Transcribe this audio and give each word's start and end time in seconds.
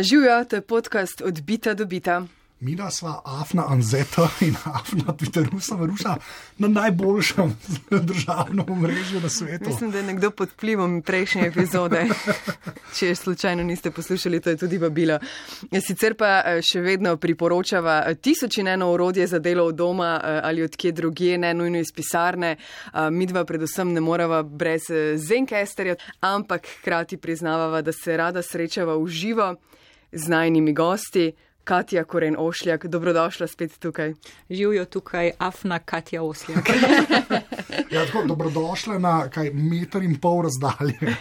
Živijo, 0.00 0.44
to 0.44 0.56
je 0.56 0.60
podcast 0.60 1.20
od 1.20 1.40
bita 1.40 1.74
do 1.74 1.86
bita. 1.86 2.26
Mi 2.60 2.74
da 2.74 2.90
sva 2.90 3.20
Afna 3.24 3.64
Anzeta 3.68 4.28
in 4.40 4.54
Afna 4.64 5.12
Twitterusa 5.12 5.76
Varuša 5.78 6.16
na 6.58 6.68
najboljšem 6.68 7.56
državnem 7.90 8.64
omrežju 8.68 9.20
na 9.20 9.28
svetu. 9.28 9.64
Mislim, 9.66 9.90
da 9.90 9.98
je 9.98 10.04
nekdo 10.04 10.30
pod 10.30 10.48
vplivom 10.48 11.02
prejšnje 11.02 11.46
epizode. 11.46 12.06
Če 12.98 13.14
slučajno 13.14 13.62
niste 13.62 13.90
poslušali, 13.90 14.40
to 14.40 14.50
je 14.50 14.56
tudi 14.56 14.78
vabilo. 14.78 15.18
Sicer 15.86 16.16
pa 16.16 16.60
še 16.64 16.80
vedno 16.80 17.16
priporočava 17.20 18.14
tisoč 18.14 18.58
in 18.58 18.72
eno 18.72 18.88
urodje 18.92 19.26
za 19.26 19.38
delo 19.38 19.66
od 19.68 19.76
doma 19.76 20.16
ali 20.42 20.64
odkje 20.64 20.92
drugje, 20.92 21.38
ne 21.38 21.54
nujno 21.54 21.78
iz 21.78 21.92
pisarne. 21.92 22.56
Mi 23.10 23.26
dva 23.26 23.44
predvsem 23.44 23.92
ne 23.92 24.00
morava 24.00 24.42
brez 24.42 24.88
Zenkesterja, 25.16 26.00
ampak 26.20 26.64
hkrati 26.78 27.20
priznavava, 27.20 27.82
da 27.82 27.92
se 27.92 28.16
rada 28.16 28.42
srečava 28.42 28.96
v 28.96 29.08
živo 29.08 29.54
z 30.12 30.28
najnimi 30.28 30.72
gosti. 30.72 31.34
Katja 31.66 32.04
Koren 32.04 32.36
Ošljak, 32.38 32.86
dobrodošla 32.86 33.46
spet 33.46 33.78
tukaj. 33.78 34.14
Živijo 34.50 34.84
tukaj 34.84 35.30
Afna 35.38 35.78
Katja 35.78 36.22
Ošljak. 36.22 36.68
ja, 37.94 38.06
tako, 38.06 38.22
dobrodošla 38.26 38.98
na 38.98 39.28
kaj 39.28 39.50
meter 39.50 40.02
in 40.02 40.14
pol 40.20 40.42
razdalje. 40.42 40.94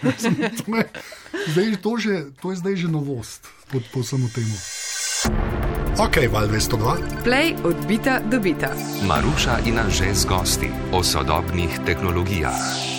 zdaj, 1.53 1.76
to, 1.81 1.98
že, 1.98 2.22
to 2.41 2.52
je 2.52 2.58
zdaj 2.62 2.76
že 2.76 2.88
novost 2.88 3.48
po, 3.72 3.81
po 3.94 4.03
samo 4.03 4.30
temu. 4.36 4.53
Ok, 5.98 6.17
val 6.31 6.48
202. 6.48 7.23
Play 7.23 7.55
odbita 7.64 8.20
dobita. 8.20 8.70
Maruša 9.08 9.59
in 9.66 9.80
Anže 9.80 10.14
z 10.14 10.25
gosti 10.25 10.70
o 10.94 11.03
sodobnih 11.03 11.80
tehnologijah. 11.86 12.95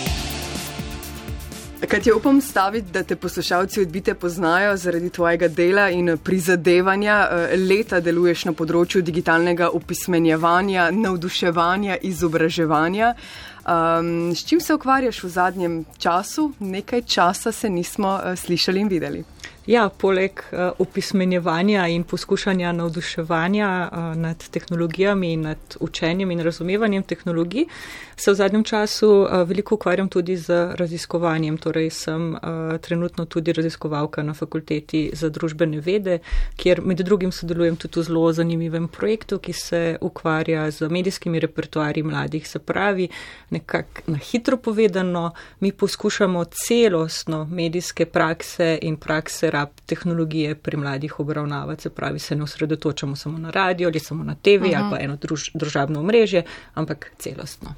Kaj 1.89 2.01
ti 2.01 2.13
upam 2.13 2.41
staviti, 2.41 2.91
da 2.91 3.03
te 3.03 3.17
poslušalci 3.17 3.81
odbite 3.81 4.15
poznajo 4.15 4.77
zaradi 4.77 5.11
tvojega 5.11 5.49
dela 5.49 5.91
in 5.91 6.19
prizadevanja? 6.25 7.29
Eh, 7.31 7.55
leta 7.57 8.01
deluješ 8.01 8.45
na 8.49 8.53
področju 8.53 9.03
digitalnega 9.07 9.69
opismenjevanja, 9.71 10.89
navduševanja, 10.91 12.01
izobraževanja. 12.03 13.13
Um, 13.67 14.35
s 14.35 14.43
čim 14.49 14.61
se 14.61 14.75
ukvarjaš 14.75 15.23
v 15.23 15.29
zadnjem 15.29 15.85
času? 15.99 16.53
Nekaj 16.59 17.03
časa 17.03 17.53
se 17.53 17.71
nismo 17.71 18.17
uh, 18.19 18.35
slišali 18.35 18.81
in 18.81 18.89
videli. 18.89 19.25
Ja, 19.67 19.89
poleg 19.89 20.39
uh, 20.53 20.71
opismenjevanja 20.79 21.89
in 21.91 22.05
poskušanja 22.05 22.73
navduševanja 22.73 23.89
uh, 23.93 23.99
nad 24.17 24.49
tehnologijami 24.51 25.33
in 25.33 25.41
nad 25.41 25.77
učenjem 25.81 26.31
in 26.31 26.41
razumevanjem 26.41 27.03
tehnologij, 27.03 27.65
se 28.17 28.31
v 28.31 28.35
zadnjem 28.35 28.65
času 28.65 29.09
uh, 29.11 29.43
veliko 29.49 29.75
ukvarjam 29.75 30.09
tudi 30.09 30.37
z 30.37 30.75
raziskovanjem. 30.75 31.57
Torej 31.59 31.91
sem 31.91 32.37
trenutno 32.81 33.25
tudi 33.25 33.53
raziskovalka 33.53 34.23
na 34.23 34.35
fakulteti 34.35 35.11
za 35.13 35.29
družbene 35.29 35.81
vede, 35.81 36.19
kjer 36.57 36.81
med 36.81 37.01
drugim 37.01 37.33
sodelujem 37.33 37.77
tudi 37.77 38.01
v 38.01 38.05
zelo 38.05 38.33
zanimivem 38.33 38.89
projektu, 38.89 39.39
ki 39.39 39.53
se 39.53 39.99
ukvarja 40.01 40.71
z 40.71 40.89
medijskimi 40.89 41.41
repertoarji 41.41 42.03
mladih. 42.03 42.49
Se 42.49 42.59
pravi, 42.59 43.09
nekako 43.51 44.07
na 44.07 44.19
hitro 44.19 44.57
povedano, 44.57 45.33
mi 45.61 45.73
poskušamo 45.73 46.45
celostno 46.45 47.45
medijske 47.45 48.07
prakse 48.07 48.79
in 48.83 48.97
prakse 48.97 49.51
rab 49.57 49.75
tehnologije 49.87 50.55
pri 50.55 50.77
mladih 50.77 51.21
obravnavati. 51.21 51.83
Se 51.83 51.91
pravi, 51.91 52.19
se 52.19 52.37
ne 52.37 52.43
osredotočamo 52.43 53.17
samo 53.17 53.39
na 53.39 53.51
radio 53.51 53.89
ali 53.89 54.01
samo 54.01 54.25
na 54.25 54.35
TV 54.35 54.49
uh 54.49 54.71
-huh. 54.71 54.77
ali 54.77 54.91
pa 54.91 55.05
eno 55.05 55.17
druž, 55.17 55.51
družabno 55.55 56.03
mrežje, 56.03 56.45
ampak 56.75 57.13
celostno 57.19 57.75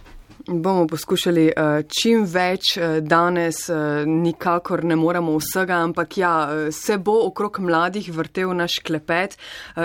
bomo 0.47 0.87
poskušali 0.87 1.45
uh, 1.57 1.83
čim 2.01 2.25
več 2.25 2.77
uh, 2.77 2.99
danes, 3.05 3.69
uh, 3.69 4.07
nikakor 4.07 4.85
ne 4.85 4.97
moremo 4.97 5.37
vsega, 5.39 5.81
ampak 5.85 6.19
ja, 6.19 6.33
se 6.73 6.99
bo 6.99 7.19
okrog 7.27 7.61
mladih 7.61 8.11
vrtel 8.15 8.55
naš 8.57 8.79
klepet 8.85 9.37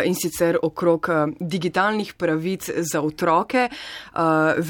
in 0.05 0.15
sicer 0.15 0.57
okrog 0.63 1.07
digitalnih 1.39 2.13
pravic 2.17 2.69
za 2.91 3.01
otroke. 3.01 3.67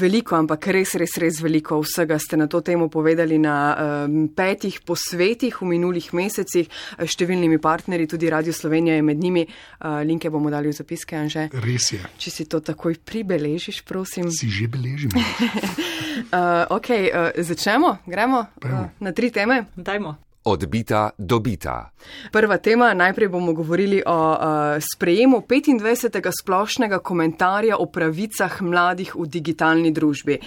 Veliko, 0.00 0.36
ampak 0.36 0.66
res, 0.74 0.94
res, 1.00 1.16
res 1.20 1.38
veliko 1.42 1.78
vsega 1.82 2.18
ste 2.18 2.38
na 2.40 2.46
to 2.50 2.60
temo 2.64 2.88
povedali 2.92 3.38
na 3.38 3.56
petih 4.36 4.80
posvetih 4.86 5.60
v 5.60 5.68
minulih 5.74 6.08
mesecih, 6.16 6.68
številnimi 6.98 7.60
partnerji, 7.62 8.10
tudi 8.14 8.30
Radio 8.32 8.52
Slovenija 8.56 8.98
je 8.98 9.06
med 9.06 9.20
njimi. 9.20 9.46
Linke 10.04 10.32
bomo 10.32 10.52
dali 10.52 10.72
v 10.72 10.76
zapiske, 10.76 11.18
Anže. 11.18 11.48
Res 11.64 11.92
je. 11.94 12.02
Če 12.18 12.34
si 12.34 12.48
to 12.50 12.60
takoj 12.64 12.98
pribeležiš, 13.04 13.82
prosim. 13.88 14.30
Si 14.32 14.50
že 14.50 14.68
beležim. 14.70 15.12
Uh, 15.74 16.76
ok, 16.76 16.88
uh, 16.90 17.42
začnemo, 17.42 17.98
gremo 18.06 18.38
uh, 18.38 18.70
na 19.00 19.12
tri 19.12 19.30
teme. 19.30 19.64
Dajmo. 19.76 20.16
Odbita 20.44 21.10
do 21.18 21.40
bita. 21.40 21.90
Prva 22.32 22.58
tema, 22.60 22.92
najprej 22.94 23.28
bomo 23.28 23.52
govorili 23.52 24.02
o 24.06 24.18
uh, 24.32 24.38
sprejemu 24.94 25.40
25. 25.48 26.20
splošnega 26.40 26.98
komentarja 26.98 27.76
o 27.80 27.86
pravicah 27.86 28.62
mladih 28.62 29.16
v 29.16 29.26
digitalni 29.26 29.92
družbi. 29.92 30.38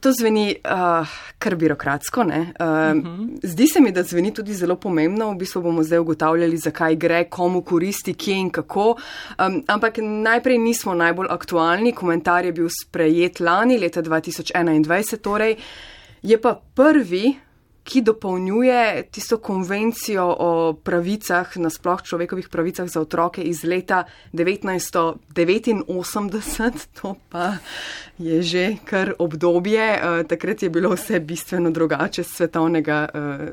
To 0.00 0.12
zveni 0.12 0.56
uh, 0.64 1.08
kar 1.38 1.56
birokratsko. 1.56 2.20
Uh, 2.20 2.26
uh 2.26 2.34
-huh. 2.58 3.38
Zdi 3.42 3.66
se 3.66 3.80
mi, 3.80 3.92
da 3.92 4.02
zveni 4.02 4.34
tudi 4.34 4.54
zelo 4.54 4.76
pomembno. 4.76 5.30
V 5.30 5.36
bistvu 5.36 5.62
bomo 5.62 5.82
zdaj 5.82 5.98
ugotavljali, 5.98 6.56
zakaj 6.56 6.96
gre, 6.96 7.24
komu 7.24 7.62
koristi, 7.62 8.14
kje 8.14 8.34
in 8.34 8.50
kako. 8.50 8.96
Um, 9.38 9.62
ampak 9.66 9.98
najprej 9.98 10.58
nismo 10.58 10.94
najbolj 10.94 11.26
aktualni. 11.30 11.92
Komentar 11.92 12.44
je 12.44 12.52
bil 12.52 12.68
sprejet 12.68 13.40
lani, 13.40 13.78
leta 13.78 14.02
2021. 14.02 15.16
Torej 15.16 15.56
je 16.22 16.40
pa 16.40 16.60
prvi 16.74 17.34
ki 17.84 18.02
dopolnjuje 18.02 19.02
tisto 19.10 19.38
konvencijo 19.38 20.36
o 20.38 20.72
pravicah, 20.72 21.56
nasploh 21.56 22.02
človekovih 22.02 22.48
pravicah 22.48 22.88
za 22.88 23.00
otroke 23.00 23.42
iz 23.42 23.64
leta 23.64 24.04
1989, 24.32 26.86
to 27.00 27.14
pa 27.28 27.52
je 28.18 28.42
že 28.42 28.76
kar 28.84 29.12
obdobje. 29.18 29.80
Eh, 29.80 30.24
takrat 30.24 30.62
je 30.62 30.70
bilo 30.70 30.94
vse 30.94 31.20
bistveno 31.20 31.70
drugače, 31.70 32.24
svetovnega 32.24 33.04
eh, 33.04 33.10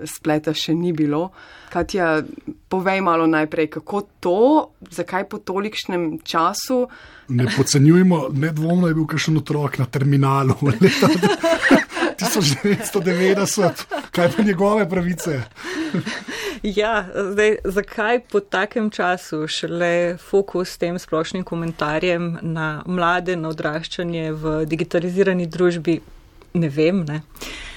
spleta 0.07 0.53
še 0.53 0.73
ni 0.73 0.93
bilo. 0.93 1.29
Katja, 1.71 2.23
povej 2.69 3.01
malo 3.01 3.27
najprej, 3.27 3.67
kako 3.67 4.01
to, 4.19 4.69
zakaj 4.91 5.29
po 5.29 5.37
tolikšnem 5.37 6.19
času. 6.23 6.87
Ne 7.29 7.45
podcenjujemo, 7.57 8.27
nedvomno 8.33 8.87
je 8.87 8.93
bil 8.93 9.07
kakšen 9.07 9.37
otrok 9.37 9.77
na 9.79 9.85
terminalu. 9.85 10.55
1990, 12.21 13.85
kaj 14.11 14.31
pa 14.35 14.43
njegove 14.43 14.89
pravice? 14.89 15.41
ja, 16.63 17.05
zdaj, 17.31 17.55
zakaj 17.63 18.19
po 18.31 18.39
takem 18.39 18.89
času 18.89 19.47
šele 19.47 20.17
fokus 20.17 20.69
s 20.69 20.77
tem 20.77 20.99
splošnim 20.99 21.43
komentarjem 21.43 22.37
na 22.41 22.83
mlade, 22.85 23.35
na 23.35 23.49
odraščanje 23.49 24.31
v 24.31 24.65
digitalizirani 24.65 25.47
družbi, 25.47 25.99
ne 26.53 26.69
vem. 26.69 27.03
Ne? 27.07 27.21
Uh, 27.21 27.70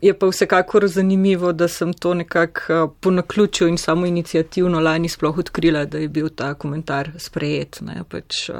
je 0.00 0.18
pa 0.18 0.26
vsekakor 0.26 0.88
zanimivo, 0.88 1.52
da 1.52 1.68
sem 1.68 1.92
to 1.92 2.14
nekako 2.14 2.84
uh, 2.84 2.90
po 3.00 3.10
naključju 3.10 3.68
in 3.68 3.78
samo 3.78 4.06
inicijativno 4.06 4.80
lani 4.80 5.08
sploh 5.08 5.38
odkrila, 5.38 5.84
da 5.84 5.98
je 5.98 6.08
bil 6.08 6.28
ta 6.28 6.54
komentar 6.54 7.10
sprejet. 7.18 7.80
Pač, 8.08 8.48
uh, 8.48 8.56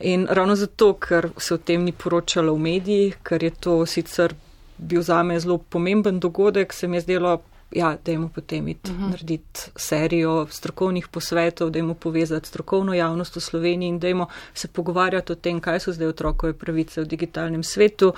in 0.00 0.26
ravno 0.30 0.56
zato, 0.56 0.92
ker 0.92 1.30
se 1.38 1.54
o 1.54 1.58
tem 1.58 1.84
ni 1.84 1.92
poročalo 1.92 2.54
v 2.54 2.58
medijih, 2.58 3.16
ker 3.22 3.42
je 3.42 3.50
to 3.50 3.86
sicer 3.86 4.34
bil 4.78 5.02
za 5.02 5.22
me 5.22 5.40
zelo 5.40 5.58
pomemben 5.58 6.20
dogodek, 6.20 6.72
se 6.72 6.88
mi 6.88 6.96
je 6.96 7.00
zdelo, 7.00 7.40
ja, 7.72 7.96
da 8.04 8.12
jemo 8.12 8.28
potem 8.34 8.68
iti 8.68 8.90
uh 8.90 8.96
mhm. 8.96 9.04
-huh. 9.04 9.10
narediti 9.10 9.60
serijo 9.76 10.46
strokovnih 10.50 11.08
posvetov, 11.08 11.70
da 11.70 11.78
jemo 11.78 11.94
povezati 11.94 12.48
strokovno 12.48 12.94
javnost 12.94 13.36
v 13.36 13.40
Sloveniji 13.40 13.88
in 13.88 13.98
da 13.98 14.08
jemo 14.08 14.26
se 14.54 14.68
pogovarjati 14.68 15.32
o 15.32 15.34
tem, 15.34 15.60
kaj 15.60 15.80
so 15.80 15.92
zdaj 15.92 16.08
otrokove 16.08 16.52
pravice 16.52 17.00
v 17.00 17.04
digitalnem 17.04 17.62
svetu, 17.62 18.12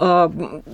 uh, 0.00 0.32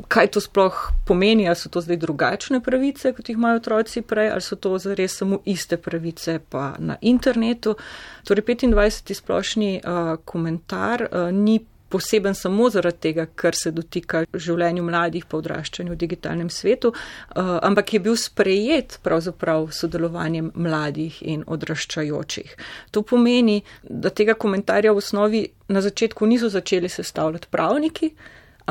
kaj 0.09 0.27
to 0.27 0.41
sploh 0.41 0.91
pomeni, 1.07 1.47
ali 1.47 1.57
so 1.57 1.69
to 1.69 1.81
zdaj 1.81 1.97
drugačne 1.97 2.61
pravice, 2.61 3.13
kot 3.13 3.29
jih 3.29 3.37
imajo 3.37 3.57
otroci 3.57 4.03
prej, 4.03 4.31
ali 4.31 4.41
so 4.41 4.57
to 4.57 4.79
zares 4.79 5.17
samo 5.17 5.39
iste 5.45 5.77
pravice 5.77 6.41
pa 6.49 6.75
na 6.79 6.97
internetu. 7.01 7.77
Torej, 8.25 8.45
25. 8.45 9.15
splošni 9.15 9.81
uh, 9.85 10.17
komentar 10.25 11.09
uh, 11.13 11.33
ni 11.33 11.61
poseben 11.95 12.35
samo 12.35 12.67
zaradi 12.75 12.99
tega, 13.09 13.27
ker 13.39 13.55
se 13.55 13.71
dotika 13.71 14.25
življenju 14.35 14.83
mladih 14.83 15.29
pa 15.31 15.39
odraščanju 15.39 15.95
v 15.95 15.99
digitalnem 16.01 16.51
svetu, 16.51 16.91
uh, 16.91 17.55
ampak 17.63 17.95
je 17.95 18.03
bil 18.03 18.19
sprejet 18.19 18.99
pravzaprav 19.07 19.69
sodelovanjem 19.79 20.51
mladih 20.59 21.21
in 21.23 21.47
odraščajočih. 21.47 22.57
To 22.91 23.05
pomeni, 23.07 23.61
da 23.87 24.11
tega 24.11 24.35
komentarja 24.35 24.95
v 24.95 25.03
osnovi 25.05 25.45
na 25.71 25.85
začetku 25.85 26.27
niso 26.27 26.51
začeli 26.51 26.91
sestavljati 26.91 27.51
pravniki, 27.55 28.11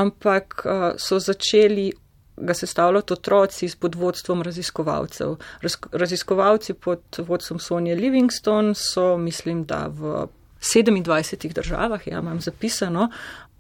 ampak 0.04 0.66
uh, 0.66 0.88
so 1.00 1.22
začeli 1.24 1.92
ga 2.38 2.54
sestavljati 2.58 3.14
otroci 3.14 3.70
pod 3.80 3.96
vodstvom 3.96 4.42
raziskovalcev. 4.42 5.36
Raz, 5.62 5.76
raziskovalci 5.92 6.74
pod 6.74 7.20
vodstvom 7.28 7.60
Sonja 7.60 7.96
Livingston 7.96 8.74
so, 8.76 9.14
mislim, 9.18 9.64
da 9.70 9.86
v 9.88 10.26
27 10.64 11.54
državah, 11.54 12.08
ja, 12.08 12.20
imam 12.20 12.42
zapisano, 12.42 13.10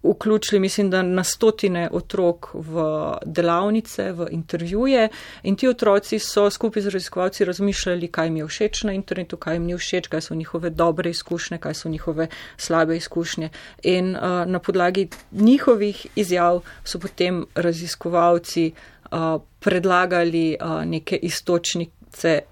vključili, 0.04 0.60
mislim, 0.60 0.90
da 0.90 1.02
na 1.02 1.24
stotine 1.24 1.90
otrok 1.92 2.48
v 2.54 2.84
delavnice, 3.26 4.12
v 4.12 4.28
intervjuje 4.32 5.10
in 5.44 5.56
ti 5.56 5.68
otroci 5.68 6.20
so 6.20 6.50
skupaj 6.50 6.82
z 6.82 6.90
raziskovalci 6.90 7.46
razmišljali, 7.46 8.08
kaj 8.08 8.28
jim 8.28 8.38
je 8.38 8.48
všeč 8.48 8.84
na 8.84 8.94
internetu, 8.94 9.38
kaj 9.38 9.56
jim 9.56 9.64
ni 9.64 9.78
všeč, 9.78 10.08
kaj 10.08 10.22
so 10.22 10.36
njihove 10.36 10.70
dobre 10.70 11.10
izkušnje, 11.10 11.58
kaj 11.58 11.74
so 11.74 11.90
njihove 11.90 12.28
slabe 12.58 12.98
izkušnje. 12.98 13.50
In 13.84 14.16
uh, 14.16 14.22
na 14.46 14.60
podlagi 14.60 15.08
njihovih 15.32 16.08
izjav 16.16 16.62
so 16.84 17.00
potem 17.00 17.46
raziskovalci 17.56 18.72
uh, 19.12 19.42
predlagali 19.60 20.58
uh, 20.62 20.86
neke 20.86 21.16
istočnike 21.16 22.03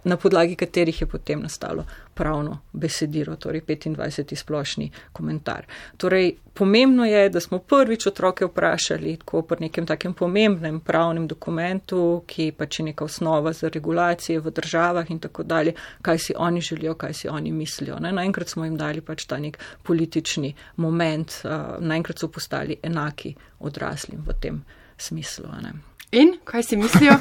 na 0.04 0.18
podlagi 0.18 0.56
katerih 0.56 1.02
je 1.02 1.08
potem 1.08 1.42
nastalo 1.42 1.86
pravno 2.14 2.60
besedilo, 2.74 3.36
torej 3.36 3.62
25. 3.62 4.36
splošni 4.36 4.92
komentar. 5.14 5.66
Torej, 5.98 6.36
pomembno 6.54 7.06
je, 7.06 7.30
da 7.30 7.40
smo 7.40 7.60
prvič 7.60 8.08
otroke 8.08 8.46
vprašali, 8.46 9.18
tako 9.18 9.42
pri 9.42 9.66
nekem 9.66 9.86
takem 9.86 10.14
pomembnem 10.14 10.80
pravnem 10.80 11.28
dokumentu, 11.28 12.24
ki 12.28 12.52
pač 12.58 12.80
je 12.80 12.86
neka 12.86 13.06
osnova 13.06 13.54
za 13.54 13.70
regulacije 13.70 14.40
v 14.40 14.52
državah 14.52 15.12
in 15.12 15.20
tako 15.20 15.44
dalje, 15.44 15.74
kaj 16.02 16.18
si 16.18 16.34
oni 16.38 16.62
želijo, 16.62 16.94
kaj 16.94 17.14
si 17.14 17.30
oni 17.30 17.52
mislijo. 17.52 18.00
Ne? 18.00 18.12
Naenkrat 18.12 18.50
smo 18.50 18.66
jim 18.66 18.78
dali 18.78 19.02
pač 19.02 19.26
ta 19.26 19.40
nek 19.40 19.60
politični 19.84 20.54
moment, 20.76 21.42
uh, 21.44 21.80
naenkrat 21.80 22.20
so 22.20 22.28
postali 22.28 22.78
enaki 22.84 23.36
odraslim 23.60 24.26
v 24.28 24.34
tem 24.42 24.64
smislu. 24.98 25.48
Ne? 25.62 25.91
In 26.12 26.34
kaj 26.44 26.64
si 26.64 26.78
mislijo? 26.78 27.14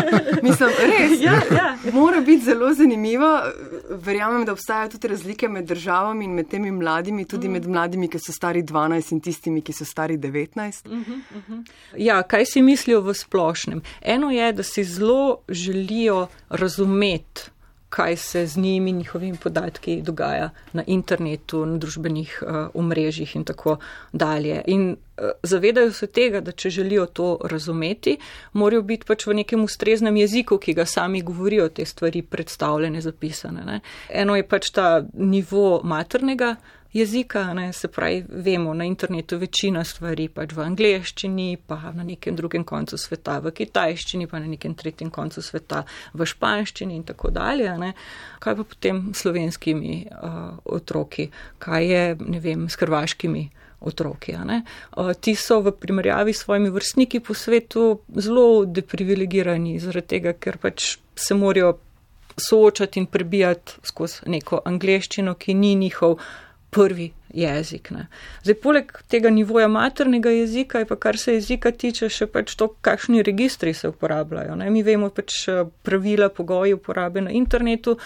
Mislim, 0.46 0.70
res. 0.78 1.20
Ja, 1.20 1.32
ja. 1.32 1.76
Mora 1.92 2.20
biti 2.20 2.44
zelo 2.44 2.74
zanimivo. 2.74 3.40
Verjamem, 3.90 4.44
da 4.44 4.52
obstajajo 4.52 4.88
tudi 4.88 5.08
razlike 5.08 5.48
med 5.48 5.64
državami 5.64 6.24
in 6.24 6.34
med 6.34 6.48
temi 6.48 6.70
mladimi, 6.70 7.24
tudi 7.24 7.48
mm. 7.48 7.52
med 7.52 7.68
mladimi, 7.68 8.08
ki 8.08 8.18
so 8.18 8.32
stari 8.32 8.62
12 8.62 9.12
in 9.12 9.20
tistimi, 9.20 9.60
ki 9.60 9.72
so 9.72 9.84
stari 9.84 10.16
19. 10.16 10.88
Mm 10.88 11.04
-hmm, 11.04 11.14
mm 11.14 11.42
-hmm. 11.48 11.64
Ja, 11.96 12.22
kaj 12.22 12.44
si 12.44 12.62
mislijo 12.62 13.00
v 13.00 13.14
splošnem? 13.14 13.82
Eno 14.00 14.30
je, 14.30 14.52
da 14.52 14.62
si 14.62 14.84
zelo 14.84 15.38
želijo 15.48 16.26
razumeti 16.48 17.50
kaj 17.88 18.16
se 18.16 18.46
z 18.46 18.56
njimi, 18.56 18.92
njihovimi 18.92 19.36
podatki 19.36 20.02
dogaja 20.02 20.50
na 20.72 20.82
internetu, 20.86 21.66
na 21.66 21.78
družbenih 21.78 22.42
uh, 22.42 22.56
omrežjih 22.74 23.36
in 23.36 23.44
tako 23.44 23.76
dalje. 24.12 24.62
In 24.66 24.90
uh, 24.90 25.30
zavedajo 25.42 25.92
se 25.92 26.06
tega, 26.06 26.40
da 26.40 26.52
če 26.52 26.70
želijo 26.70 27.06
to 27.06 27.38
razumeti, 27.44 28.18
morajo 28.52 28.82
biti 28.82 29.06
pač 29.06 29.26
v 29.26 29.34
nekem 29.40 29.64
ustreznem 29.64 30.16
jeziku, 30.16 30.58
ki 30.58 30.74
ga 30.74 30.84
sami 30.84 31.22
govorijo, 31.22 31.68
te 31.68 31.84
stvari 31.84 32.22
predstavljene, 32.22 33.00
zapisane. 33.00 33.64
Ne. 33.64 33.80
Eno 34.10 34.36
je 34.36 34.48
pač 34.48 34.70
ta 34.70 35.02
nivo 35.14 35.80
maternega 35.84 36.56
jezika, 36.92 37.54
ne, 37.54 37.72
se 37.72 37.88
pravi, 37.88 38.24
vemo 38.28 38.74
na 38.74 38.84
internetu 38.84 39.38
večina 39.38 39.84
stvari 39.84 40.28
pač 40.28 40.52
v 40.56 40.64
angleščini, 40.64 41.58
pa 41.66 41.92
na 41.94 42.04
nekem 42.04 42.36
drugem 42.36 42.64
koncu 42.64 42.98
sveta 42.98 43.38
v 43.44 43.52
kitajščini, 43.52 44.26
pa 44.26 44.40
na 44.40 44.48
nekem 44.48 44.74
tretjem 44.74 45.10
koncu 45.10 45.42
sveta 45.42 45.84
v 46.14 46.26
španščini 46.26 46.96
in 46.96 47.04
tako 47.08 47.30
dalje. 47.34 47.70
Ne. 47.78 47.92
Kaj 48.38 48.58
pa 48.60 48.64
potem 48.64 49.08
s 49.12 49.24
slovenskimi 49.24 50.00
uh, 50.10 50.58
otroki, 50.64 51.28
kaj 51.58 51.90
je, 51.92 52.04
ne 52.24 52.40
vem, 52.40 52.68
s 52.68 52.80
hrvaškimi 52.80 53.48
otroki. 53.80 54.34
Uh, 54.34 55.12
ti 55.20 55.36
so 55.38 55.60
v 55.62 55.72
primerjavi 55.72 56.32
s 56.32 56.46
svojimi 56.46 56.70
vrstniki 56.70 57.20
po 57.20 57.34
svetu 57.34 58.00
zelo 58.16 58.64
deprivilegirani, 58.64 59.78
zaradi 59.82 60.16
tega, 60.16 60.34
ker 60.34 60.58
pač 60.58 60.96
se 61.14 61.34
morajo 61.34 61.76
soočati 62.38 63.00
in 63.00 63.06
prebijati 63.06 63.72
skozi 63.82 64.30
neko 64.30 64.62
angleščino, 64.64 65.34
ki 65.34 65.54
ni 65.54 65.74
njihov 65.74 66.18
prvi 66.70 67.12
jezik. 67.34 67.90
Ne. 67.90 68.06
Zdaj, 68.42 68.54
poleg 68.62 68.92
tega 69.08 69.30
nivoja 69.30 69.68
maternega 69.68 70.30
jezika, 70.30 70.84
pa 70.88 70.96
kar 70.96 71.18
se 71.18 71.34
jezika 71.38 71.72
tiče, 71.72 72.08
še 72.12 72.26
pač 72.32 72.54
to, 72.56 72.70
kakšni 72.80 73.22
registri 73.22 73.74
se 73.74 73.88
uporabljajo. 73.88 74.56
Ne. 74.60 74.70
Mi 74.70 74.82
vemo 74.82 75.10
pač 75.14 75.40
eh, 75.48 75.62
pravila, 75.82 76.28
pogoji 76.28 76.76
uporabe 76.76 77.24
na 77.24 77.34
internetu. 77.34 77.98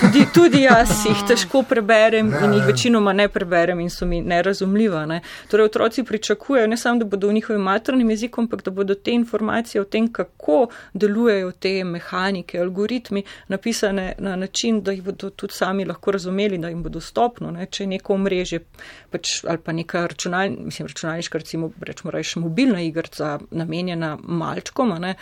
Tudi, 0.00 0.26
tudi 0.34 0.60
jaz 0.62 0.90
jih 1.08 1.22
težko 1.28 1.64
preberem 1.68 2.28
in 2.44 2.52
jih 2.54 2.66
večinoma 2.66 3.12
ne 3.12 3.26
preberem 3.28 3.80
in 3.80 3.90
so 3.90 4.06
mi 4.06 4.20
nerazumljiva. 4.22 5.02
Ne. 5.06 5.20
Torej, 5.50 5.66
otroci 5.66 6.04
pričakujejo 6.04 6.66
ne 6.66 6.76
samo, 6.76 7.00
da 7.02 7.04
bodo 7.04 7.28
v 7.28 7.32
njihovem 7.32 7.62
maternem 7.62 8.10
jeziku, 8.10 8.40
ampak 8.40 8.62
da 8.62 8.70
bodo 8.70 8.94
te 8.94 9.10
informacije 9.12 9.80
o 9.80 9.84
tem, 9.84 10.06
kako 10.12 10.68
delujejo 10.94 11.50
te 11.50 11.84
mehanike, 11.84 12.60
algoritmi, 12.60 13.24
napisane 13.48 14.14
na 14.18 14.36
način, 14.36 14.80
da 14.82 14.92
jih 14.92 15.02
bodo 15.02 15.30
tudi 15.30 15.54
sami 15.54 15.84
lahko 15.84 16.14
razumeli, 16.14 16.58
da 16.58 16.68
jim 16.68 16.82
bo 16.82 16.88
dostopno. 16.88 17.50
Ne. 17.50 17.66
Če 17.66 17.84
je 17.84 17.92
neko 17.96 18.14
omrežje 18.14 18.62
pač, 19.10 19.42
ali 19.44 19.58
pa 19.58 19.72
neka 19.72 20.06
računal, 20.06 20.54
mislim, 20.58 20.88
računalniška, 20.88 21.38
recimo, 21.38 21.72
rečemo, 21.80 22.14
reč 22.14 22.36
mobilna 22.36 22.82
igrca, 22.82 23.38
namenjena 23.50 24.16
malčkom, 24.22 24.94
ne, 25.02 25.14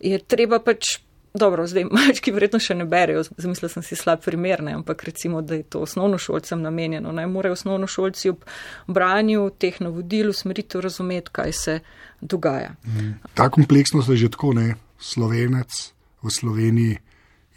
je 0.00 0.18
treba 0.18 0.60
pač 0.62 0.98
Dobro, 1.34 1.66
zdaj 1.66 1.84
mački 1.90 2.32
verjetno 2.32 2.60
še 2.62 2.74
ne 2.78 2.86
berejo, 2.88 3.22
zamislil 3.36 3.70
sem 3.72 3.84
si 3.84 3.96
slab 3.96 4.22
primer, 4.24 4.62
ne, 4.64 4.74
ampak 4.78 5.04
recimo, 5.04 5.42
da 5.42 5.58
je 5.58 5.66
to 5.68 5.82
osnovnošolcem 5.84 6.62
namenjeno. 6.62 7.12
Naj 7.12 7.26
morajo 7.30 7.58
osnovnošolci 7.58 8.32
ob 8.32 8.46
branju 8.86 9.50
teh 9.58 9.80
navodil 9.84 10.32
usmeritev 10.32 10.82
razumeti, 10.86 11.32
kaj 11.32 11.52
se 11.52 11.78
dogaja. 12.20 12.74
Mm. 12.86 13.18
Ta 13.34 13.50
kompleksnost 13.52 14.08
je 14.08 14.24
že 14.24 14.32
tako, 14.34 14.54
ne, 14.56 14.74
slovenec 14.98 15.92
v 16.22 16.32
Sloveniji 16.32 16.98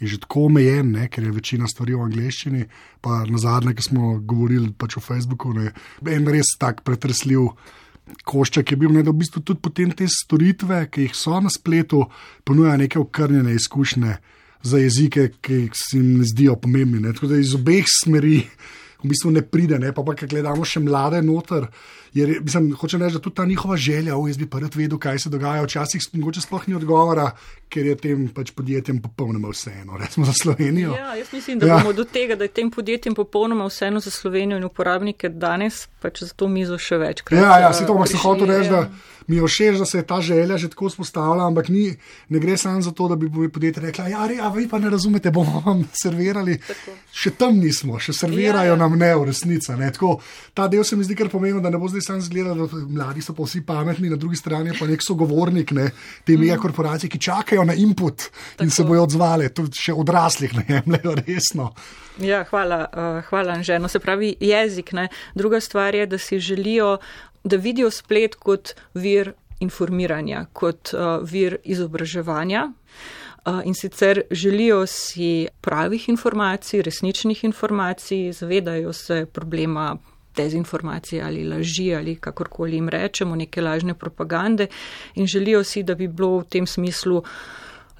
je 0.02 0.08
že 0.08 0.18
tako 0.18 0.48
omejen, 0.50 0.92
ne, 0.92 1.08
ker 1.08 1.24
je 1.24 1.30
večina 1.30 1.68
stvari 1.70 1.94
v 1.94 2.02
angleščini, 2.02 2.64
pa 3.00 3.22
na 3.30 3.38
zadnje, 3.38 3.76
ki 3.78 3.84
smo 3.86 4.16
govorili 4.18 4.72
pač 4.74 4.98
o 4.98 5.00
Facebooku, 5.00 5.52
ne, 5.54 5.70
en 6.10 6.26
res 6.26 6.56
tak 6.58 6.82
pretresljiv 6.82 7.52
košček 8.24 8.72
je 8.72 8.76
bil, 8.76 8.92
ne, 8.92 9.02
da 9.02 9.10
v 9.10 9.20
bistvu 9.22 9.42
tudi 9.42 9.60
potem 9.62 9.90
te 9.96 10.06
storitve, 10.08 10.84
ki 10.92 11.08
jih 11.08 11.16
so 11.16 11.40
na 11.40 11.50
spletu, 11.52 12.04
ponujajo 12.44 12.82
neke 12.84 13.00
okrnjene 13.00 13.54
izkušnje 13.54 14.16
za 14.62 14.78
jezike, 14.78 15.30
ki 15.40 15.68
se 15.74 15.98
jim 15.98 16.18
ne 16.20 16.28
zdijo 16.28 16.56
pomembni. 16.56 17.00
Ne. 17.02 17.12
Tako 17.12 17.32
da 17.32 17.40
iz 17.40 17.54
obeh 17.54 17.84
smeri 17.88 18.42
v 19.02 19.10
bistvu 19.10 19.30
ne 19.30 19.42
pride, 19.42 19.78
ne. 19.78 19.92
pa 19.92 20.04
pa, 20.06 20.14
ker 20.14 20.30
gledamo 20.30 20.64
še 20.64 20.80
mlade 20.80 21.22
noter. 21.22 21.66
Jer, 22.12 22.34
mislim, 22.44 22.74
hoče 22.76 22.98
reči, 23.00 23.16
da 23.16 23.22
tudi 23.24 23.36
ta 23.36 23.44
njihova 23.48 23.76
želja, 23.76 24.16
o 24.16 24.26
jaz 24.28 24.36
bi 24.36 24.46
pa 24.46 24.60
rad 24.60 24.74
vedel, 24.76 24.98
kaj 25.00 25.18
se 25.18 25.30
dogaja. 25.32 25.62
Včasih 25.64 26.02
mogoče 26.12 26.42
sploh 26.44 26.66
ni 26.68 26.76
odgovora, 26.76 27.30
ker 27.72 27.86
je 27.88 27.94
tem 27.96 28.26
pač 28.34 28.52
podjetjem 28.52 29.00
popolnoma 29.02 29.48
vseeno, 29.52 29.96
recimo 30.00 30.26
za 30.28 30.34
Slovenijo. 30.36 30.92
Ja, 30.98 31.14
jaz 31.16 31.32
mislim, 31.32 31.58
da 31.58 31.70
ja. 31.70 31.78
bomo 31.80 31.94
do 31.96 32.04
tega, 32.04 32.36
da 32.36 32.44
je 32.44 32.52
tem 32.60 32.70
podjetjem 32.70 33.16
popolnoma 33.16 33.64
vseeno 33.70 34.00
za 34.00 34.12
Slovenijo 34.12 34.60
in 34.60 34.68
uporabnike 34.68 35.32
danes 35.32 35.86
pač 36.02 36.22
za 36.26 36.34
to 36.36 36.48
mizo 36.52 36.76
še 36.78 37.00
večkrat. 37.00 37.40
Ja, 37.40 37.58
ja, 37.64 37.72
si 37.72 37.86
to 37.88 37.96
pa 37.96 38.06
se 38.06 38.20
hotel 38.20 38.52
reči, 38.52 38.70
da 38.70 38.84
mi 39.32 39.40
je 39.40 39.48
všeč, 39.48 39.78
da 39.80 39.86
se 39.88 39.98
je 39.98 40.06
ta 40.06 40.20
želja 40.20 40.58
že 40.60 40.68
tako 40.68 40.90
spostavila, 40.90 41.46
ampak 41.46 41.68
ni, 41.72 41.96
ne 42.28 42.38
gre 42.38 42.56
samo 42.56 42.82
za 42.82 42.92
to, 42.92 43.08
da 43.08 43.16
bi 43.16 43.48
podjetje 43.48 43.82
rekla, 43.82 44.08
ja, 44.08 44.26
ja, 44.36 44.48
vi 44.48 44.68
pa 44.68 44.78
ne 44.78 44.90
razumete, 44.90 45.30
bomo 45.30 45.62
vam 45.66 45.84
servirali. 46.02 46.58
Tako. 46.58 46.96
Še 47.12 47.32
tam 47.40 47.56
nismo, 47.56 47.96
še 48.00 48.12
servirajo 48.12 48.74
ja, 48.74 48.76
ja. 48.76 48.76
nam 48.76 48.98
ne 48.98 49.14
v 49.16 49.30
resnici. 49.30 49.72
Ta 50.54 50.68
del 50.68 50.84
se 50.84 50.96
mi 50.96 51.04
zdi 51.08 51.16
kar 51.16 51.30
pomembno, 51.32 51.62
da 51.64 51.72
ne 51.72 51.80
bo 51.80 51.88
zdaj 51.88 52.04
sam 52.04 52.20
zgleda, 52.20 52.54
da 52.54 52.68
mladi 52.68 53.24
so 53.24 53.32
pa 53.36 53.46
vsi 53.46 53.62
pametni, 53.64 54.12
na 54.12 54.20
drugi 54.20 54.36
strani 54.36 54.76
pa 54.78 54.86
nek 54.88 55.04
sogovornik, 55.04 55.72
ne, 55.72 55.88
te 56.26 56.36
mega 56.36 56.58
mm. 56.58 56.62
korporacije, 56.66 57.10
ki 57.10 57.22
čakajo 57.22 57.64
na 57.64 57.74
input 57.74 58.28
Tako. 58.28 58.64
in 58.64 58.70
se 58.70 58.84
bojo 58.84 59.08
odzvali, 59.08 59.48
tudi 59.56 59.80
še 59.80 59.96
odraslih 59.96 60.56
ne 60.60 60.68
jemljajo 60.68 61.16
resno. 61.24 61.72
Ja, 62.20 62.44
hvala, 62.44 62.84
uh, 62.92 63.24
hvala, 63.30 63.56
Anženo. 63.56 63.88
Se 63.88 63.98
pravi, 63.98 64.34
jezik. 64.40 64.92
Ne. 64.92 65.08
Druga 65.34 65.60
stvar 65.60 65.94
je, 65.94 66.06
da 66.06 66.18
si 66.18 66.40
želijo, 66.40 66.98
da 67.44 67.56
vidijo 67.56 67.90
splet 67.90 68.34
kot 68.34 68.74
vir 68.94 69.32
informiranja, 69.60 70.46
kot 70.52 70.92
uh, 70.94 71.18
vir 71.22 71.58
izobraževanja. 71.64 72.68
Uh, 73.42 73.60
in 73.66 73.74
sicer 73.74 74.22
želijo 74.30 74.86
si 74.86 75.48
pravih 75.60 76.08
informacij, 76.08 76.82
resničnih 76.82 77.44
informacij, 77.44 78.32
zavedajo 78.32 78.92
se 78.92 79.26
problema 79.26 79.96
dezinformacije 80.36 81.22
ali 81.22 81.44
laži 81.44 81.94
ali 81.94 82.16
kakorkoli 82.16 82.76
jim 82.76 82.88
rečemo, 82.88 83.36
neke 83.36 83.60
lažne 83.60 83.94
propagande 83.94 84.66
in 85.14 85.26
želijo 85.26 85.64
si, 85.64 85.82
da 85.82 85.94
bi 85.94 86.08
bilo 86.08 86.38
v 86.38 86.44
tem 86.44 86.66
smislu 86.66 87.22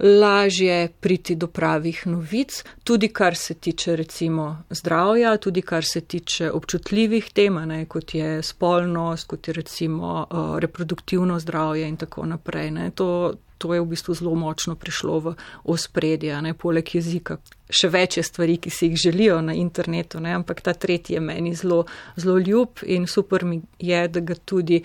lažje 0.03 0.89
priti 1.01 1.35
do 1.35 1.47
pravih 1.47 2.07
novic, 2.07 2.65
tudi 2.85 3.09
kar 3.09 3.37
se 3.37 3.55
tiče 3.55 3.97
recimo 3.97 4.65
zdravja, 4.71 5.37
tudi 5.37 5.63
kar 5.63 5.85
se 5.85 6.01
tiče 6.01 6.51
občutljivih 6.51 7.31
tem, 7.33 7.55
ne, 7.55 7.85
kot 7.87 8.15
je 8.15 8.43
spolnost, 8.43 9.27
kot 9.27 9.49
je 9.49 9.55
recimo 9.55 10.27
uh, 10.31 10.59
reproduktivno 10.59 11.39
zdravje 11.39 11.89
in 11.89 11.97
tako 11.97 12.27
naprej. 12.27 12.71
Ne. 12.71 12.91
To, 12.91 13.35
to 13.59 13.75
je 13.75 13.81
v 13.81 13.87
bistvu 13.87 14.15
zelo 14.15 14.35
močno 14.35 14.75
prišlo 14.75 15.21
v 15.21 15.35
ospredje, 15.65 16.43
ne 16.43 16.55
poleg 16.55 16.95
jezika. 16.95 17.39
Še 17.71 17.89
več 17.89 18.19
je 18.19 18.27
stvari, 18.27 18.59
ki 18.59 18.71
si 18.75 18.91
jih 18.91 18.99
želijo 19.07 19.39
na 19.41 19.55
internetu, 19.55 20.21
ne, 20.21 20.35
ampak 20.35 20.61
ta 20.61 20.75
tretji 20.75 21.15
je 21.15 21.21
meni 21.23 21.55
zelo, 21.55 21.85
zelo 22.17 22.39
ljub 22.43 22.83
in 22.83 23.07
super 23.07 23.45
mi 23.45 23.63
je, 23.79 24.09
da 24.09 24.21
ga 24.21 24.35
tudi 24.35 24.83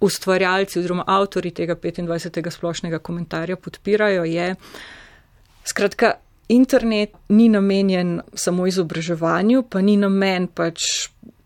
ustvarjalci 0.00 0.78
oziroma 0.78 1.04
avtori 1.06 1.50
tega 1.50 1.74
25. 1.76 2.50
splošnega 2.50 2.98
komentarja 2.98 3.56
podpirajo. 3.56 4.24
Je, 4.24 4.54
skratka, 5.64 6.12
internet 6.48 7.10
ni 7.28 7.48
namenjen 7.48 8.20
samo 8.34 8.66
izobraževanju, 8.66 9.62
pa 9.70 9.80
ni 9.80 9.96
namen 9.96 10.46
pač 10.46 10.80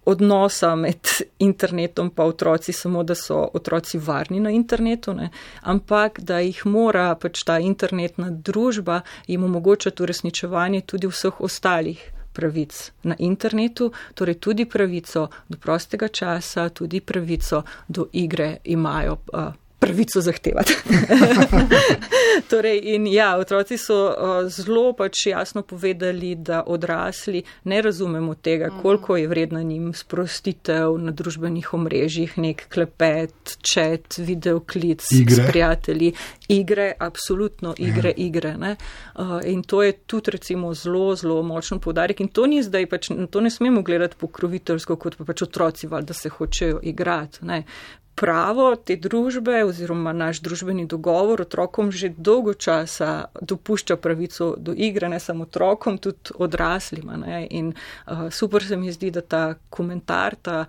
odnosa 0.05 0.75
med 0.77 1.09
internetom 1.39 2.11
pa 2.11 2.25
otroci, 2.25 2.73
samo 2.73 3.03
da 3.03 3.15
so 3.15 3.49
otroci 3.55 3.99
varni 3.99 4.41
na 4.41 4.51
internetu, 4.51 5.15
ne? 5.15 5.31
ampak 5.61 6.21
da 6.21 6.39
jih 6.39 6.67
mora 6.67 7.15
pač 7.21 7.43
ta 7.45 7.59
internetna 7.59 8.31
družba 8.31 9.01
jim 9.27 9.45
omogočati 9.45 10.03
uresničevanje 10.03 10.81
tudi 10.81 11.09
vseh 11.09 11.41
ostalih 11.41 12.14
pravic 12.35 12.93
na 13.03 13.15
internetu, 13.19 13.93
torej 14.15 14.35
tudi 14.35 14.67
pravico 14.67 15.29
do 15.49 15.59
prostega 15.59 16.09
časa, 16.09 16.69
tudi 16.69 17.01
pravico 17.01 17.63
do 17.89 18.09
igre 18.13 18.57
imajo. 18.65 19.19
Pravico 19.85 20.21
zahtevati. 20.21 20.73
torej, 22.51 22.81
in 22.95 23.07
ja, 23.07 23.37
otroci 23.37 23.79
so 23.79 23.97
uh, 24.09 24.49
zelo 24.49 24.93
pač 24.97 25.27
jasno 25.27 25.63
povedali, 25.63 26.35
da 26.35 26.63
odrasli 26.67 27.43
ne 27.65 27.83
razumemo 27.83 28.35
tega, 28.35 28.67
mhm. 28.67 28.81
koliko 28.83 29.17
je 29.17 29.29
vredna 29.29 29.63
njim 29.63 29.93
sprostitev 29.95 30.99
na 30.99 31.13
družbenih 31.13 31.75
omrežjih, 31.75 32.39
nek 32.39 32.67
klepet, 32.69 33.57
čet, 33.61 34.19
videoklic 34.19 35.03
s 35.03 35.41
prijatelji. 35.49 36.13
Igre, 36.49 36.93
absolutno 36.99 37.75
igre, 37.79 38.09
ja. 38.09 38.15
igre. 38.17 38.55
Uh, 38.55 39.41
in 39.45 39.63
to 39.63 39.83
je 39.83 39.93
tudi 39.93 40.31
recimo 40.31 40.75
zelo, 40.75 41.15
zelo 41.17 41.43
močno 41.43 41.79
podarek. 41.79 42.21
In 42.21 42.29
to 42.29 42.47
ni 42.47 42.63
zdaj, 42.63 42.87
pač, 42.87 43.09
to 43.31 43.41
ne 43.41 43.51
smemo 43.51 43.83
gledati 43.83 44.17
pokroviteljsko, 44.21 44.97
kot 44.97 45.17
pa 45.17 45.25
pač 45.25 45.43
otroci, 45.43 45.89
da 46.03 46.15
se 46.15 46.29
hočejo 46.29 46.81
igrati 46.83 47.39
pravo 48.15 48.77
te 48.77 48.97
družbe 48.97 49.65
oziroma 49.65 50.13
naš 50.13 50.41
družbeni 50.45 50.87
dogovor 50.87 51.43
otrokom 51.43 51.91
že 51.93 52.13
dolgo 52.17 52.55
časa 52.55 53.27
dopušča 53.41 53.97
pravico 53.97 54.55
do 54.59 54.75
igre, 54.77 55.09
ne 55.09 55.21
samo 55.21 55.49
otrokom, 55.49 55.99
tudi 55.99 56.35
odraslima. 56.35 57.17
Ne? 57.17 57.47
In 57.51 57.73
uh, 57.75 58.31
super 58.31 58.65
se 58.65 58.77
mi 58.77 58.93
zdi, 58.93 59.11
da 59.11 59.21
ta 59.21 59.45
komentar, 59.71 60.37
ta 60.37 60.65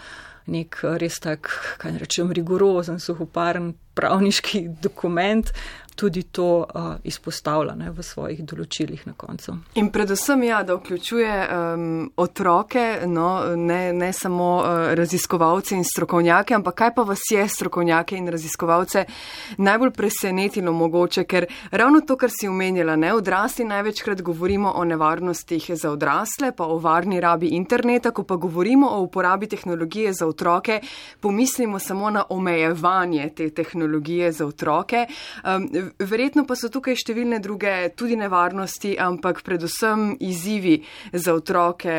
nek 0.46 0.78
res 1.02 1.20
tak, 1.22 1.50
kaj 1.82 1.98
rečem, 2.02 2.32
rigorozen, 2.34 3.00
suhoparen 3.02 3.74
pravniški 3.98 4.68
dokument 4.82 5.50
tudi 5.96 6.24
to 6.24 6.66
uh, 6.68 6.96
izpostavlja 7.04 7.76
ne, 7.76 7.90
v 7.92 8.04
svojih 8.04 8.44
določilih 8.44 9.06
na 9.08 9.14
koncu. 9.18 9.56
In 9.80 9.90
predvsem, 9.94 10.44
ja, 10.44 10.62
da 10.64 10.76
vključuje 10.76 11.36
um, 11.48 11.86
otroke, 12.22 12.84
no, 13.08 13.56
ne, 13.56 13.94
ne 13.94 14.12
samo 14.14 14.50
uh, 14.60 14.94
raziskovalce 14.98 15.76
in 15.76 15.86
strokovnjake, 15.88 16.56
ampak 16.56 16.76
kaj 16.76 16.94
pa 16.96 17.06
vas 17.08 17.24
je 17.32 17.46
strokovnjake 17.48 18.18
in 18.20 18.28
raziskovalce 18.32 19.06
najbolj 19.58 19.94
presenetilo 19.96 20.74
mogoče, 20.76 21.24
ker 21.24 21.48
ravno 21.72 22.02
to, 22.02 22.18
kar 22.20 22.34
si 22.34 22.50
omenjala, 22.52 22.98
ne, 23.00 23.14
odrasli 23.16 23.66
največkrat 23.66 24.22
govorimo 24.22 24.74
o 24.76 24.84
nevarnostih 24.84 25.72
za 25.74 25.92
odrasle, 25.92 26.52
pa 26.56 26.68
o 26.68 26.78
varni 26.84 27.22
rabi 27.24 27.54
interneta, 27.56 28.12
ko 28.12 28.24
pa 28.28 28.36
govorimo 28.36 28.90
o 28.98 29.02
uporabi 29.08 29.48
tehnologije 29.48 30.14
za 30.14 30.28
otroke, 30.28 30.82
pomislimo 31.20 31.80
samo 31.80 32.10
na 32.10 32.26
omejevanje 32.30 33.30
te 33.36 33.50
tehnologije 33.50 34.32
za 34.32 34.48
otroke. 34.48 35.08
Um, 35.44 35.85
verjetno 36.00 36.46
pa 36.48 36.56
so 36.58 36.70
tukaj 36.72 36.98
številne 37.00 37.40
druge 37.44 37.74
tudi 37.98 38.18
nevarnosti, 38.20 38.96
ampak 39.02 39.42
predvsem 39.46 40.16
izzivi 40.24 40.78
za 41.14 41.36
otroke, 41.36 41.96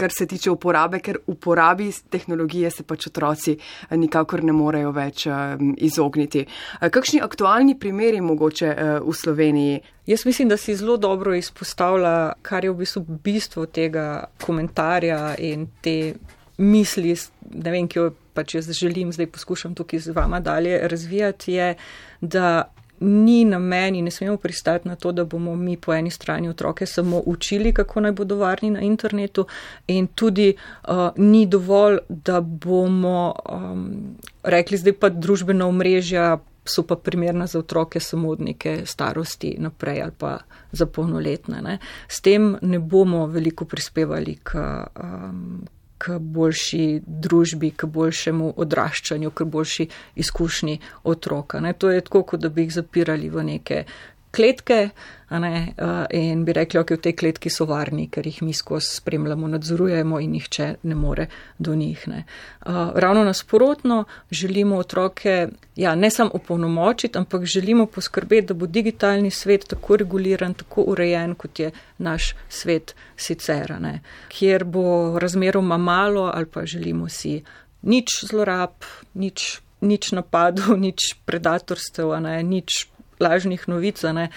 kar 0.00 0.14
se 0.14 0.26
tiče 0.30 0.52
uporabe, 0.52 1.00
ker 1.04 1.20
uporabi 1.30 1.90
tehnologije 2.10 2.70
se 2.70 2.86
pač 2.86 3.08
otroci 3.10 3.56
eh, 3.56 3.96
nikakor 3.96 4.44
ne 4.46 4.54
morejo 4.56 4.92
več 4.96 5.26
eh, 5.26 5.56
izogniti. 5.86 6.46
Eh, 6.46 6.90
kakšni 6.90 7.22
aktualni 7.24 7.76
primeri 7.78 8.20
mogoče 8.24 8.74
v 9.04 9.14
Sloveniji? 9.14 9.80
Jaz 10.10 10.24
mislim, 10.26 10.48
da 10.50 10.56
si 10.56 10.74
zelo 10.76 10.96
dobro 10.96 11.34
izpostavlja, 11.38 12.34
kar 12.42 12.64
je 12.64 12.72
v 12.72 12.80
bistvu 12.82 13.04
bistvo 13.24 13.66
tega 13.66 14.26
komentarja 14.42 15.36
in 15.38 15.68
te 15.84 16.14
misli, 16.60 17.14
ne 17.54 17.72
vem, 17.72 17.88
ki 17.88 17.98
jo 17.98 18.10
pač 18.34 18.54
jaz 18.54 18.70
želim 18.76 19.12
zdaj 19.12 19.30
poskušam 19.32 19.74
tukaj 19.74 20.00
z 20.00 20.14
vama 20.16 20.40
dalje 20.40 20.80
razvijati, 20.88 21.52
je, 21.52 21.74
da 22.20 22.72
ni 23.00 23.44
na 23.44 23.58
meni, 23.58 24.02
ne 24.02 24.10
smemo 24.10 24.36
pristati 24.36 24.88
na 24.88 24.96
to, 24.96 25.12
da 25.12 25.24
bomo 25.24 25.56
mi 25.56 25.76
po 25.76 25.94
eni 25.94 26.10
strani 26.10 26.48
otroke 26.48 26.86
samo 26.86 27.22
učili, 27.26 27.72
kako 27.72 28.00
naj 28.00 28.12
bodo 28.12 28.36
varni 28.36 28.70
na 28.70 28.80
internetu, 28.80 29.46
in 29.86 30.06
tudi 30.06 30.54
uh, 30.88 31.08
ni 31.16 31.46
dovolj, 31.46 31.98
da 32.08 32.40
bomo 32.40 33.34
um, 33.52 34.16
rekli, 34.42 34.78
zdaj 34.78 34.92
pa 34.92 35.08
družbena 35.08 35.66
omrežja 35.66 36.38
so 36.64 36.82
pa 36.82 36.96
primerna 36.96 37.46
za 37.46 37.58
otroke 37.58 38.00
samo 38.00 38.28
od 38.28 38.40
neke 38.40 38.82
starosti 38.86 39.56
naprej 39.58 40.02
ali 40.02 40.12
pa 40.18 40.38
za 40.72 40.86
polnoletne. 40.86 41.62
Ne. 41.62 41.78
S 42.08 42.20
tem 42.20 42.56
ne 42.62 42.78
bomo 42.78 43.26
veliko 43.26 43.64
prispevali 43.64 44.38
k. 44.42 44.58
Um, 45.02 45.66
k 46.00 46.18
boljši 46.18 47.02
družbi, 47.06 47.70
k 47.76 47.86
boljšemu 47.86 48.54
odraščanju, 48.56 49.30
k 49.30 49.44
boljši 49.44 49.88
izkušnji 50.24 50.78
otroka. 51.04 51.60
Ne. 51.60 51.74
To 51.76 51.90
je 51.92 52.00
tako, 52.00 52.22
kot 52.22 52.40
da 52.40 52.48
bi 52.48 52.64
jih 52.64 52.72
zapirali 52.80 53.28
v 53.28 53.44
neke 53.44 53.84
kletke 54.30 54.90
ne, 55.30 55.74
uh, 55.78 56.04
in 56.10 56.44
bi 56.44 56.52
rekli, 56.52 56.80
ok, 56.80 56.90
v 56.96 57.02
tej 57.04 57.14
kletki 57.14 57.50
so 57.54 57.66
varni, 57.70 58.08
ker 58.10 58.26
jih 58.26 58.40
mi 58.42 58.52
skozi 58.56 58.96
spremljamo, 58.96 59.46
nadzorujemo 59.48 60.18
in 60.20 60.32
nihče 60.34 60.66
ne 60.82 60.94
more 60.94 61.26
do 61.58 61.74
njih. 61.74 62.02
Ne. 62.10 62.24
Uh, 62.66 62.90
ravno 62.94 63.24
nasprotno, 63.24 64.04
želimo 64.30 64.78
otroke 64.78 65.48
ja, 65.76 65.94
ne 65.94 66.10
samo 66.10 66.30
opolnomočiti, 66.34 67.18
ampak 67.18 67.44
želimo 67.44 67.86
poskrbeti, 67.86 68.46
da 68.46 68.54
bo 68.54 68.66
digitalni 68.66 69.30
svet 69.30 69.68
tako 69.68 69.96
reguliran, 69.96 70.54
tako 70.54 70.82
urejen, 70.82 71.34
kot 71.34 71.58
je 71.58 71.70
naš 71.98 72.34
svet 72.48 72.94
sicer, 73.16 73.76
ne, 73.80 74.00
kjer 74.28 74.64
bo 74.64 75.18
razmeroma 75.18 75.78
malo 75.78 76.30
ali 76.34 76.46
pa 76.46 76.66
želimo 76.66 77.08
si 77.08 77.42
nič 77.82 78.24
zlorab, 78.26 78.74
nič. 79.14 79.60
Nič 79.80 80.12
napadov, 80.12 80.76
nič 80.84 81.16
predatorstev, 81.24 82.12
ne, 82.20 82.42
nič 82.44 82.84
lažnih 83.20 83.68
novic, 83.68 84.02
ne, 84.02 84.30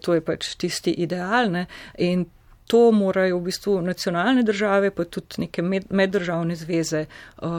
to 0.00 0.14
je 0.14 0.20
pač 0.24 0.54
tisti 0.56 0.94
ideal. 1.04 1.50
Ne, 1.50 1.66
in 1.98 2.26
to 2.66 2.90
morajo 2.94 3.38
v 3.38 3.48
bistvu 3.50 3.80
nacionalne 3.82 4.42
države, 4.42 4.90
pa 4.94 5.04
tudi 5.04 5.42
neke 5.44 5.62
med, 5.62 5.90
meddržavne 5.90 6.56
zveze 6.56 7.04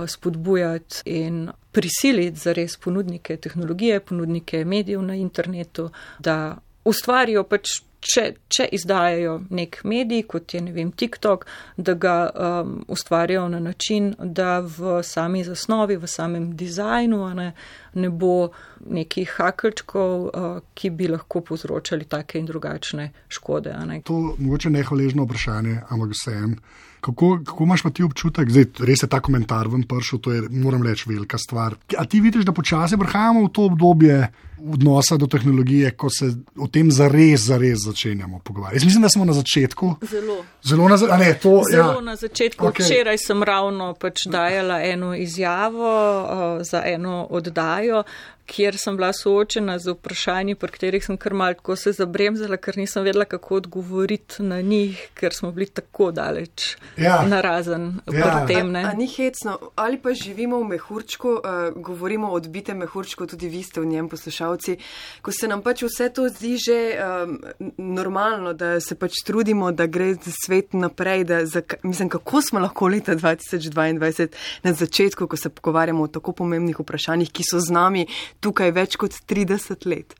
spodbujati 0.08 1.04
in 1.06 1.50
prisiliti 1.72 2.40
za 2.40 2.54
res 2.54 2.78
ponudnike 2.78 3.38
tehnologije, 3.38 4.00
ponudnike 4.00 4.66
medijev 4.66 5.02
na 5.02 5.16
internetu, 5.16 5.90
da 6.20 6.56
ustvarijo 6.86 7.44
pač 7.44 7.82
če, 8.04 8.26
če 8.52 8.68
izdajajo 8.76 9.38
nek 9.56 9.80
medij, 9.88 10.26
kot 10.30 10.54
je 10.54 10.62
ne 10.64 10.74
vem 10.76 10.92
TikTok, 10.92 11.46
da 11.78 11.96
ga 11.96 12.18
um, 12.30 12.76
ustvarjajo 12.92 13.48
na 13.56 13.60
način, 13.64 14.14
da 14.20 14.60
v 14.60 15.00
sami 15.04 15.44
zasnovi, 15.48 15.98
v 15.98 16.10
samem 16.10 16.52
dizajnu 16.60 17.24
ne, 17.40 17.50
ne 17.94 18.10
bo 18.10 18.52
nekih 18.84 19.36
hakrčkov, 19.40 20.14
uh, 20.28 20.56
ki 20.76 20.94
bi 20.94 21.10
lahko 21.12 21.44
povzročali 21.48 22.10
take 22.10 22.40
in 22.40 22.48
drugačne 22.50 23.12
škode. 23.28 23.76
To 24.04 24.20
je 24.20 24.44
mogoče 24.44 24.74
nehvaležno 24.74 25.28
vprašanje, 25.28 25.82
ampak 25.90 26.18
vsem. 26.18 26.58
Kako, 27.04 27.42
kako 27.44 27.66
imaš 27.68 27.82
pa 27.84 27.90
ti 27.92 28.04
občutek, 28.04 28.48
da 28.48 28.62
je 28.62 28.88
res 28.88 29.04
ta 29.12 29.20
komentar 29.20 29.68
ven 29.68 29.84
pršel, 29.84 30.22
to 30.24 30.32
je, 30.32 30.46
moram 30.50 30.84
reči, 30.88 31.10
velika 31.10 31.38
stvar. 31.38 31.76
A 32.00 32.06
ti 32.08 32.22
vidiš, 32.24 32.46
da 32.48 32.56
počasi 32.56 33.00
prihajamo 33.00 33.44
v 33.44 33.52
to 33.52 33.66
obdobje 33.68 34.22
odnosa 34.60 35.18
do 35.18 35.28
tehnologije, 35.28 35.92
ko 35.92 36.10
se 36.10 36.34
o 36.58 36.68
tem 36.68 36.92
zares, 36.92 37.42
zares 37.42 37.86
začenjamo 37.86 38.40
pogovarjati? 38.40 38.78
Jaz 38.78 38.86
mislim, 38.86 39.02
da 39.02 39.10
smo 39.10 39.26
na 39.26 39.34
začetku. 39.34 39.96
Zelo. 40.02 40.46
Zelo 40.64 40.90
na, 40.90 41.18
ne, 41.18 41.34
to, 41.34 41.62
Zelo 41.72 41.94
ja. 41.94 42.02
na 42.02 42.16
začetku. 42.16 42.66
Okay. 42.66 42.86
Včeraj 42.86 43.18
sem 43.18 43.44
ravno 43.44 43.94
pač 43.94 44.26
dajala 44.26 44.82
eno 44.84 45.16
izjavo 45.16 45.94
uh, 46.24 46.66
za 46.66 46.84
eno 46.86 47.28
oddajo, 47.30 48.04
kjer 48.46 48.78
sem 48.78 48.98
bila 48.98 49.14
soočena 49.14 49.78
z 49.80 49.94
vprašanji, 49.96 50.56
pri 50.60 50.72
katerih 50.76 51.06
sem 51.06 51.18
kar 51.18 51.34
malko 51.34 51.76
se 51.80 51.94
zabremzala, 51.96 52.58
ker 52.58 52.78
nisem 52.78 53.06
vedela, 53.08 53.26
kako 53.26 53.62
odgovoriti 53.62 54.44
na 54.44 54.62
njih, 54.62 55.00
ker 55.16 55.34
smo 55.34 55.52
bili 55.52 55.70
tako 55.72 56.12
daleč 56.12 56.76
ja. 56.98 57.22
narazen 57.28 57.88
ja. 58.12 58.44
pri 58.46 58.54
tem. 58.54 58.76
A, 58.76 58.90
a 58.92 58.94
ni 59.00 59.08
hecno, 59.08 59.58
ali 59.76 60.00
pa 60.02 60.14
živimo 60.14 60.60
v 60.60 60.74
mehurčku, 60.76 61.38
uh, 61.40 61.62
govorimo 61.76 62.32
o 62.32 62.40
odbitem 62.40 62.84
mehurčku, 62.84 63.28
tudi 63.28 63.50
vi 63.50 63.64
ste 63.64 63.82
v 63.82 63.92
njem 63.96 64.10
poslušalci, 64.54 64.78
ko 65.22 65.32
se 65.32 65.48
nam 65.48 65.62
pač 65.62 65.84
vse 65.84 66.10
to 66.14 66.28
zdi 66.30 66.58
že 66.58 66.78
um, 66.98 67.38
normalno, 67.78 68.54
da 68.54 68.80
se 68.80 68.96
pač 68.96 69.24
trudimo, 69.26 69.72
da 69.72 69.88
gre 69.88 70.16
svet 70.46 70.74
naprej, 70.74 71.24
da 71.24 71.46
za, 71.46 71.62
mislim, 71.84 72.10
kako 72.10 72.42
smo 72.42 72.60
lahko 72.60 72.88
leta 72.88 73.16
2022 73.16 74.28
na 74.64 74.74
začetku, 74.74 75.28
ko 75.28 75.38
se 75.38 75.50
pogovarjamo 75.50 76.04
o 76.04 76.08
tako 76.08 76.34
pomembnih 76.34 76.80
vprašanjih, 76.80 77.32
ki 77.32 77.44
so 77.44 77.60
z 77.60 77.74
nami 77.74 78.08
tukaj 78.40 78.72
več 78.72 78.96
kot 78.96 79.12
30 79.28 79.88
let. 79.88 80.16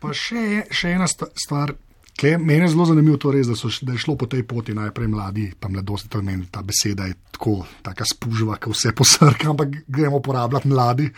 Pa 0.00 0.12
še, 0.12 0.66
še 0.70 0.94
ena 0.94 1.08
stvar. 1.08 1.74
Meni 2.22 2.62
je 2.62 2.68
zelo 2.70 2.84
zanimivo 2.86 3.16
to 3.18 3.32
res, 3.34 3.48
da, 3.50 3.56
so, 3.58 3.66
da 3.82 3.96
je 3.96 3.98
šlo 3.98 4.14
po 4.14 4.28
tej 4.30 4.44
poti 4.46 4.70
najprej 4.74 5.08
mladi, 5.10 5.48
pa 5.58 5.66
mladosti, 5.68 6.08
to 6.08 6.20
meni 6.22 6.46
ta 6.46 6.62
beseda 6.62 7.08
je 7.10 7.16
tako, 7.34 7.64
taka 7.82 8.06
spužva, 8.06 8.54
ki 8.54 8.70
vse 8.70 8.92
posrka, 8.94 9.50
ampak 9.50 9.74
gremo 9.90 10.20
uporabljati 10.22 10.70
mladi. 10.70 11.08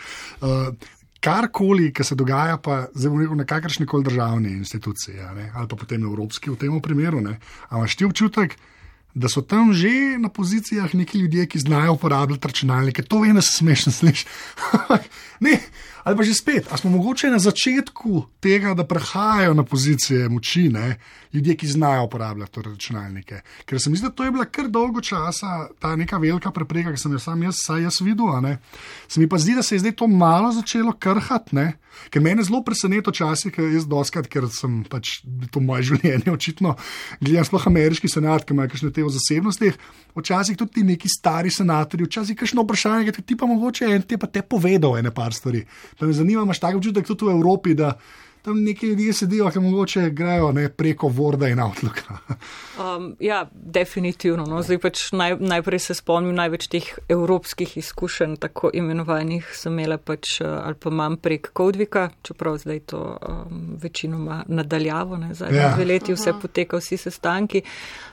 Uh, 0.41 0.73
karkoli, 1.19 1.91
kar 1.93 2.05
se 2.05 2.15
dogaja, 2.15 2.57
pa 2.57 2.87
rekel 3.19 3.35
na 3.37 3.45
kakršni 3.45 3.85
koli 3.85 4.03
državni 4.03 4.51
instituciji 4.51 5.21
ali 5.53 5.67
pa 5.67 5.75
potem 5.75 6.03
evropski 6.03 6.49
v 6.49 6.55
tem 6.55 6.81
primeru, 6.81 7.21
imaš 7.71 7.95
ti 7.95 8.05
občutek, 8.05 8.57
da 9.17 9.29
so 9.29 9.41
tam 9.41 9.73
že 9.73 10.17
na 10.21 10.29
pozicijah 10.29 10.93
neki 10.95 11.17
ljudje, 11.17 11.47
ki 11.49 11.59
znajo 11.59 11.93
uporabljati 11.93 12.47
računalnike. 12.47 13.01
To 13.03 13.25
da 13.33 13.41
se 13.41 13.57
smešno 13.57 13.91
sliši. 13.91 14.25
ne, 15.45 15.59
ali 16.07 16.15
pa 16.15 16.23
že 16.23 16.33
spet, 16.33 16.67
ali 16.69 16.79
smo 16.79 16.89
mogoče 16.89 17.27
na 17.27 17.39
začetku 17.39 18.23
tega, 18.39 18.71
da 18.73 18.87
prehajajo 18.87 19.53
na 19.53 19.63
pozicije 19.63 20.29
moči, 20.29 20.69
ne, 20.69 20.95
ljudje, 21.33 21.55
ki 21.55 21.67
znajo 21.67 22.05
uporabljati 22.05 22.61
računalnike. 22.61 23.41
Ker 23.65 23.81
se 23.81 23.89
mi 23.89 23.97
zdi, 23.97 24.07
da 24.07 24.13
to 24.15 24.23
je 24.23 24.31
bila 24.31 24.45
kar 24.45 24.69
dolgo 24.71 25.01
časa 25.01 25.67
ta 25.79 25.95
neka 25.95 26.17
velika 26.17 26.51
prepreka, 26.51 26.93
ki 26.95 27.01
sem 27.01 27.11
jo 27.11 27.19
sam 27.19 27.43
jaz, 27.43 27.59
jaz 27.83 27.99
videl. 28.01 28.55
Se 29.07 29.19
mi 29.19 29.27
pa 29.27 29.37
zdi, 29.37 29.55
da 29.55 29.63
se 29.63 29.75
je 29.75 29.79
zdaj 29.83 29.97
to 29.99 30.07
malo 30.07 30.51
začelo 30.51 30.93
krhati. 30.93 31.67
Ker 32.09 32.21
me 32.21 32.29
je 32.29 32.43
zelo 32.47 32.61
presenetilo 32.63 33.11
včasih, 33.11 33.51
ker 33.53 33.67
jaz 33.73 33.87
doskrat, 33.89 34.27
ker 34.31 34.47
sem 34.53 34.83
pač 34.87 35.19
to 35.51 35.61
moje 35.63 35.87
življenje 35.91 36.31
očitno, 36.31 36.75
gledam 37.19 37.47
sploh 37.47 37.67
ameriški 37.71 38.09
senat, 38.11 38.45
ki 38.45 38.55
ima 38.55 38.67
kakšne 38.69 38.91
te 38.93 39.05
o 39.05 39.11
zasebnostih, 39.11 39.77
včasih 40.17 40.57
tudi 40.57 40.85
neki 40.87 41.09
stari 41.11 41.51
senatorji, 41.53 42.07
včasih 42.07 42.37
kakšno 42.37 42.65
vprašanje, 42.65 43.13
ki 43.15 43.25
ti 43.25 43.37
pa 43.39 43.49
mogoče 43.49 43.89
en 43.95 44.05
te 44.07 44.17
pa 44.21 44.29
te 44.29 44.43
povedal 44.45 44.97
ene 44.99 45.13
par 45.13 45.35
stvari. 45.35 45.63
Pa 45.97 46.05
me 46.05 46.13
zanima, 46.13 46.45
imaš 46.45 46.59
tak 46.59 46.77
občutek 46.77 47.07
tudi 47.07 47.25
v 47.25 47.35
Evropi, 47.35 47.73
da 47.73 47.97
tam 48.41 48.63
neki 48.63 48.87
ljudje 48.87 49.13
sedijo, 49.13 49.49
ki 49.51 49.59
mogoče 49.59 50.09
grejo 50.09 50.51
ne, 50.51 50.69
preko 50.69 51.07
Vorda 51.07 51.47
in 51.47 51.59
Outlooka. 51.59 52.17
um, 52.97 53.15
ja, 53.19 53.49
definitivno. 53.53 54.45
No. 54.45 54.61
Zdaj 54.63 54.79
pač 54.79 55.01
naj, 55.11 55.37
najprej 55.39 55.79
se 55.79 55.95
spomnim 55.97 56.35
največ 56.35 56.67
teh 56.71 56.87
evropskih 57.09 57.77
izkušenj, 57.77 58.37
tako 58.43 58.71
imenovanih, 58.73 59.47
sem 59.55 59.73
imela 59.73 59.97
pač 59.97 60.39
uh, 60.41 60.47
ali 60.63 60.75
pa 60.79 60.91
imam 60.93 61.17
prek 61.17 61.49
Kodvika, 61.53 62.09
čeprav 62.23 62.57
zdaj 62.63 62.79
to 62.93 63.01
um, 63.17 63.77
večinoma 63.81 64.43
nadaljavo, 64.47 65.17
ne, 65.17 65.33
zadnje 65.33 65.59
ja. 65.59 65.73
dve 65.75 65.85
leti 65.85 66.13
vse 66.13 66.33
poteka, 66.41 66.77
vsi 66.77 66.97
sestanki. 66.97 67.61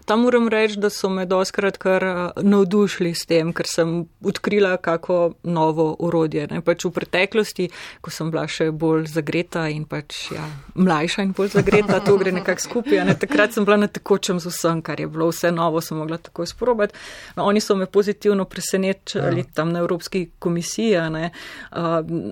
Tam 0.05 0.21
moram 0.21 0.49
reči, 0.49 0.77
da 0.81 0.91
so 0.91 1.09
me 1.09 1.27
doskrat 1.27 1.79
kar 1.79 2.05
uh, 2.05 2.43
navdušili 2.43 3.15
s 3.15 3.27
tem, 3.27 3.53
ker 3.53 3.69
sem 3.69 3.97
odkrila 4.25 4.77
kako 4.77 5.35
novo 5.43 5.93
urodje. 5.99 6.47
Ne. 6.51 6.61
Pač 6.65 6.85
v 6.85 6.93
preteklosti, 6.99 7.71
ko 8.01 8.11
sem 8.11 8.31
bila 8.35 8.47
še 8.51 8.71
bolj 8.71 9.09
zagreta 9.15 9.69
in 9.73 9.87
pač 9.89 10.14
ja, 10.35 10.45
mlajša 10.75 11.23
in 11.23 11.33
bolj 11.33 11.49
zagreta, 11.49 12.01
to 12.01 12.17
gre 12.19 12.33
nekako 12.33 12.61
skupaj. 12.61 13.05
Ne. 13.05 13.15
Takrat 13.19 13.53
sem 13.53 13.65
bila 13.65 13.77
na 13.77 13.87
tekočem 13.87 14.41
z 14.41 14.51
vsem, 14.51 14.83
kar 14.83 15.01
je 15.01 15.07
bilo 15.09 15.29
vse 15.29 15.51
novo, 15.53 15.81
sem 15.81 15.99
mogla 15.99 16.19
tako 16.19 16.43
izprobati. 16.43 16.95
No, 17.37 17.45
oni 17.45 17.61
so 17.61 17.77
me 17.77 17.87
pozitivno 17.87 18.45
presenečali 18.45 19.41
ja. 19.41 19.51
tam 19.55 19.73
na 19.73 19.79
Evropski 19.79 20.29
komisiji, 20.39 20.97
ne, 21.11 21.31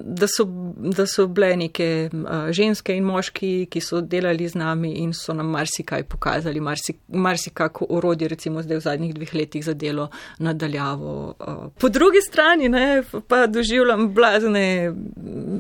da, 0.03 0.27
so, 0.29 0.47
da 0.77 1.07
so 1.07 1.27
bile 1.27 1.57
neke 1.57 2.11
ženske 2.51 2.97
in 2.97 3.05
moški, 3.05 3.67
ki 3.71 3.81
so 3.81 4.01
delali 4.01 4.49
z 4.49 4.59
nami 4.59 4.93
in 5.03 5.13
so 5.15 5.35
nam 5.35 5.51
marsikaj 5.53 6.05
pokazali, 6.05 6.61
marsik, 6.61 6.97
marsikako 7.09 7.87
orodje, 7.91 8.29
recimo 8.29 8.63
zdaj 8.63 8.77
v 8.77 8.87
zadnjih 8.87 9.15
dveh 9.15 9.35
letih 9.35 9.65
za 9.65 9.75
delo 9.75 10.09
nadaljavo. 10.39 11.35
Po 11.79 11.89
drugi 11.89 12.21
strani 12.21 12.69
ne, 12.69 13.03
pa 13.29 13.47
doživljam 13.47 14.13
blazne, 14.15 14.93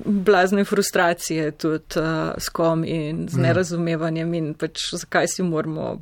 blazne 0.04 0.64
frustracije 0.64 1.50
tudi 1.50 2.02
s 2.38 2.48
kom 2.48 2.84
in 2.84 3.28
z 3.28 3.36
ja. 3.36 3.42
nerazumevanjem 3.48 4.34
in 4.34 4.52
pač 4.54 4.90
zakaj 4.96 5.28
si 5.28 5.42
moramo 5.42 5.96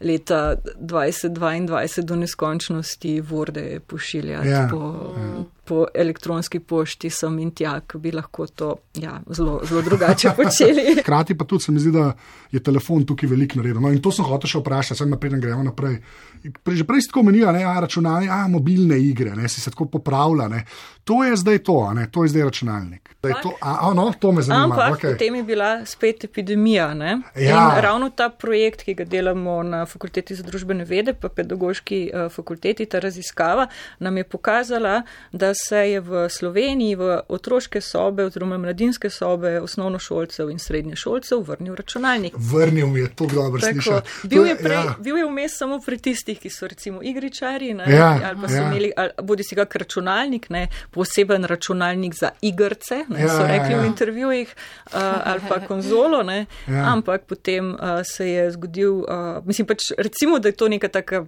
leta 0.00 0.56
2022 0.80 2.02
do 2.04 2.16
neskončnosti 2.16 3.20
vorde 3.20 3.80
pošiljati 3.86 4.48
ja. 4.48 4.68
po, 4.70 5.12
ja. 5.16 5.44
Po 5.66 5.86
elektronski 5.94 6.60
pošti 6.60 7.10
sem 7.10 7.38
in 7.42 7.50
tja, 7.56 7.80
ki 7.88 7.98
bi 8.02 8.12
lahko 8.14 8.46
to 8.46 8.70
ja, 9.02 9.18
zelo, 9.26 9.60
zelo 9.66 9.82
drugače 9.82 10.32
počeli. 10.36 10.86
Hkrati 11.00 11.38
pa 11.38 11.44
tudi 11.44 11.64
se 11.64 11.72
mi 11.72 11.80
zdi, 11.82 11.92
da 11.92 12.12
je 12.52 12.62
telefon 12.62 13.04
tukaj 13.06 13.30
veliko 13.30 13.60
naredil. 13.60 13.80
No, 13.82 13.92
in 13.92 14.02
to 14.02 14.12
sem 14.14 14.26
hotel 14.26 14.50
še 14.50 14.62
vprašati, 14.62 14.98
sem 14.98 15.10
naprej, 15.10 15.40
gremo 15.42 15.66
naprej. 15.66 15.98
Že 16.46 16.84
prej 16.86 17.02
si 17.02 17.10
tako 17.10 17.24
menila, 17.26 17.52
ne, 17.52 17.64
a 17.66 17.74
računalnik, 17.82 18.30
a 18.30 18.44
mobilne 18.50 18.98
igre, 19.02 19.34
ne, 19.34 19.48
si 19.50 19.60
se 19.60 19.72
tako 19.74 19.88
popravlja. 19.96 20.46
Ne. 20.52 20.62
To 21.06 21.20
je 21.24 21.36
zdaj 21.38 21.58
to, 21.66 21.78
ne, 21.94 22.06
to 22.10 22.24
je 22.24 22.32
zdaj 22.34 22.48
računalnik. 22.48 23.12
To, 23.42 23.52
a, 23.60 23.72
a, 23.88 23.94
no, 23.94 24.12
to 24.20 24.32
me 24.32 24.42
zanima. 24.42 24.74
Ampak 24.74 24.98
okay. 24.98 25.12
potem 25.14 25.34
je 25.34 25.42
bila 25.42 25.70
spet 25.86 26.24
epidemija. 26.24 26.92
Ja. 27.36 27.80
Ravno 27.80 28.10
ta 28.10 28.28
projekt, 28.30 28.82
ki 28.86 28.94
ga 28.94 29.04
delamo 29.04 29.62
na 29.66 29.84
fakulteti 29.86 30.34
za 30.34 30.46
družbene 30.46 30.86
vede, 30.86 31.14
pa 31.14 31.28
pedagoški 31.28 32.00
uh, 32.10 32.26
fakulteti, 32.32 32.86
ta 32.86 33.02
raziskava 33.02 33.66
nam 33.98 34.16
je 34.16 34.24
pokazala, 34.24 35.02
da 35.32 35.54
se 35.56 35.76
je 35.90 36.00
v 36.00 36.28
Sloveniji 36.28 36.94
v 36.94 37.20
otroške 37.28 37.80
sobe 37.80 38.24
oziroma 38.24 38.58
mladinske 38.58 39.10
sobe 39.10 39.60
osnovnošolcev 39.60 40.50
in 40.50 40.58
srednješolcev 40.58 41.42
vrnil 41.46 41.74
računalnik. 41.74 42.34
Vrnil 42.36 42.96
je 42.96 43.08
to 43.14 43.26
dobro 43.26 43.60
slišati. 43.60 44.10
Bil, 44.28 44.46
ja. 44.46 44.96
bil 44.98 45.16
je 45.16 45.26
vmes 45.26 45.58
samo 45.58 45.80
pri 45.86 45.98
tistih, 45.98 46.38
ki 46.40 46.50
so 46.50 46.68
recimo 46.68 47.02
igričari, 47.02 47.74
ne, 47.74 47.84
ja, 47.88 48.20
ali 48.24 48.40
pa 48.42 48.48
so 48.48 48.54
ja. 48.54 48.66
imeli, 48.70 48.92
bodi 49.22 49.44
si 49.44 49.54
ga 49.54 49.66
računalnik, 49.74 50.50
ne, 50.50 50.68
poseben 50.90 51.44
računalnik 51.44 52.14
za 52.14 52.30
igrce, 52.40 53.04
ne, 53.08 53.20
ja, 53.20 53.28
so 53.28 53.42
ja, 53.42 53.46
rekli 53.46 53.72
ja, 53.72 53.76
ja. 53.76 53.82
v 53.82 53.86
intervjujih, 53.86 54.54
uh, 54.86 54.92
ali 55.24 55.40
pa 55.48 55.60
konzolo, 55.70 56.22
ne, 56.22 56.46
ja. 56.68 56.92
ampak 56.92 57.26
potem 57.26 57.70
uh, 57.74 58.00
se 58.04 58.30
je 58.30 58.50
zgodil, 58.50 58.92
uh, 58.92 59.44
mislim 59.44 59.66
pač 59.66 59.90
recimo, 59.98 60.38
da 60.38 60.48
je 60.48 60.56
to 60.56 60.68
neka 60.68 60.88
taka 60.88 61.24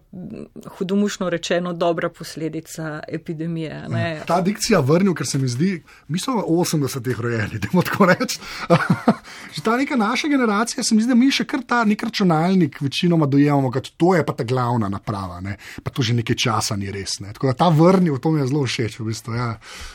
hudomušno 0.79 1.31
rečeno 1.31 1.73
dobra 1.73 2.09
posledica 2.09 3.01
epidemije. 3.09 3.85
Ne. 3.89 4.18
Ta 4.27 4.41
dikcija 4.41 4.81
vrnil, 4.81 5.15
ker 5.15 5.27
se 5.27 5.39
mi 5.39 5.49
zdi, 5.49 5.83
mi 6.09 6.19
smo 6.19 6.41
v 6.41 6.45
80-ih 6.65 7.21
rojeni, 7.21 7.59
da 7.63 7.83
tako 7.83 8.09
reči. 8.11 8.41
Že 9.55 9.63
ta 9.65 9.77
neka 9.77 9.97
naša 9.97 10.29
generacija, 10.29 10.85
se 10.85 10.95
mi 10.95 11.03
zdi, 11.03 11.13
da 11.13 11.19
mi 11.19 11.31
še 11.33 11.45
kar 11.49 11.63
ta 11.67 11.83
nek 11.85 12.03
računalnik 12.03 12.81
večinoma 12.81 13.27
dojemamo, 13.27 13.71
kot 13.73 13.93
to 13.97 14.15
je 14.15 14.25
pa 14.27 14.33
ta 14.37 14.45
glavna 14.45 14.89
naprava, 14.89 15.41
ne. 15.41 15.57
pa 15.83 15.91
to 15.91 16.03
že 16.03 16.15
nekaj 16.19 16.37
časa 16.37 16.77
ni 16.77 16.91
res. 16.93 17.19
Ne. 17.21 17.33
Tako 17.33 17.51
da 17.51 17.55
ta 17.65 17.69
vrnil, 17.69 18.19
to 18.19 18.31
mi 18.31 18.41
je 18.41 18.49
zelo 18.51 18.65
všeč, 18.67 18.99
v 19.01 19.09
bistvu. 19.09 19.35
Ja. 19.35 19.49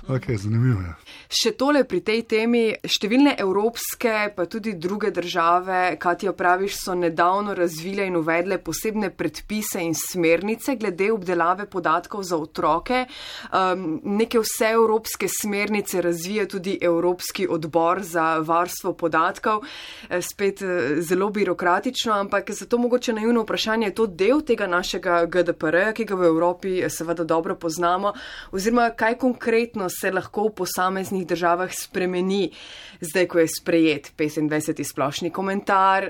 Okay, 0.07 0.38
zanimivo 0.38 0.81
je. 0.81 0.93
Še 1.33 1.53
tole 1.57 1.83
pri 1.89 2.01
tej 2.05 2.23
temi, 2.29 2.63
številne 2.86 3.36
evropske, 3.39 4.33
pa 4.36 4.45
tudi 4.49 4.75
druge 4.79 5.12
države, 5.15 5.95
kaj 6.01 6.19
ti 6.23 6.29
opraviš, 6.31 6.79
so 6.83 6.95
nedavno 6.97 7.55
razvile 7.57 8.07
in 8.09 8.17
uvedle 8.19 8.59
posebne 8.63 9.12
predpise 9.15 9.81
in 9.83 9.95
smernice 9.97 10.77
glede 10.79 11.12
obdelave 11.13 11.67
podatkov 11.69 12.25
za 12.27 12.38
otroke. 12.38 13.05
Um, 13.51 13.99
neke 14.17 14.39
vse 14.39 14.69
evropske 14.73 15.28
smernice 15.41 16.02
razvija 16.02 16.47
tudi 16.47 16.78
Evropski 16.82 17.47
odbor 17.49 18.04
za 18.04 18.38
varstvo 18.38 18.93
podatkov. 18.93 19.62
Eh, 20.10 20.21
spet 20.21 20.62
eh, 20.62 21.02
zelo 21.02 21.30
birokratično, 21.30 22.13
ampak 22.13 22.52
zato 22.52 22.78
mogoče 22.78 23.13
naivno 23.13 23.41
vprašanje, 23.41 23.88
je 23.88 23.95
to 23.95 24.08
del 24.08 24.41
tega 24.41 24.67
našega 24.67 25.26
GDPR, 25.26 25.93
ki 25.93 26.06
ga 26.06 26.15
v 26.15 26.26
Evropi 26.26 26.80
eh, 26.82 26.89
seveda 26.89 27.23
dobro 27.23 27.56
poznamo, 27.56 28.13
oziroma 28.52 28.89
kaj 28.89 29.17
konkretno 29.17 29.89
se 29.89 30.12
lahko 30.12 30.47
v 30.47 30.56
posameznih 30.62 31.28
državah 31.28 31.71
spremeni, 31.73 32.52
zdaj 33.02 33.28
ko 33.28 33.39
je 33.39 33.47
sprejet 33.47 34.12
25. 34.17 34.84
splošni 34.84 35.32
komentar 35.32 36.06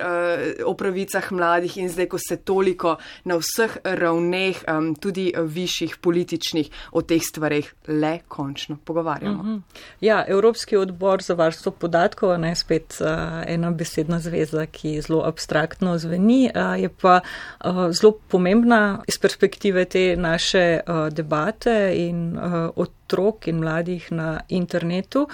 o 0.65 0.73
pravicah 0.77 1.31
mladih 1.31 1.77
in 1.77 1.89
zdaj 1.89 2.07
ko 2.11 2.17
se 2.17 2.37
toliko 2.37 2.95
na 3.25 3.37
vseh 3.39 3.77
ravneh, 3.83 4.61
tudi 4.99 5.31
višjih 5.37 5.97
političnih, 6.01 6.69
o 6.91 7.01
teh 7.01 7.21
stvareh 7.23 7.71
le 8.01 8.19
končno 8.27 8.77
pogovarjamo. 8.85 9.43
Mm 9.43 9.47
-hmm. 9.47 9.61
Ja, 10.01 10.23
Evropski 10.27 10.77
odbor 10.77 11.21
za 11.21 11.33
varstvo 11.33 11.71
podatkov, 11.71 12.39
ne 12.39 12.55
spet 12.55 12.97
uh, 13.01 13.07
ena 13.47 13.71
besedna 13.71 14.19
zveza, 14.19 14.65
ki 14.65 15.01
zelo 15.01 15.21
abstraktno 15.25 15.97
zveni, 15.97 16.49
uh, 16.55 16.81
je 16.81 16.89
pa 16.89 17.19
uh, 17.65 17.91
zelo 17.91 18.13
pomembna 18.27 19.01
iz 19.07 19.17
perspektive 19.17 19.85
te 19.85 20.15
naše 20.15 20.79
uh, 20.87 21.13
debate 21.13 21.93
in 21.95 22.37
uh, 22.37 22.69
otrok 22.75 23.47
in 23.47 23.59
mladih 23.59 24.11
na 24.11 24.39
internetu. 24.49 25.27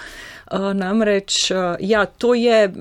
Uh, 0.52 0.72
namreč, 0.74 1.50
uh, 1.50 1.76
ja, 1.80 2.06
to 2.06 2.34
je. 2.34 2.72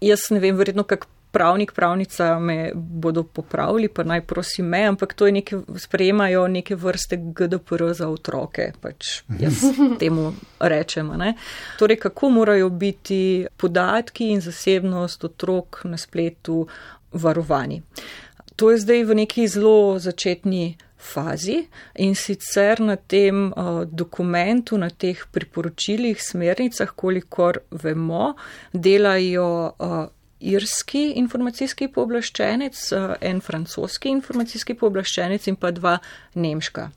Jaz 0.00 0.20
ne 0.30 0.40
vem, 0.40 0.56
verjetno 0.56 0.82
kak 0.82 1.06
pravnik, 1.36 1.72
pravnica 1.76 2.38
me 2.38 2.70
bodo 2.74 3.22
popravili, 3.22 3.90
pa 3.92 4.04
naj 4.08 4.22
prosim 4.24 4.70
me, 4.72 4.86
ampak 4.88 5.12
to 5.14 5.26
je 5.28 5.32
neke, 5.32 5.58
sprejemajo 5.76 6.46
neke 6.48 6.76
vrste 6.80 7.18
GDPR 7.20 7.90
za 7.92 8.08
otroke, 8.08 8.70
pač 8.80 9.20
jaz 9.40 9.60
temu 10.00 10.30
rečem. 10.60 11.12
Ne? 11.20 11.34
Torej, 11.78 12.00
kako 12.06 12.30
morajo 12.38 12.70
biti 12.72 13.20
podatki 13.56 14.30
in 14.32 14.40
zasebnost 14.40 15.28
otrok 15.28 15.82
na 15.84 16.00
spletu 16.00 16.64
varovani. 17.12 17.82
To 18.56 18.70
je 18.72 18.80
zdaj 18.80 19.04
v 19.04 19.20
neki 19.20 19.48
zelo 19.48 19.98
začetni 20.00 20.78
fazi 20.96 21.66
in 22.00 22.14
sicer 22.14 22.80
na 22.80 22.96
tem 22.96 23.52
uh, 23.52 23.84
dokumentu, 23.84 24.78
na 24.80 24.88
teh 24.88 25.20
priporočilih, 25.32 26.16
smernicah, 26.22 26.88
kolikor 26.96 27.60
vemo, 27.70 28.32
delajo 28.72 29.50
uh, 29.76 29.96
irski 30.40 31.12
informacijski 31.16 31.88
pooblaščenec, 31.88 32.92
eh, 32.92 33.14
en 33.20 33.40
francoski 33.40 34.08
informacijski 34.08 34.74
pooblaščenec 34.74 35.46
in 35.46 35.56
pa 35.56 35.70
dva 35.70 35.98
nemška. 36.34 36.90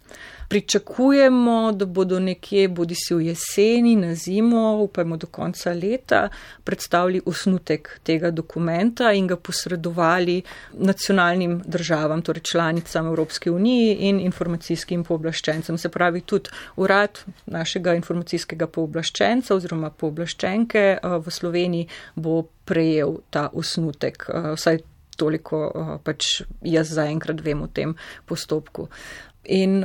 Pričakujemo, 0.50 1.72
da 1.72 1.86
bodo 1.86 2.20
nekje, 2.20 2.68
bodi 2.68 2.96
si 2.98 3.14
v 3.14 3.22
jeseni, 3.28 3.96
na 3.96 4.16
zimo, 4.16 4.82
upajmo 4.82 5.18
do 5.18 5.28
konca 5.28 5.74
leta, 5.74 6.30
predstavili 6.64 7.22
osnutek 7.26 8.00
tega 8.04 8.32
dokumenta 8.32 9.12
in 9.14 9.28
ga 9.28 9.36
posredovali 9.38 10.42
nacionalnim 10.74 11.62
državam, 11.66 12.22
torej 12.22 12.42
članicam 12.42 13.08
Evropske 13.08 13.52
unije 13.52 13.96
in 14.00 14.20
informacijskim 14.20 15.04
pooblaščencem. 15.04 15.78
Se 15.78 15.90
pravi, 15.90 16.22
tudi 16.22 16.50
urad 16.76 17.20
našega 17.46 17.94
informacijskega 17.94 18.68
pooblaščenca 18.68 19.54
oziroma 19.56 19.92
pooblaščenke 19.94 20.80
eh, 20.80 21.18
v 21.26 21.32
Sloveniji 21.32 21.88
bo 22.16 22.42
prejel 22.66 23.20
ta 23.30 23.52
osnutek. 23.54 24.26
Eh, 24.34 24.50
vsaj 24.56 24.82
toliko 25.18 25.62
eh, 25.70 25.94
pač 26.04 26.42
jaz 26.66 26.96
zaenkrat 26.98 27.46
vem 27.46 27.62
o 27.62 27.68
tem 27.68 27.94
postopku. 28.26 28.88
In 29.46 29.84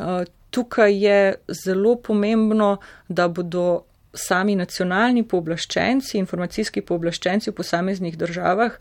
tukaj 0.54 0.94
je 1.04 1.18
zelo 1.64 1.96
pomembno, 1.96 2.76
da 3.08 3.26
bodo 3.28 3.82
sami 4.14 4.54
nacionalni 4.54 5.24
pooblaščenci, 5.26 6.18
informacijski 6.20 6.84
pooblaščenci 6.86 7.50
v 7.50 7.56
posameznih 7.58 8.18
državah 8.18 8.78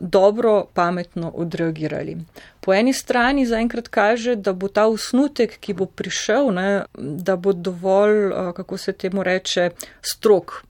dobro, 0.00 0.64
pametno 0.74 1.30
odreagirali. 1.38 2.16
Po 2.60 2.74
eni 2.74 2.92
strani 2.92 3.46
zaenkrat 3.46 3.88
kaže, 3.94 4.34
da 4.34 4.52
bo 4.52 4.66
ta 4.68 4.88
usnutek, 4.90 5.54
ki 5.62 5.76
bo 5.78 5.86
prišel, 5.86 6.50
ne, 6.56 6.68
da 6.98 7.36
bo 7.36 7.54
dovolj, 7.54 8.32
kako 8.58 8.78
se 8.78 8.92
temu 8.92 9.22
reče, 9.22 9.70
strok 10.02 10.64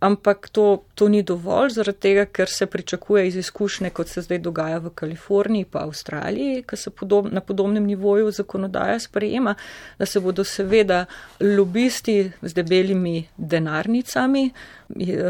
ampak 0.00 0.48
to, 0.48 0.82
to 0.98 1.08
ni 1.08 1.22
dovolj, 1.22 1.70
zaradi 1.76 1.98
tega, 2.02 2.24
ker 2.26 2.50
se 2.50 2.66
pričakuje 2.66 3.28
iz 3.28 3.36
izkušnje, 3.36 3.90
kot 3.94 4.10
se 4.10 4.22
zdaj 4.26 4.38
dogaja 4.42 4.80
v 4.82 4.90
Kaliforniji 4.90 5.68
pa 5.70 5.84
Avstraliji, 5.86 6.64
ki 6.66 6.76
se 6.76 6.90
podob, 6.90 7.28
na 7.32 7.40
podobnem 7.40 7.86
nivoju 7.86 8.32
zakonodaja 8.34 8.98
sprejema, 8.98 9.54
da 9.98 10.06
se 10.06 10.20
bodo 10.20 10.44
seveda 10.44 11.04
lobisti 11.40 12.32
z 12.42 12.54
debelimi 12.54 13.28
denarnicami, 13.36 14.50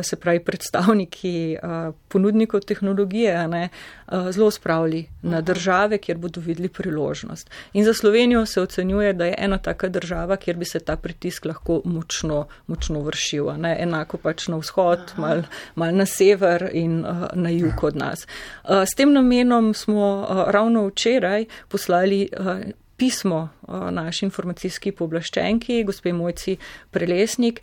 se 0.02 0.16
pravi 0.16 0.40
predstavniki 0.40 1.56
ponudnikov 2.08 2.60
tehnologije, 2.60 3.48
ne, 3.48 3.68
zelo 4.30 4.50
spravili 4.50 5.04
na 5.22 5.40
države, 5.40 5.98
kjer 5.98 6.18
bodo 6.18 6.40
videli 6.40 6.68
priložnost. 6.68 7.50
In 7.72 7.84
za 7.84 7.94
Slovenijo 7.94 8.46
se 8.46 8.62
ocenjuje, 8.62 9.12
da 9.12 9.26
je 9.26 9.34
ena 9.38 9.58
taka 9.58 9.88
država, 9.88 10.36
kjer 10.36 10.56
bi 10.56 10.64
se 10.64 10.78
ta 10.80 10.96
pritisk 10.96 11.44
lahko 11.44 11.80
močno, 11.84 12.46
močno 12.66 13.02
vršil. 13.02 13.52
Ne. 13.58 13.76
Enako 13.82 14.16
pač 14.22 14.48
na 14.48 14.56
vzhod, 14.62 15.12
mal, 15.16 15.42
mal 15.74 15.94
na 15.94 16.06
sever 16.06 16.70
in 16.72 17.04
uh, 17.04 17.26
na 17.32 17.50
jug 17.50 17.84
od 17.84 17.96
nas. 17.96 18.26
Uh, 18.64 18.82
s 18.82 18.96
tem 18.96 19.12
namenom 19.12 19.74
smo 19.74 20.26
uh, 20.28 20.50
ravno 20.50 20.86
včeraj 20.86 21.44
poslali 21.68 22.28
uh, 22.38 22.58
pismo 22.96 23.48
naši 23.68 24.24
informacijski 24.24 24.92
pooblaščenki, 24.92 25.82
gospe 25.84 26.12
Mojci 26.12 26.56
Prelesnik, 26.90 27.60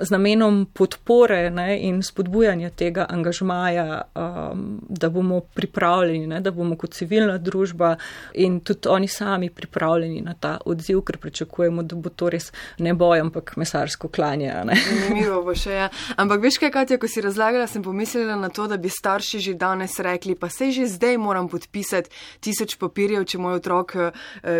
z 0.00 0.10
namenom 0.10 0.66
podpore 0.74 1.50
ne, 1.50 1.76
in 1.82 2.02
spodbujanja 2.02 2.70
tega 2.70 3.06
angažmaja, 3.10 4.02
da 4.88 5.10
bomo 5.10 5.40
pripravljeni, 5.54 6.26
ne, 6.26 6.40
da 6.40 6.50
bomo 6.50 6.76
kot 6.78 6.94
civilna 6.94 7.38
družba 7.38 7.96
in 8.34 8.60
tudi 8.60 8.88
oni 8.88 9.08
sami 9.08 9.50
pripravljeni 9.50 10.20
na 10.24 10.34
ta 10.40 10.56
odziv, 10.64 11.02
ker 11.06 11.18
pričakujemo, 11.22 11.82
da 11.82 11.96
bo 11.96 12.10
to 12.10 12.30
res 12.32 12.52
ne 12.78 12.94
boj, 12.94 13.20
ampak 13.26 13.56
mesarsko 13.56 14.08
klanje. 14.08 14.52
Zanimivo 14.86 15.42
bo 15.46 15.54
še, 15.56 15.74
ja. 15.74 15.88
Ampak 16.16 16.42
veš 16.44 16.60
kaj, 16.62 16.72
Katja, 16.76 17.00
ko 17.00 17.08
si 17.10 17.24
razlagala, 17.24 17.66
sem 17.70 17.82
pomislila 17.84 18.36
na 18.38 18.50
to, 18.52 18.66
da 18.70 18.76
bi 18.80 18.90
starši 18.92 19.40
že 19.48 19.54
danes 19.58 19.98
rekli, 20.02 20.34
pa 20.38 20.48
se 20.52 20.70
že 20.70 20.86
zdaj 20.90 21.18
moram 21.18 21.48
podpisati 21.48 22.10
tisoč 22.40 22.76
papirjev, 22.80 23.24
če 23.24 23.38
moj 23.40 23.60
otrok 23.60 23.96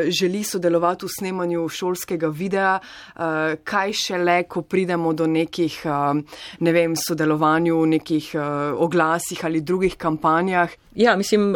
želi 0.09 0.42
sodelovati 0.44 0.56
v 0.57 1.11
snemanju 1.19 1.69
šolskega 1.69 2.29
videa, 2.29 2.79
uh, 2.81 3.55
kaj 3.64 3.92
šele, 3.92 4.42
ko 4.49 4.62
pridemo 4.62 5.12
do 5.12 5.27
nekih, 5.27 5.81
uh, 5.85 6.16
ne 6.61 6.73
vem, 6.73 6.97
sodelovanju 6.97 7.81
v 7.83 7.87
nekih 7.87 8.31
uh, 8.35 8.42
oglasih 8.75 9.45
ali 9.45 9.61
drugih 9.61 9.97
kampanjah. 9.97 10.71
Ja, 10.97 11.16
mislim, 11.16 11.53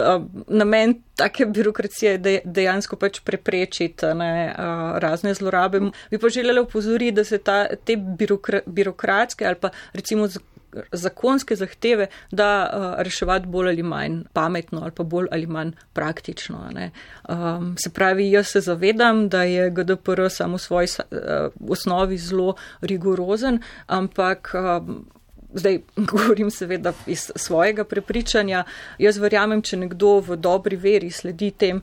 namen 0.48 0.98
take 1.16 1.46
birokracije 1.46 2.12
je 2.12 2.40
dejansko 2.44 2.96
pač 2.96 3.20
preprečiti 3.24 4.06
ne, 4.14 4.52
razne 5.00 5.34
zlorabe. 5.34 5.80
Bi 6.10 6.18
pa 6.18 6.28
želela 6.28 6.62
upozoriti, 6.62 7.16
da 7.16 7.24
se 7.24 7.38
ta, 7.38 7.64
te 7.84 7.96
birokra, 7.96 8.60
birokratske 8.66 9.46
ali 9.46 9.56
pa 9.60 9.70
recimo 9.92 10.28
zakonske 10.92 11.56
zahteve, 11.56 12.06
da 12.30 12.70
uh, 12.72 13.02
reševati 13.02 13.46
bolj 13.46 13.68
ali 13.68 13.82
manj 13.82 14.22
pametno 14.32 14.80
ali 14.82 14.90
pa 14.90 15.02
bolj 15.02 15.26
ali 15.30 15.46
manj 15.46 15.70
praktično. 15.92 16.70
Um, 17.28 17.76
se 17.78 17.90
pravi, 17.90 18.30
jaz 18.30 18.46
se 18.46 18.60
zavedam, 18.60 19.28
da 19.28 19.42
je 19.42 19.70
GDPR 19.70 20.28
samo 20.28 20.56
v 20.56 20.60
svoji 20.60 20.88
uh, 20.98 21.70
osnovi 21.70 22.18
zelo 22.18 22.54
rigorozen, 22.80 23.62
ampak. 23.86 24.54
Um, 24.54 25.06
Zdaj 25.54 25.80
govorim 26.12 26.50
seveda 26.50 26.92
iz 27.06 27.30
svojega 27.36 27.84
prepričanja. 27.84 28.64
Jaz 28.98 29.18
verjamem, 29.18 29.62
če 29.62 29.76
nekdo 29.76 30.20
v 30.20 30.36
dobri 30.36 30.76
veri 30.76 31.10
sledi 31.10 31.50
tem 31.50 31.82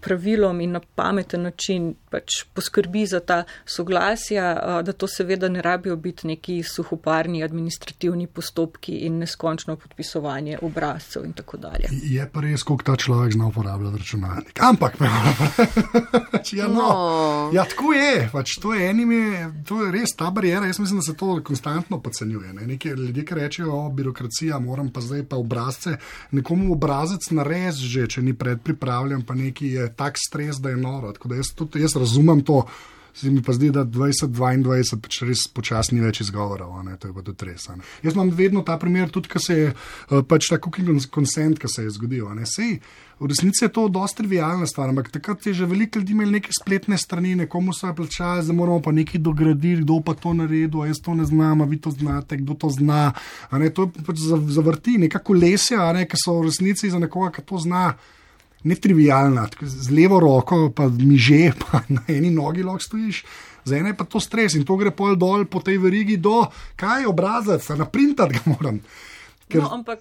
pravilom 0.00 0.60
in 0.60 0.72
na 0.72 0.80
pameten 0.94 1.42
način 1.42 1.94
pač 2.10 2.44
poskrbi 2.54 3.06
za 3.06 3.20
ta 3.20 3.44
soglasja, 3.64 4.52
uh, 4.52 4.82
da 4.84 4.92
to 4.92 5.08
seveda 5.08 5.48
ne 5.48 5.62
rabijo 5.62 5.96
biti 5.96 6.26
neki 6.26 6.62
suhoparni 6.62 7.42
administrativni 7.44 8.26
postopki 8.26 8.92
in 9.06 9.18
neskončno 9.18 9.76
podpisovanje 9.76 10.58
obrazcev 10.62 11.24
in 11.24 11.32
tako 11.32 11.56
dalje. 11.56 11.88
Je 12.02 12.28
pa 12.32 12.40
res, 12.40 12.62
koliko 12.62 12.84
ta 12.84 12.96
človek 12.96 13.32
zna 13.32 13.46
uporabljati 13.46 13.98
računalnik. 13.98 14.62
Ampak, 14.62 14.96
ja, 16.52 16.68
no. 16.68 16.74
No. 16.74 17.50
ja, 17.52 17.64
tako 17.64 17.92
je, 17.92 18.28
pač 18.32 18.56
to 18.60 18.74
je 18.74 18.90
enim, 18.90 19.12
je, 19.12 19.48
to 19.68 19.82
je 19.84 19.92
res 19.92 20.16
ta 20.16 20.30
barijera. 20.30 20.66
Jaz 20.66 20.78
mislim, 20.78 21.00
da 21.00 21.02
se 21.02 21.16
to 21.16 21.40
konstantno 21.44 22.00
podcenjuje. 22.00 22.52
Nekaj 22.52 22.92
ljudje, 22.92 23.24
ki 23.24 23.34
rečejo, 23.34 23.72
o 23.86 23.90
birokracija, 23.90 24.58
moram 24.58 24.90
pa 24.92 25.00
zdaj 25.00 25.24
pa 25.28 25.36
obrazce. 25.36 25.96
Nekomu 26.30 26.72
obrazec 26.72 27.30
narez 27.30 27.80
že, 27.82 28.06
če 28.06 28.22
ni 28.22 28.34
predpripravljen, 28.34 29.22
pa 29.26 29.34
neki 29.52 29.76
je 29.76 29.92
tak 29.94 30.16
stres, 30.16 30.56
da 30.56 30.72
je 30.72 30.80
noro. 30.80 31.12
Da 31.12 31.36
jaz, 31.36 31.52
tudi, 31.54 31.84
jaz 31.84 31.96
razumem 31.96 32.42
to. 32.42 32.64
Se 33.14 33.28
mi 33.30 33.42
pa 33.44 33.52
zdi, 33.52 33.68
da 33.68 33.84
2022 33.84 34.96
pač 35.04 35.18
res 35.28 35.42
počasni 35.52 36.00
več 36.00 36.22
izgovorov, 36.24 36.78
to 36.96 37.10
je 37.10 37.12
pa 37.12 37.20
tudi 37.20 37.44
res. 37.50 37.66
Jaz 38.00 38.14
imam 38.16 38.30
vedno 38.32 38.62
ta 38.64 38.78
primer, 38.80 39.10
tudi 39.12 39.28
ko 39.28 39.36
se 39.36 39.56
je 39.58 39.66
eh, 39.68 40.22
pač 40.24 40.48
ta 40.48 40.56
cooking 40.56 40.96
consent, 41.12 41.60
ki 41.60 41.68
se 41.68 41.84
je 41.84 41.92
zgodil. 41.92 42.24
Sej, 42.48 42.78
v 43.20 43.28
resnici 43.28 43.66
je 43.66 43.68
to 43.68 43.84
dosti 43.92 44.22
trivialna 44.22 44.64
stvar, 44.64 44.88
ampak 44.88 45.12
takrat 45.12 45.44
je 45.44 45.52
že 45.60 45.68
veliko 45.68 46.00
ljudi 46.00 46.16
imeli 46.16 46.38
neke 46.40 46.56
spletne 46.56 46.96
strani, 46.96 47.34
nekomu 47.44 47.76
so 47.76 47.92
plačali, 47.92 48.46
zdaj 48.48 48.56
moramo 48.56 48.80
pa 48.80 48.96
nekaj 48.96 49.20
dograditi, 49.20 49.84
kdo 49.84 50.00
pa 50.00 50.16
to 50.16 50.32
naredi, 50.32 50.80
jaz 50.88 51.04
to 51.04 51.12
ne 51.12 51.28
znam, 51.28 51.68
vi 51.68 51.76
to 51.76 51.92
znate, 51.92 52.40
kdo 52.40 52.56
to 52.56 52.72
zna. 52.72 53.12
To 53.52 53.90
je 53.92 54.06
pač 54.08 54.24
zavrti, 54.56 54.96
nekako 55.04 55.36
lesja, 55.36 55.84
ne, 55.92 56.08
ki 56.08 56.16
so 56.16 56.40
v 56.40 56.48
resnici 56.48 56.88
za 56.88 56.96
nekoga, 56.96 57.28
ki 57.36 57.44
to 57.44 57.60
zna 57.60 57.92
ne 58.64 58.74
trivialna, 58.74 59.46
z 59.62 59.90
levo 59.90 60.20
roko, 60.20 60.70
pa 60.74 60.88
mi 60.88 61.18
že, 61.18 61.52
pa 61.62 61.82
na 61.88 62.04
eni 62.08 62.30
nogi 62.30 62.62
lahko 62.62 62.82
stojiš. 62.82 63.24
Za 63.64 63.78
ene 63.78 63.94
pa 63.96 64.04
to 64.04 64.20
stres 64.20 64.56
in 64.58 64.64
to 64.66 64.74
gre 64.76 64.90
pol 64.90 65.14
dol 65.14 65.44
po 65.46 65.60
tej 65.62 65.78
verigi 65.78 66.16
do, 66.18 66.42
kaj 66.76 67.04
je 67.04 67.10
obrazac, 67.10 67.68
na 67.78 67.86
printer 67.86 68.32
ga 68.34 68.42
moram. 68.50 68.80
Ker, 69.52 69.62
no, 69.62 69.68
ampak 69.76 70.00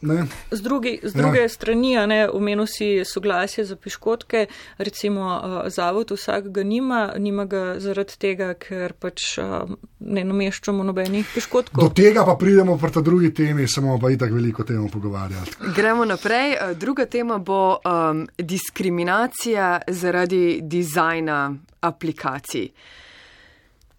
z, 0.52 0.62
drugi, 0.64 1.00
z 1.04 1.14
druge 1.14 1.44
ja. 1.44 1.50
strani, 1.50 1.96
ne, 2.08 2.20
omenil 2.30 2.68
si 2.70 3.04
soglasje 3.06 3.66
za 3.68 3.76
piškotke, 3.76 4.46
recimo 4.78 5.28
uh, 5.28 5.58
zavod 5.68 6.12
vsak 6.16 6.52
ga 6.56 6.64
nima, 6.64 7.02
nima 7.20 7.46
ga 7.46 7.76
zaradi 7.84 8.16
tega, 8.22 8.54
ker 8.56 8.96
pač 8.96 9.36
uh, 9.42 9.68
ne 10.00 10.24
nameščamo 10.24 10.86
nobenih 10.88 11.28
piškotkov. 11.36 11.84
Do 11.84 11.92
tega 11.96 12.24
pa 12.28 12.38
pridemo 12.40 12.78
pri 12.80 12.96
ta 12.96 13.04
drugi 13.04 13.34
temi, 13.36 13.68
samo 13.68 13.98
pa 14.00 14.12
itak 14.14 14.32
veliko 14.32 14.64
temu 14.64 14.90
pogovarjati. 14.90 15.74
Gremo 15.76 16.06
naprej. 16.08 16.56
Druga 16.80 17.06
tema 17.06 17.38
bo 17.38 17.78
um, 17.78 18.26
diskriminacija 18.38 19.82
zaradi 19.88 20.60
dizajna 20.64 21.42
aplikacij. 21.82 22.70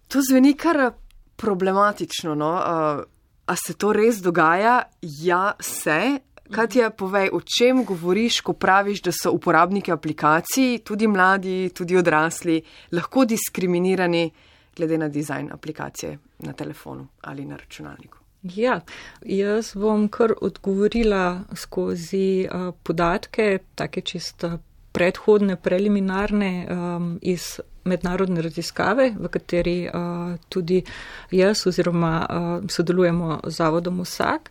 To 0.07 0.21
zveni 0.21 0.53
kar 0.57 0.91
problematično. 1.35 2.35
No? 2.35 2.51
Uh, 2.53 3.03
A 3.45 3.55
se 3.55 3.73
to 3.73 3.93
res 3.93 4.21
dogaja? 4.21 4.83
Ja, 5.01 5.53
se. 5.59 6.19
Kaj 6.53 6.67
ti 6.67 6.79
je, 6.79 6.89
povej, 6.89 7.29
o 7.33 7.39
čem 7.41 7.83
govoriš, 7.85 8.41
ko 8.41 8.53
praviš, 8.53 9.01
da 9.01 9.11
so 9.15 9.31
uporabniki 9.33 9.91
aplikacij, 9.91 10.83
tudi 10.85 11.07
mladi, 11.07 11.69
tudi 11.73 11.97
odrasli, 11.97 12.59
lahko 12.91 13.25
diskriminirani 13.25 14.27
glede 14.75 14.97
na 14.97 15.07
dizajn 15.07 15.49
aplikacije 15.53 16.17
na 16.39 16.53
telefonu 16.53 17.07
ali 17.21 17.45
na 17.45 17.55
računalniku? 17.55 18.17
Ja, 18.43 18.81
jaz 19.25 19.71
bom 19.75 20.07
kar 20.11 20.33
odgovorila 20.41 21.43
skozi 21.55 22.43
uh, 22.43 22.73
podatke, 22.83 23.59
take 23.75 24.01
čisto 24.01 24.57
predhodne, 24.91 25.55
preliminarne 25.55 26.67
um, 26.69 27.19
iz 27.21 27.59
mednarodne 27.83 28.41
raziskave, 28.41 29.11
v 29.19 29.31
kateri 29.31 29.77
uh, 29.87 30.37
tudi 30.49 30.83
jaz 31.31 31.67
oziroma 31.67 32.13
uh, 32.23 32.69
sodelujemo 32.69 33.39
z 33.43 33.55
zavodom 33.55 34.01
vsak. 34.01 34.49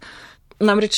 Namreč 0.63 0.95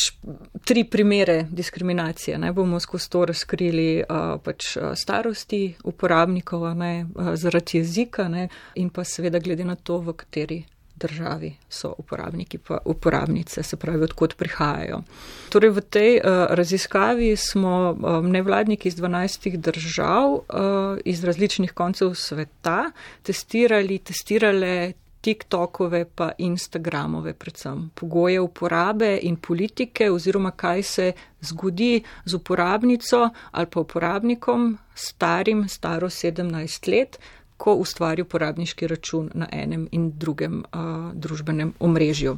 tri 0.64 0.84
primere 0.84 1.46
diskriminacije. 1.50 2.38
Ne 2.38 2.52
bomo 2.52 2.80
skozi 2.80 3.10
to 3.10 3.24
razkrili 3.24 4.02
uh, 4.02 4.36
pač 4.44 4.76
starosti 4.94 5.74
uporabnikov, 5.84 6.68
ne, 6.76 7.06
uh, 7.14 7.32
zaradi 7.34 7.78
jezika 7.78 8.28
ne, 8.28 8.48
in 8.74 8.90
pa 8.90 9.04
seveda 9.04 9.38
glede 9.38 9.64
na 9.64 9.74
to, 9.74 9.98
v 9.98 10.12
kateri 10.12 10.64
državi 10.96 11.56
so 11.68 11.94
uporabniki 11.98 12.58
pa 12.58 12.78
uporabnice, 12.84 13.62
se 13.62 13.76
pravi, 13.76 14.02
odkot 14.04 14.36
prihajajo. 14.36 15.02
Torej 15.48 15.70
v 15.70 15.80
tej 15.80 16.10
uh, 16.18 16.46
raziskavi 16.50 17.36
smo 17.36 17.92
um, 17.92 18.30
nevladniki 18.30 18.88
iz 18.88 18.96
12 18.96 19.56
držav, 19.56 20.32
uh, 20.32 20.98
iz 21.04 21.24
različnih 21.24 21.72
koncev 21.72 22.14
sveta, 22.14 22.90
testirali, 23.22 23.98
testirale 23.98 24.92
TikTokove 25.24 26.04
pa 26.14 26.32
Instagramove 26.38 27.32
predvsem 27.32 27.90
pogoje 27.94 28.40
uporabe 28.40 29.18
in 29.22 29.36
politike 29.36 30.10
oziroma 30.10 30.50
kaj 30.50 30.82
se 30.82 31.12
zgodi 31.40 32.02
z 32.24 32.34
uporabnico 32.34 33.30
ali 33.50 33.66
pa 33.66 33.80
uporabnikom 33.80 34.78
starim, 34.94 35.68
staro 35.68 36.08
17 36.08 36.90
let, 36.92 37.18
ko 37.56 37.74
ustvari 37.74 38.22
uporabniški 38.22 38.86
račun 38.86 39.30
na 39.34 39.48
enem 39.52 39.88
in 39.92 40.10
drugem 40.18 40.58
uh, 40.58 41.12
družbenem 41.14 41.72
omrežju. 41.80 42.36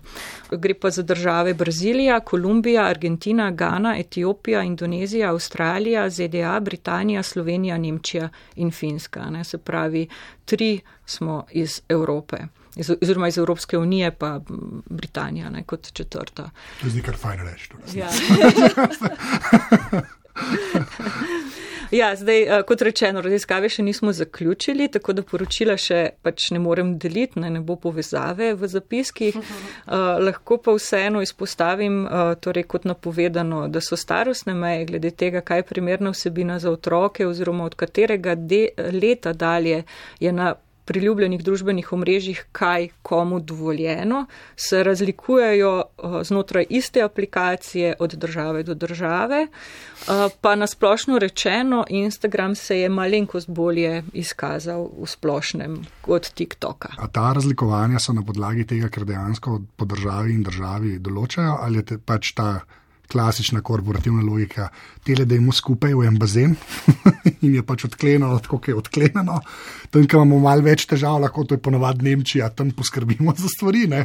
Gre 0.50 0.74
pa 0.74 0.90
za 0.90 1.02
države 1.02 1.54
Brazilija, 1.54 2.20
Kolumbija, 2.20 2.84
Argentina, 2.84 3.50
Gana, 3.50 3.96
Etiopija, 3.98 4.62
Indonezija, 4.62 5.30
Avstralija, 5.30 6.10
ZDA, 6.10 6.60
Britanija, 6.60 7.22
Slovenija, 7.22 7.78
Nemčija 7.78 8.28
in 8.56 8.70
Finska. 8.70 9.30
Ne? 9.30 9.44
Se 9.44 9.58
pravi, 9.58 10.08
tri 10.44 10.80
smo 11.06 11.46
iz 11.50 11.80
Evrope 11.88 12.36
oziroma 13.02 13.28
iz 13.28 13.38
Evropske 13.38 13.78
unije, 13.78 14.10
pa 14.10 14.40
Britanija 14.90 15.50
ne, 15.50 15.62
kot 15.62 15.92
četrta. 15.92 16.50
To 16.80 16.86
je 16.94 17.02
kar 17.02 17.16
fajn 17.16 17.40
reči. 17.40 17.70
Ja. 17.94 18.08
Ja, 21.90 22.16
zdaj, 22.16 22.42
eh, 22.42 22.62
kot 22.66 22.82
rečeno, 22.82 23.20
raziskave 23.20 23.68
še 23.68 23.82
nismo 23.82 24.12
zaključili, 24.12 24.88
tako 24.88 25.12
da 25.12 25.22
poročila 25.22 25.76
še 25.76 26.00
pač 26.22 26.50
ne 26.50 26.58
morem 26.58 26.96
deliti, 26.98 27.40
ne, 27.40 27.50
ne 27.50 27.60
bo 27.60 27.76
povezave 27.76 28.52
v 28.54 28.68
zapiskih. 28.68 29.36
Uh, 29.36 30.18
lahko 30.20 30.58
pa 30.58 30.74
vseeno 30.74 31.22
izpostavim, 31.22 32.04
uh, 32.04 32.34
torej 32.40 32.66
kot 32.66 32.84
napovedano, 32.84 33.66
da 33.68 33.80
so 33.80 33.96
starostne 33.96 34.54
meje 34.54 34.84
glede 34.90 35.10
tega, 35.10 35.40
kaj 35.40 35.62
je 35.62 35.68
primerna 35.70 36.10
vsebina 36.14 36.58
za 36.58 36.70
otroke 36.70 37.26
oziroma 37.26 37.64
od 37.64 37.74
katerega 37.74 38.36
leta 38.92 39.32
dalje 39.32 39.84
je 40.20 40.32
na 40.32 40.54
priljubljenih 40.86 41.42
družbenih 41.44 41.92
omrežjih, 41.92 42.44
kaj 42.52 42.88
komu 43.02 43.40
dovoljeno, 43.40 44.26
se 44.56 44.82
razlikujejo 44.84 45.72
eh, 45.82 46.16
znotraj 46.24 46.66
iste 46.70 47.02
aplikacije 47.02 47.94
od 47.98 48.14
države 48.14 48.62
do 48.62 48.74
države. 48.74 49.46
Eh, 49.46 50.28
pa 50.40 50.54
nasplošno 50.54 51.18
rečeno, 51.18 51.84
Instagram 51.88 52.54
se 52.54 52.78
je 52.80 52.88
malenkost 52.88 53.50
bolje 53.50 54.02
izkazal 54.12 54.88
v 55.02 55.06
splošnem 55.06 55.76
od 56.06 56.30
TikToka. 56.30 56.94
A 56.98 57.08
ta 57.08 57.32
razlikovanja 57.32 57.98
so 57.98 58.12
na 58.12 58.22
podlagi 58.22 58.66
tega, 58.66 58.88
ker 58.88 59.04
dejansko 59.04 59.60
po 59.76 59.84
državi 59.84 60.34
in 60.34 60.42
državi 60.42 60.98
določajo, 60.98 61.58
ali 61.60 61.82
je 61.82 61.98
pač 61.98 62.34
ta 62.36 62.50
klasična 63.06 63.60
korporativna 63.62 64.22
logika, 64.22 64.68
tele, 65.04 65.24
da 65.24 65.34
imamo 65.34 65.52
skupaj 65.52 65.94
v 65.94 66.06
en 66.08 66.18
bazen 66.18 66.56
in 67.46 67.54
je 67.54 67.62
pač 67.62 67.86
odklenjeno, 67.86 68.38
tako 68.42 68.60
je 68.66 68.74
odklenjeno. 68.74 69.40
Tam, 69.96 70.04
kjer 70.04 70.20
imamo 70.20 70.42
malo 70.44 70.60
več 70.60 70.84
težav, 70.90 71.22
lahko 71.22 71.46
to 71.48 71.56
je 71.56 71.62
ponovadi 71.64 72.04
Nemčija, 72.04 72.50
tam 72.52 72.68
poskrbimo 72.76 73.32
za 73.36 73.48
stvari. 73.48 73.86
Ne? 73.88 74.02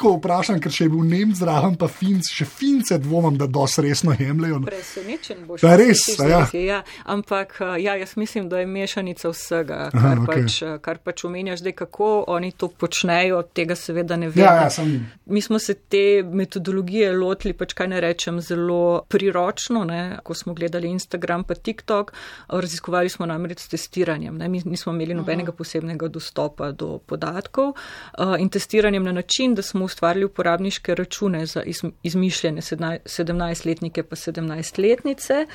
Ko 0.00 0.14
vprašam, 0.16 0.56
ker 0.64 0.72
še 0.72 0.86
je 0.86 0.90
bil 0.94 1.04
Nemc 1.04 1.36
zraven, 1.36 1.74
pa 1.78 1.86
Finc, 1.92 2.24
še 2.32 2.46
Fince 2.48 2.96
dvomim, 3.02 3.36
da 3.38 3.46
dosti 3.50 3.84
resno 3.84 4.14
jemljajo. 4.16 4.62
Presenečen 4.64 5.42
boš. 5.44 5.62
Da, 5.62 5.74
res, 5.76 6.02
ja. 6.16 6.40
ja. 6.56 6.78
Ampak 7.04 7.58
eh, 7.60 7.74
ja, 7.84 7.94
jaz 8.00 8.14
mislim, 8.18 8.48
da 8.48 8.62
je 8.62 8.68
mešanica 8.70 9.30
vsega, 9.30 9.80
kar, 9.92 10.00
Aha, 10.00 10.14
okay. 10.24 10.46
pač, 10.46 10.56
eh, 10.64 10.78
kar 10.82 11.02
pač 11.04 11.24
omenjaš, 11.28 11.62
da 11.66 11.74
kako 11.76 12.08
oni 12.32 12.50
to 12.56 12.70
počnejo, 12.72 13.42
tega 13.54 13.76
seveda 13.76 14.16
ne 14.18 14.32
vem. 14.32 14.42
Ja, 14.42 14.54
ja, 14.64 14.70
sem... 14.72 14.96
Mi 15.30 15.44
smo 15.44 15.60
se 15.62 15.76
te 15.76 16.24
metodologije 16.24 17.12
lotili, 17.14 17.54
pač 17.54 17.76
kaj 17.78 17.92
ne 17.92 18.00
rečem, 18.02 18.40
zelo 18.42 19.04
priročno, 19.12 19.84
ne? 19.86 20.00
ko 20.24 20.34
smo 20.34 20.56
gledali 20.56 20.90
Instagram 20.96 21.44
pa 21.44 21.54
TikTok, 21.54 22.14
raziskovali 22.48 23.12
smo 23.12 23.28
namreč 23.28 23.66
s 23.66 23.74
testiranjem. 23.76 24.40
Ne? 24.40 24.48
Mi 24.48 24.64
nismo 24.64 24.96
imeli 24.96 25.19
nobenega 25.20 25.52
posebnega 25.52 26.08
dostopa 26.08 26.72
do 26.72 26.98
podatkov 26.98 27.74
uh, 27.74 28.34
in 28.38 28.48
testiranjem 28.48 29.04
na 29.04 29.12
način, 29.12 29.54
da 29.54 29.62
smo 29.62 29.84
ustvarili 29.84 30.24
uporabniške 30.24 30.94
račune 30.94 31.46
za 31.46 31.62
izmišljene 32.02 32.60
17-letnike 32.60 34.02
pa 34.02 34.16
17-letnice. 34.16 35.46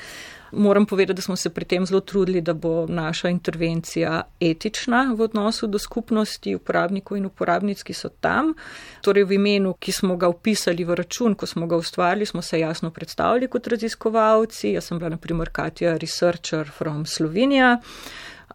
Moram 0.52 0.86
povedati, 0.86 1.16
da 1.16 1.22
smo 1.22 1.36
se 1.36 1.50
pri 1.50 1.64
tem 1.64 1.86
zelo 1.86 2.00
trudili, 2.00 2.40
da 2.40 2.54
bo 2.54 2.86
naša 2.86 3.28
intervencija 3.28 4.22
etična 4.40 5.14
v 5.18 5.20
odnosu 5.20 5.66
do 5.66 5.78
skupnosti 5.78 6.54
uporabnikov 6.54 7.18
in 7.18 7.26
uporabnic, 7.26 7.82
ki 7.82 7.92
so 7.92 8.08
tam. 8.08 8.54
Torej 9.02 9.24
v 9.24 9.32
imenu, 9.32 9.74
ki 9.80 9.92
smo 9.92 10.16
ga 10.16 10.28
upisali 10.28 10.84
v 10.84 10.94
račun, 10.94 11.34
ko 11.34 11.46
smo 11.46 11.66
ga 11.66 11.76
ustvarili, 11.76 12.26
smo 12.26 12.42
se 12.42 12.60
jasno 12.60 12.90
predstavili 12.90 13.48
kot 13.48 13.66
raziskovalci. 13.66 14.72
Jaz 14.72 14.84
sem 14.84 14.98
bila 14.98 15.10
naprimer 15.10 15.50
Katja 15.52 15.96
Researcher 15.96 16.70
from 16.78 17.06
Slovenija. 17.06 17.80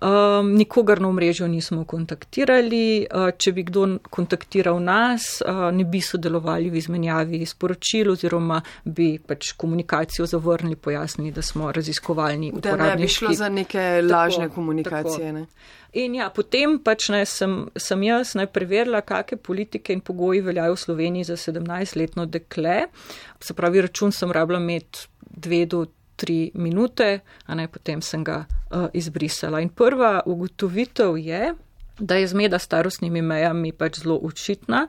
Um, 0.02 0.56
nikogar 0.58 1.02
na 1.02 1.08
omrežju 1.08 1.48
nismo 1.48 1.84
kontaktirali. 1.86 3.06
Uh, 3.06 3.28
če 3.38 3.52
bi 3.54 3.62
kdo 3.68 3.84
kontaktiral 4.10 4.80
nas, 4.82 5.44
uh, 5.46 5.68
ne 5.70 5.86
bi 5.86 6.02
sodelovali 6.02 6.72
v 6.74 6.80
izmenjavi 6.80 7.44
sporočil 7.46 8.10
oziroma 8.16 8.58
bi 8.84 9.12
pač 9.22 9.52
komunikacijo 9.62 10.26
zavrnili, 10.26 10.76
pojasnili, 10.76 11.30
da 11.32 11.46
smo 11.46 11.70
raziskovalni 11.72 12.50
uporabniki. 12.50 12.82
Da 12.82 12.96
ne 12.96 13.04
bi 13.04 13.12
šlo 13.14 13.36
za 13.38 13.50
neke 13.50 13.86
lažne 14.02 14.48
tako, 14.50 14.56
komunikacije. 14.56 15.34
Ne? 15.38 15.46
In 16.02 16.18
ja, 16.18 16.32
potem 16.34 16.80
pač 16.82 17.12
ne, 17.14 17.22
sem, 17.30 17.56
sem 17.78 18.04
jaz 18.10 18.34
naj 18.40 18.50
preverila, 18.56 19.04
kakšne 19.06 19.38
politike 19.38 19.94
in 19.94 20.02
pogoji 20.02 20.42
veljajo 20.42 20.80
v 20.80 20.86
Sloveniji 20.88 21.30
za 21.30 21.38
17-letno 21.38 22.26
dekle. 22.26 22.88
Se 23.38 23.54
pravi, 23.54 23.86
račun 23.86 24.16
sem 24.16 24.34
rabila 24.34 24.58
imeti 24.58 25.06
dve 25.22 25.66
do 25.70 25.86
tri 26.22 26.52
minute, 26.54 27.20
a 27.46 27.58
ne 27.58 27.66
potem 27.68 28.02
sem 28.06 28.22
ga 28.24 28.44
uh, 28.46 28.86
izbrisala. 28.94 29.62
In 29.66 29.74
prva 29.74 30.20
ugotovitev 30.26 31.18
je, 31.18 31.54
da 32.02 32.16
je 32.16 32.28
zmeda 32.28 32.60
starostnimi 32.62 33.22
mejami 33.22 33.72
pač 33.74 34.00
zelo 34.04 34.20
očitna, 34.24 34.86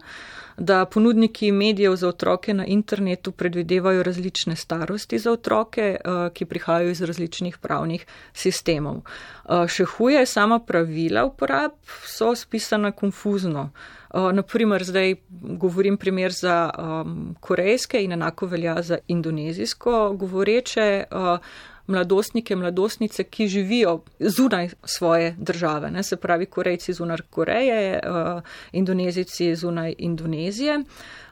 da 0.57 0.85
ponudniki 0.85 1.49
medijev 1.53 1.97
za 1.97 2.09
otroke 2.09 2.55
na 2.55 2.67
internetu 2.67 3.33
predvidevajo 3.33 4.03
različne 4.03 4.57
starosti 4.57 5.19
za 5.19 5.33
otroke, 5.33 5.97
uh, 5.97 6.29
ki 6.33 6.45
prihajajo 6.45 6.93
iz 6.93 7.01
različnih 7.01 7.59
pravnih 7.59 8.05
sistemov. 8.33 9.01
Uh, 9.01 9.65
še 9.69 9.89
huje, 9.97 10.27
sama 10.27 10.61
pravila 10.61 11.25
uporab 11.25 11.81
so 12.05 12.35
spisana 12.37 12.93
konfuzno. 12.93 13.71
Uh, 14.15 14.33
naprimer, 14.33 14.85
zdaj 14.85 15.15
govorim 15.31 15.97
primer 15.97 16.33
za 16.33 16.71
um, 16.79 17.37
korejske 17.41 18.03
in 18.05 18.13
enako 18.13 18.47
velja 18.47 18.83
za 18.83 18.99
indonezijsko 19.09 20.13
govoreče 20.13 21.05
uh, 21.11 21.39
mladostnike, 21.87 22.57
mladostnice, 22.57 23.25
ki 23.25 23.49
živijo 23.49 24.03
zunaj 24.21 24.69
svoje 24.85 25.35
države. 25.39 25.91
Ne? 25.91 26.03
Se 26.03 26.17
pravi, 26.17 26.47
korejci 26.47 26.93
zunaj 26.93 27.19
Koreje, 27.31 28.01
uh, 28.07 28.43
indonezici 28.73 29.55
zunaj 29.57 29.95
Indonezije. 29.99 30.79
Uh, 30.79 30.87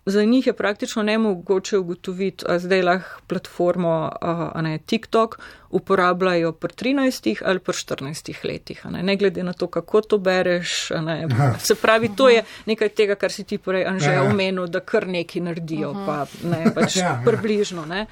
Za 0.07 0.25
njih 0.25 0.47
je 0.47 0.53
praktično 0.53 1.03
nemogoče 1.03 1.79
ugotoviti, 1.79 2.45
da 2.49 2.59
zdaj 2.59 2.83
lahko 2.83 3.21
platformo 3.27 4.13
ne, 4.55 4.79
TikTok 4.79 5.39
uporabljajo 5.71 6.53
pri 6.53 6.73
13 6.73 7.43
ali 7.45 7.59
pri 7.59 7.73
14 7.73 8.45
letih. 8.45 8.87
Ne, 8.91 9.03
ne 9.03 9.17
glede 9.17 9.43
na 9.43 9.53
to, 9.53 9.67
kako 9.67 10.01
to 10.01 10.19
bereš. 10.19 10.91
Ne, 10.91 11.21
ja. 11.21 11.59
se 11.59 11.75
pravi, 11.75 12.11
to 12.17 12.29
je 12.29 12.45
nekaj 12.67 12.89
tega, 12.89 13.15
kar 13.15 13.33
si 13.33 13.45
ti 13.45 13.59
prej 13.59 13.87
že 13.99 14.13
ja. 14.13 14.23
omenil, 14.23 14.67
da 14.67 14.81
kar 14.81 15.07
neki 15.07 15.41
naredijo, 15.41 15.93
pa 16.07 16.27
ne 16.43 16.73
pač 16.75 16.97
ja, 17.05 17.21
približno. 17.25 17.87
Ne. 17.87 18.07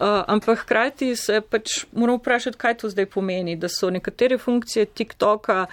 Uh, 0.00 0.06
ampak 0.26 0.58
hkrati 0.58 1.16
se 1.16 1.40
pač 1.40 1.84
moramo 1.92 2.18
vprašati, 2.18 2.58
kaj 2.58 2.74
to 2.74 2.88
zdaj 2.88 3.06
pomeni, 3.06 3.56
da 3.56 3.68
so 3.68 3.90
nekatere 3.90 4.38
funkcije 4.38 4.86
TikToka 4.86 5.66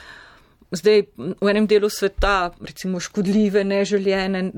zdaj 0.71 1.03
v 1.17 1.49
enem 1.49 1.67
delu 1.67 1.89
sveta, 1.89 2.51
recimo 2.61 2.99
škodljive, 2.99 3.63
neželjene, 3.63 4.51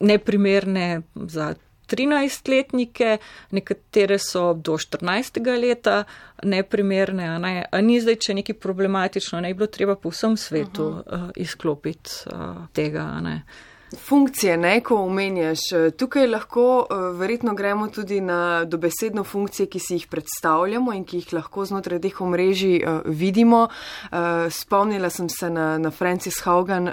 neprimerne 0.00 1.02
za 1.14 1.54
13-letnike, 1.90 3.18
nekatere 3.50 4.18
so 4.18 4.54
do 4.54 4.78
14. 4.78 5.40
leta 5.60 6.04
neprimerne, 6.42 7.28
a, 7.28 7.38
ne? 7.38 7.64
a 7.72 7.80
ni 7.80 8.00
zdaj, 8.00 8.20
če 8.26 8.38
nekaj 8.40 8.58
problematično, 8.62 9.40
ne 9.40 9.50
bi 9.50 9.58
bilo 9.58 9.70
treba 9.72 9.96
po 9.98 10.12
vsem 10.14 10.36
svetu 10.38 10.86
uh, 10.86 11.28
izklopiti 11.36 12.30
uh, 12.30 12.66
tega. 12.72 13.08
Funkcije, 13.96 14.56
ne, 14.56 14.80
ko 14.80 14.96
omenjaš, 15.02 15.60
tukaj 15.98 16.26
lahko 16.26 16.64
uh, 16.78 17.18
verjetno 17.18 17.54
gremo 17.54 17.88
tudi 17.88 18.20
na 18.20 18.64
dobesedno 18.64 19.24
funkcije, 19.24 19.66
ki 19.66 19.78
si 19.78 19.94
jih 19.94 20.06
predstavljamo 20.06 20.92
in 20.92 21.04
ki 21.04 21.16
jih 21.18 21.32
lahko 21.32 21.64
znotraj 21.66 21.98
teh 22.00 22.20
omrežij 22.20 22.84
uh, 22.84 23.00
vidimo. 23.04 23.68
Spomnila 24.50 25.10
sem 25.10 25.28
se 25.28 25.50
na, 25.50 25.78
na 25.78 25.90
Francis 25.90 26.40
Haugen, 26.44 26.88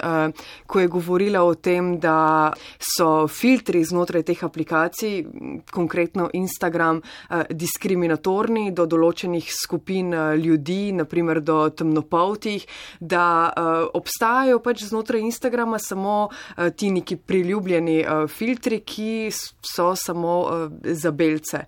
ko 0.68 0.80
je 0.80 0.88
govorila 0.88 1.44
o 1.44 1.54
tem, 1.54 2.00
da 2.00 2.54
so 2.80 3.28
filtri 3.28 3.84
znotraj 3.84 4.24
teh 4.24 4.44
aplikacij, 4.44 5.26
konkretno 5.72 6.30
Instagram, 6.34 7.02
diskriminatorni 7.50 8.72
do 8.72 8.86
določenih 8.86 9.50
skupin 9.54 10.14
ljudi, 10.38 10.92
naprimer 10.98 11.42
do 11.42 11.70
temnopoltih, 11.70 12.66
da 13.00 13.54
obstajajo 13.94 14.60
pač 14.64 14.86
znotraj 14.90 15.26
Instagrama 15.26 15.80
samo 15.80 16.18
uh, 16.30 16.70
ti 16.88 16.92
neki 16.92 17.16
priljubljeni 17.16 18.00
uh, 18.06 18.30
filtri, 18.30 18.80
ki 18.80 19.30
so 19.32 19.92
samo 19.96 20.36
uh, 20.40 20.72
za 20.84 21.12
belce. 21.12 21.66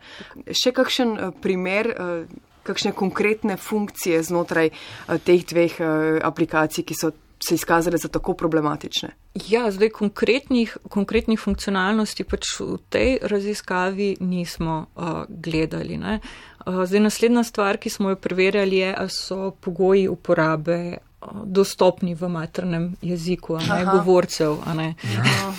Še 0.48 0.72
kakšen 0.72 1.16
uh, 1.18 1.34
primer, 1.44 1.92
uh, 1.92 2.38
kakšne 2.64 2.94
konkretne 2.96 3.58
funkcije 3.60 4.22
znotraj 4.24 4.72
uh, 4.72 5.18
teh 5.20 5.44
dveh 5.44 5.76
uh, 5.82 5.90
aplikacij, 6.24 6.88
ki 6.88 6.96
so 6.96 7.12
se 7.40 7.56
izkazale 7.56 7.98
za 7.98 8.08
tako 8.12 8.34
problematične? 8.36 9.10
Ja, 9.48 9.68
zdaj 9.72 9.94
konkretnih, 9.96 10.78
konkretnih 10.92 11.40
funkcionalnosti 11.40 12.26
pač 12.28 12.56
v 12.60 12.80
tej 12.92 13.20
raziskavi 13.24 14.18
nismo 14.24 14.86
uh, 14.96 15.24
gledali. 15.28 16.00
Uh, 16.00 16.84
zdaj 16.88 17.04
naslednja 17.04 17.44
stvar, 17.48 17.80
ki 17.80 17.92
smo 17.92 18.16
jo 18.16 18.20
preverjali, 18.20 18.84
je, 18.84 18.96
ali 18.96 19.16
so 19.16 19.52
pogoji 19.52 20.08
uporabe 20.12 21.00
dostopni 21.46 22.16
v 22.16 22.30
maternem 22.32 22.96
jeziku, 23.02 23.56
a 23.56 23.60
ne 23.60 23.84
Aha. 23.84 23.92
govorcev. 23.92 24.58
A 24.66 24.74
ne. 24.74 24.96
Ja, 25.04 25.54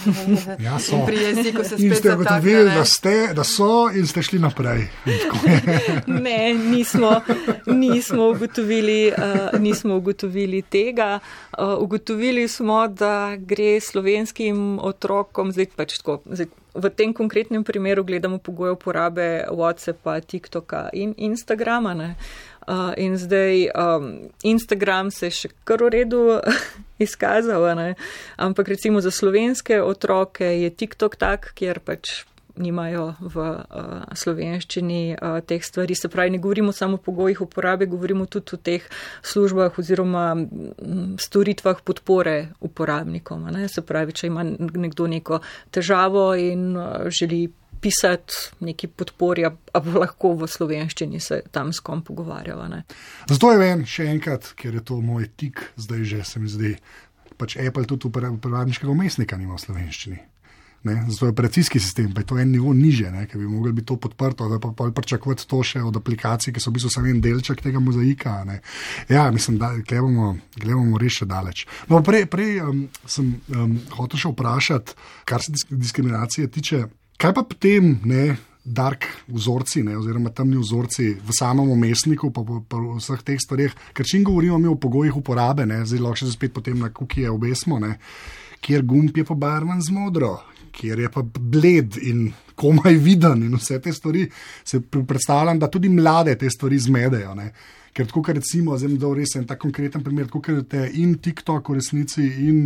ja 0.73 0.79
so. 0.79 1.05
Pri 1.07 1.17
jeziku 1.17 1.65
se 1.65 1.77
spet 1.79 1.99
ste 1.99 2.15
ugotovili, 2.15 2.65
da, 2.65 2.85
ste, 2.85 3.35
da 3.35 3.45
so 3.45 3.91
in 3.93 4.07
ste 4.07 4.23
šli 4.23 4.39
naprej. 4.39 4.89
ne, 6.25 6.55
nismo, 6.55 7.21
nismo, 7.67 8.31
ugotovili, 8.31 9.13
uh, 9.13 9.61
nismo 9.61 9.97
ugotovili 9.97 10.63
tega. 10.63 11.19
Uh, 11.59 11.77
ugotovili 11.79 12.49
smo, 12.49 12.89
da 12.89 13.37
gre 13.37 13.81
slovenskim 13.81 14.79
otrokom, 14.83 15.53
zdaj 15.53 15.67
pač 15.77 16.01
tako. 16.01 16.23
Zdaj, 16.25 16.49
V 16.71 16.87
tem 16.95 17.11
konkretnem 17.11 17.65
primeru 17.67 18.05
gledamo 18.07 18.39
pogoje 18.39 18.73
uporabe 18.79 19.43
WhatsAppa, 19.51 20.21
TikToka 20.23 20.95
in 20.95 21.15
Instagrama. 21.19 21.95
Uh, 21.99 22.15
Uh, 22.69 22.93
in 22.97 23.17
zdaj 23.19 23.71
um, 23.73 24.11
Instagram 24.43 25.11
se 25.11 25.27
je 25.27 25.37
še 25.37 25.49
kar 25.65 25.81
v 25.81 25.89
redu 25.95 26.21
izkazal, 27.07 27.65
ne? 27.75 27.95
ampak 28.37 28.69
recimo 28.69 29.01
za 29.01 29.11
slovenske 29.11 29.81
otroke 29.83 30.45
je 30.45 30.69
TikTok 30.71 31.17
tak, 31.17 31.53
kjer 31.57 31.81
pač 31.81 32.25
nimajo 32.61 33.15
v 33.21 33.37
uh, 33.41 34.05
slovenščini 34.13 35.17
uh, 35.17 35.41
teh 35.47 35.63
stvari. 35.65 35.97
Se 35.97 36.11
pravi, 36.13 36.37
ne 36.37 36.43
govorimo 36.43 36.73
samo 36.73 36.99
o 37.01 37.03
pogojih 37.03 37.41
uporabe, 37.41 37.89
govorimo 37.89 38.27
tudi 38.27 38.55
o 38.55 38.61
teh 38.61 38.85
službah 39.23 39.79
oziroma 39.79 40.37
storitvah 41.19 41.81
podpore 41.85 42.53
uporabnikom. 42.61 43.49
Se 43.69 43.83
pravi, 43.87 44.13
če 44.13 44.29
ima 44.29 44.45
nekdo 44.45 45.09
neko 45.09 45.41
težavo 45.73 46.35
in 46.37 46.77
uh, 46.77 47.09
želi 47.09 47.47
pisati 47.81 48.65
neki 48.67 48.91
podpori, 48.93 49.47
a 49.49 49.81
bo 49.85 50.01
lahko 50.03 50.35
v 50.41 50.49
slovenščini 50.51 51.21
se 51.21 51.43
tam 51.51 51.73
s 51.73 51.81
kom 51.85 52.03
pogovarjala. 52.07 52.83
Zato 53.31 53.53
je 53.53 53.61
ven, 53.61 53.87
še 53.89 54.11
enkrat, 54.13 54.53
ker 54.59 54.77
je 54.79 54.85
to 54.85 55.01
moj 55.05 55.31
tik, 55.37 55.63
zdaj 55.81 56.05
že 56.05 56.25
se 56.25 56.43
mi 56.43 56.51
zdi, 56.51 56.75
pač 57.41 57.57
Apple 57.57 57.89
tudi 57.89 58.11
uporabniškega 58.11 58.93
umestnika 58.93 59.41
nima 59.41 59.57
v 59.57 59.65
slovenščini. 59.65 60.21
Ne, 60.83 61.05
zato 61.09 61.27
je 61.27 61.31
operacijski 61.31 61.81
sistem, 61.81 62.15
pa 62.15 62.23
je 62.23 62.27
to 62.27 62.39
en 62.39 62.51
nivo 62.51 62.73
niže, 62.73 63.11
ne, 63.13 63.27
ker 63.29 63.37
bi 63.39 63.49
mogli 63.49 63.73
biti 63.73 63.87
to 63.87 63.99
podprto, 64.01 64.47
da 64.49 64.57
pa 64.59 64.71
pol 64.73 64.95
pričakovati 64.97 65.45
to 65.49 65.59
še 65.63 65.83
od 65.85 65.97
aplikacij, 65.97 66.55
ki 66.57 66.61
so 66.61 66.71
v 66.71 66.79
bistvu 66.79 66.93
samo 66.95 67.11
en 67.11 67.21
delček 67.21 67.61
tega 67.61 67.83
mozaika. 67.85 68.39
Ne. 68.49 68.61
Ja, 69.09 69.27
mislim, 69.31 69.59
da 69.61 69.75
gledamo, 69.77 70.31
gledamo 70.57 71.01
res 71.01 71.19
še 71.21 71.29
daleč. 71.29 71.67
No, 71.91 72.01
prej 72.05 72.25
prej 72.33 72.63
um, 72.65 72.87
sem 73.05 73.29
um, 73.53 73.77
hotel 73.99 74.25
še 74.25 74.33
vprašati, 74.33 74.97
kar 75.29 75.45
se 75.45 75.53
diskriminacije 75.69 76.49
tiče. 76.49 76.87
Kaj 77.21 77.35
pa 77.37 77.43
potem, 77.45 77.99
ne, 78.09 78.37
dark 78.65 79.05
vzorci, 79.29 79.83
ne, 79.85 79.93
oziroma 80.01 80.31
temni 80.33 80.57
vzorci 80.57 81.11
v 81.21 81.35
samem 81.37 81.69
umestniku, 81.69 82.31
pa 82.33 82.41
v 82.41 82.63
vseh 82.97 83.21
teh 83.27 83.41
stvarih, 83.41 83.75
ker 83.93 84.09
čim 84.09 84.25
govorimo 84.25 84.57
mi 84.59 84.71
o 84.71 84.79
pogojih 84.81 85.19
uporabe, 85.21 85.67
ne, 85.69 85.83
zdaj 85.85 86.01
lahko 86.01 86.23
še 86.23 86.33
spet 86.33 86.55
potem 86.57 86.79
na 86.81 86.89
kukije 86.89 87.29
obesmo, 87.29 87.77
ne, 87.83 87.99
kjer 88.65 88.87
gumb 88.89 89.17
je 89.17 89.25
pobarvan 89.29 89.83
z 89.85 89.93
modro, 89.93 90.39
kjer 90.73 91.03
je 91.05 91.11
pa 91.13 91.21
bled 91.25 91.99
in 92.09 92.31
komaj 92.57 92.97
viden 92.97 93.45
in 93.45 93.59
vse 93.59 93.77
te 93.85 93.93
stvari, 93.93 94.25
se 94.65 94.81
predstavljam, 94.81 95.61
da 95.61 95.69
tudi 95.69 95.91
mlade 95.93 96.39
te 96.41 96.49
stvari 96.49 96.79
zmedejo. 96.81 97.35
Ne. 97.37 97.51
Ker 97.93 98.09
tako, 98.09 98.25
recimo, 98.33 98.79
zdaj 98.81 98.97
da 99.01 99.13
res 99.17 99.37
en 99.37 99.45
tak 99.49 99.61
konkreten 99.61 100.05
primer, 100.05 100.29
kot 100.33 100.49
je 100.49 100.87
in 101.03 101.19
TikTok 101.21 101.69
v 101.69 101.83
resnici 101.83 102.25
in. 102.49 102.65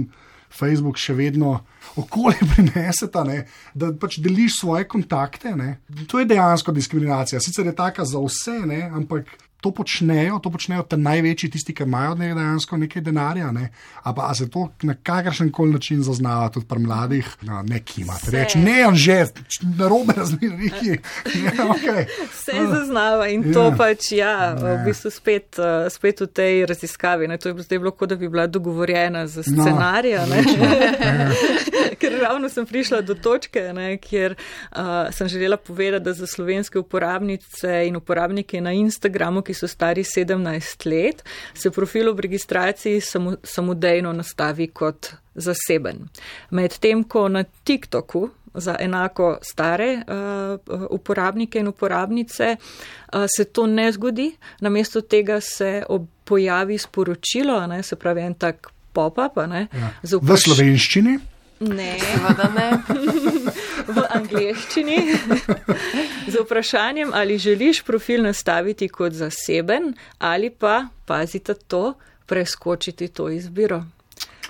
Facebook 0.54 0.98
še 1.00 1.14
vedno 1.18 1.58
okolje 2.00 2.46
prineseta, 2.54 3.24
ne, 3.24 3.44
da 3.74 3.92
pač 4.00 4.18
deliš 4.22 4.60
svoje 4.60 4.88
kontakte. 4.88 5.54
Ne. 5.56 5.78
To 6.10 6.22
je 6.22 6.28
dejansko 6.30 6.72
diskriminacija. 6.72 7.40
Sicer 7.40 7.66
je 7.66 7.76
taka 7.76 8.06
za 8.08 8.22
vse, 8.22 8.60
ne, 8.66 8.82
ampak 8.94 9.30
to 9.64 9.70
počnejo, 9.72 10.38
to 10.44 10.50
počnejo 10.52 10.82
te 10.84 10.96
največji, 11.00 11.48
tisti, 11.56 11.72
ki 11.72 11.86
imajo 11.88 12.18
dejansko 12.20 12.76
nekaj 12.76 13.02
denarja. 13.02 13.48
Ne? 13.52 13.70
Ampak 14.04 14.36
se 14.36 14.48
to 14.52 14.66
na 14.84 14.94
kakršen 14.94 15.48
koli 15.52 15.72
način 15.72 16.02
zaznava 16.04 16.50
tudi 16.52 16.66
pri 16.68 16.82
mladih, 16.84 17.30
no, 17.48 17.62
ne 17.62 17.80
kimate. 17.80 18.28
Reči, 18.34 18.58
ne, 18.60 18.82
že, 18.92 19.16
na 19.78 19.88
robe 19.88 20.12
razmeriki. 20.16 20.98
okay. 21.72 22.04
Vse 22.28 22.66
zaznava 22.74 23.30
in 23.32 23.46
to 23.52 23.70
ja. 23.70 23.76
pač, 23.78 24.10
ja, 24.12 24.34
v 24.60 24.74
bistvu 24.84 25.14
spet, 25.14 25.56
uh, 25.56 25.88
spet 25.88 26.20
v 26.20 26.28
tej 26.28 26.66
raziskavi. 26.68 27.30
Ne? 27.30 27.40
To 27.40 27.48
je 27.48 27.64
zdaj 27.64 27.80
bilo, 27.80 27.94
kot 27.96 28.12
da 28.12 28.20
bi 28.20 28.28
bila 28.28 28.44
dogovorjena 28.46 29.24
za 29.26 29.46
no, 29.46 29.64
scenarija. 29.64 30.26
No, 30.28 30.42
ker 32.00 32.18
ravno 32.20 32.52
sem 32.52 32.68
prišla 32.68 33.00
do 33.00 33.16
točke, 33.16 33.70
ne, 33.72 33.96
kjer 33.96 34.36
uh, 34.36 35.08
sem 35.08 35.28
želela 35.32 35.56
povedati, 35.56 36.04
da 36.04 36.12
za 36.12 36.26
slovenske 36.28 36.78
uporabnice 36.78 37.86
in 37.88 37.96
uporabnike 37.96 38.60
na 38.60 38.76
Instagramu, 38.76 39.40
ki 39.40 39.53
so 39.54 39.68
stari 39.68 40.02
17 40.02 40.86
let, 40.90 41.24
se 41.54 41.70
profil 41.70 42.08
ob 42.08 42.20
registraciji 42.20 43.00
samo, 43.00 43.36
samodejno 43.42 44.12
nastavi 44.12 44.66
kot 44.66 45.12
zaseben. 45.34 46.08
Medtem, 46.50 47.04
ko 47.04 47.28
na 47.28 47.44
TikToku 47.44 48.28
za 48.54 48.76
enako 48.80 49.38
stare 49.42 50.02
uh, 50.06 50.82
uporabnike 50.90 51.58
in 51.58 51.68
uporabnice 51.68 52.56
uh, 52.56 53.24
se 53.36 53.44
to 53.44 53.66
ne 53.66 53.92
zgodi, 53.92 54.36
namesto 54.60 55.00
tega 55.00 55.40
se 55.40 55.82
pojavi 56.24 56.78
sporočilo, 56.78 57.66
ne, 57.66 57.82
se 57.82 57.96
pravi 57.96 58.20
en 58.20 58.34
tak 58.34 58.68
pop-up. 58.92 59.36
Ja. 59.36 59.90
V 60.02 60.36
slovenščini. 60.36 61.18
Ne, 61.60 61.98
seveda 62.00 62.48
ne. 62.54 62.68
v 63.96 64.04
angleščini. 64.10 64.98
Z 66.28 66.42
vprašanjem, 66.42 67.10
ali 67.14 67.38
želiš 67.38 67.82
profil 67.82 68.22
nastaviti 68.22 68.88
kot 68.88 69.12
zaseben 69.12 69.94
ali 70.18 70.50
pa, 70.50 70.86
pazite 71.06 71.54
to, 71.54 71.94
preskočiti 72.26 73.08
to 73.08 73.28
izbiro. 73.30 73.84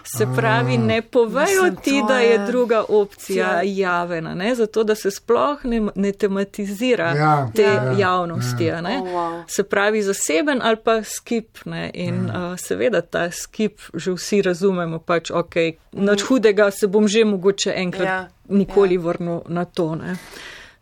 Se 0.06 0.26
pravi, 0.36 0.78
ne 0.78 1.02
povejo 1.02 1.70
ti, 1.82 2.02
da 2.08 2.18
je 2.18 2.38
druga 2.46 2.84
opcija 2.88 3.60
javena, 3.64 4.34
ne? 4.34 4.54
zato 4.54 4.84
da 4.84 4.94
se 4.94 5.10
sploh 5.10 5.64
ne, 5.64 5.82
ne 5.94 6.12
tematizira 6.12 7.14
ja, 7.16 7.50
te 7.54 7.62
ja, 7.62 7.94
javnosti. 7.98 8.64
Ja. 8.64 8.78
Oh, 8.78 9.08
wow. 9.08 9.42
Se 9.48 9.62
pravi, 9.62 10.02
zaseben 10.02 10.60
ali 10.62 10.76
pa 10.84 11.02
skip. 11.02 11.58
Ne? 11.64 11.90
In 11.94 12.28
ja. 12.28 12.50
uh, 12.50 12.58
seveda 12.58 13.00
ta 13.00 13.30
skip 13.30 13.80
že 13.94 14.12
vsi 14.12 14.42
razumemo, 14.42 14.98
pač 14.98 15.30
ok, 15.30 15.56
mm. 15.92 16.08
hudega 16.28 16.70
se 16.70 16.86
bom 16.86 17.08
že 17.08 17.24
mogoče 17.24 17.72
enkrat 17.76 18.06
ja, 18.06 18.28
nikoli 18.48 18.94
ja. 18.94 19.00
vrnil 19.00 19.40
na 19.48 19.64
to. 19.64 19.94
Ne? 19.94 20.16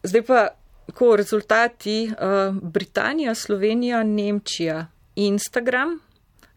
Zdaj 0.02 0.22
pa, 0.22 0.48
ko 0.94 1.16
rezultati 1.16 2.10
uh, 2.10 2.56
Britanija, 2.62 3.34
Slovenija, 3.34 4.02
Nemčija, 4.02 4.86
Instagram 5.14 6.00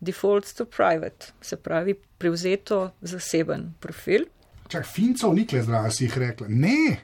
defaults 0.06 0.54
to 0.54 0.65
private, 0.65 1.34
se 1.41 1.58
pravi 1.58 1.95
prevzeto 2.17 2.91
zaseben 3.01 3.73
profil. 3.80 4.25
Čak, 4.67 4.86
Fincov 4.86 5.36
nikle 5.36 5.62
zdravo 5.62 5.91
si 5.91 6.08
jih 6.08 6.17
rekla. 6.17 6.47
Ne. 6.49 6.97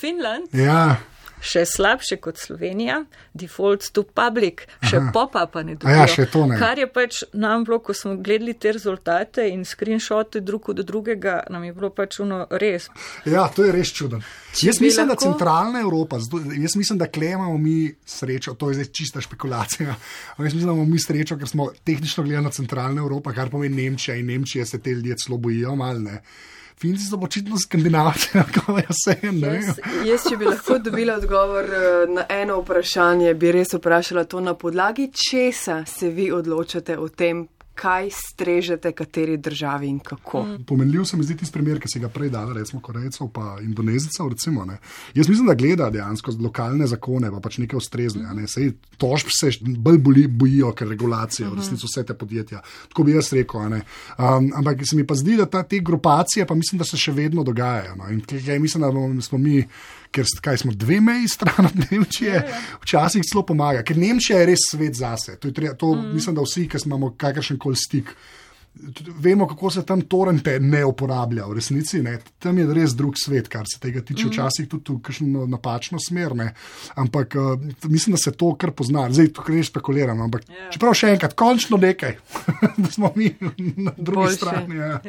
Finland. 0.00 0.54
Ja 0.54 1.11
še 1.42 1.64
slabše 1.66 2.18
kot 2.22 2.38
Slovenija, 2.38 3.02
default 3.34 3.88
to 3.92 4.04
public, 4.06 4.64
še 4.86 5.00
popa 5.14 5.44
pa 5.50 5.64
ne 5.66 5.74
dobijo. 5.74 5.96
Ja, 5.98 6.06
še 6.10 6.28
to 6.30 6.44
ne. 6.46 6.58
Kar 6.60 6.78
je 6.78 6.86
pač 6.90 7.22
nam 7.34 7.66
bilo, 7.66 7.80
ko 7.82 7.96
smo 7.96 8.14
gledali 8.22 8.54
te 8.54 8.72
rezultate 8.76 9.48
in 9.50 9.66
screenshote 9.68 10.42
drug 10.46 10.70
od 10.72 10.84
drugega, 10.86 11.40
nam 11.52 11.66
je 11.66 11.74
bilo 11.76 11.90
pač 11.94 12.20
uno 12.22 12.44
res. 12.62 12.88
Ja, 13.26 13.48
to 13.52 13.66
je 13.66 13.74
res 13.74 13.92
čuden. 13.94 14.22
Jaz 14.62 14.78
mislim, 14.84 15.10
lahko... 15.10 15.18
da 15.18 15.32
centralna 15.32 15.82
Evropa, 15.82 16.20
jaz 16.60 16.76
mislim, 16.78 17.00
da 17.02 17.10
klemamo 17.10 17.58
mi 17.58 17.90
srečo, 18.06 18.54
to 18.54 18.70
je 18.70 18.80
zdaj 18.80 18.90
čista 18.94 19.20
špekulacija. 19.24 19.94
Jaz 20.38 20.54
mislim, 20.54 20.62
da 20.62 20.72
imamo 20.72 20.84
mi 20.86 21.00
srečo, 21.00 21.36
ker 21.40 21.48
smo 21.48 21.70
tehnično 21.84 22.24
gledali 22.24 22.44
na 22.44 22.54
centralna 22.54 23.02
Evropa, 23.02 23.32
kar 23.32 23.50
pomeni 23.50 23.82
Nemčija 23.82 24.16
in 24.16 24.26
Nemčija 24.30 24.66
se 24.66 24.78
te 24.78 24.90
ljudje 24.90 25.16
celo 25.24 25.38
bojijo, 25.38 25.74
malo 25.76 25.98
ne. 25.98 26.20
Finci 26.82 27.04
so 27.06 27.16
očitno 27.22 27.56
skandinavci, 27.58 28.28
kako 28.54 28.78
je 28.78 28.86
vse. 28.88 29.14
Jaz, 29.22 29.66
jaz, 30.06 30.24
če 30.28 30.36
bi 30.36 30.48
lahko 30.48 30.78
dobila 30.82 31.14
odgovor 31.14 31.64
eh, 31.64 32.10
na 32.10 32.24
eno 32.28 32.56
vprašanje, 32.58 33.34
bi 33.38 33.52
res 33.54 33.76
vprašala 33.78 34.24
to 34.24 34.40
na 34.42 34.56
podlagi, 34.58 35.12
česa 35.14 35.84
se 35.86 36.10
vi 36.10 36.32
odločate 36.32 36.98
o 36.98 37.06
tem, 37.08 37.44
kaj 37.74 38.10
strežete 38.10 38.92
kateri 38.92 39.36
državi 39.36 39.88
in 39.88 39.98
kako. 39.98 40.42
Mm. 40.42 40.64
Pomenljiv 40.64 41.04
se 41.04 41.16
mi 41.16 41.24
zdi 41.24 41.36
tisti 41.36 41.52
primer, 41.52 41.80
ki 41.80 41.88
si 41.88 42.00
ga 42.00 42.08
prej 42.08 42.30
dala, 42.30 42.52
recimo 42.52 42.82
Korejcev 42.82 43.28
pa 43.32 43.56
Indonezijcev. 43.62 44.28
Recimo, 44.28 44.66
Jaz 45.14 45.28
mislim, 45.28 45.46
da 45.46 45.54
gleda 45.54 45.90
dejansko 45.90 46.32
lokalne 46.40 46.86
zakone, 46.86 47.30
pa 47.30 47.40
pač 47.40 47.58
nekaj 47.58 47.76
ustrezne. 47.76 48.34
Ne? 48.34 48.48
Sej 48.48 48.72
tožb 48.96 49.32
se 49.32 49.50
bolj 49.62 49.98
boli, 49.98 50.26
bojijo, 50.26 50.72
ker 50.76 50.88
regulacije, 50.88 51.48
v 51.48 51.58
resnici 51.58 51.86
vse 51.88 52.04
te 52.06 52.14
podjetja. 52.14 52.62
Tako 52.88 53.04
bi 53.08 53.16
jaz 53.16 53.32
rekel. 53.32 53.60
Um, 53.62 54.50
ampak 54.56 54.86
se 54.88 54.96
mi 54.96 55.06
pa 55.06 55.14
zdi, 55.14 55.36
da 55.36 55.46
ta, 55.46 55.62
te 55.62 55.80
grupacije, 55.80 56.46
pa 56.46 56.54
mislim, 56.54 56.78
da 56.78 56.84
se 56.84 56.96
še 56.96 57.12
vedno 57.12 57.44
dogajajo. 57.44 57.96
No? 57.96 58.10
In 58.12 58.22
kaj 58.26 58.58
mislim, 58.58 58.82
da 58.82 59.22
smo 59.22 59.38
mi 59.38 59.62
ker 60.12 60.28
kaj, 60.44 60.60
smo 60.62 60.74
dve 60.76 61.00
meji 61.00 61.28
stran 61.28 61.66
od 61.66 61.80
Nemčije, 61.90 62.34
ja, 62.34 62.44
ja. 62.48 62.60
včasih 62.82 63.24
celo 63.24 63.44
pomaga, 63.48 63.82
ker 63.86 63.98
Nemčija 63.98 64.42
je 64.42 64.50
res 64.52 64.66
svet 64.70 64.98
zase. 64.98 65.38
To, 65.40 65.50
treba, 65.50 65.74
to 65.78 65.94
mm. 65.94 66.14
mislim, 66.14 66.36
da 66.36 66.44
vsi, 66.44 66.66
ki 66.68 66.84
imamo 66.86 67.14
kakršen 67.18 67.58
koli 67.58 67.80
stik 67.80 68.14
vemo, 69.18 69.46
kako 69.48 69.70
se 69.70 69.86
tam 69.86 70.00
torente 70.00 70.60
ne 70.60 70.84
uporablja, 70.84 71.46
v 71.46 71.54
resnici. 71.54 72.02
Ne. 72.02 72.18
Tam 72.38 72.58
je 72.58 72.66
res 72.74 72.94
drug 72.96 73.14
svet, 73.20 73.48
kar 73.48 73.66
se 73.68 73.80
tega 73.80 74.00
tiče, 74.00 74.26
mm. 74.26 74.30
včasih 74.32 74.68
tudi 74.68 74.96
v 74.96 75.00
kakšno 75.04 75.46
napačno 75.46 76.00
smer. 76.00 76.34
Ne. 76.36 76.48
Ampak 76.94 77.36
uh, 77.36 77.60
mislim, 77.84 78.16
da 78.16 78.22
se 78.22 78.32
to 78.32 78.54
kar 78.56 78.72
pozna. 78.72 79.06
Zdaj 79.12 79.32
to 79.36 79.44
res 79.48 79.68
spekuliram. 79.68 80.20
Ampak 80.24 80.46
yeah. 80.48 80.64
Ja. 80.64 80.70
čeprav 80.76 80.96
še 80.96 81.12
enkrat, 81.16 81.36
končno 81.38 81.76
nekaj, 81.82 82.16
da 82.82 82.90
smo 82.90 83.12
mi 83.16 83.30
na 83.76 83.92
drugi 83.96 84.24
Boljše. 84.24 84.36
strani. 84.36 84.80
Ja. 84.80 85.00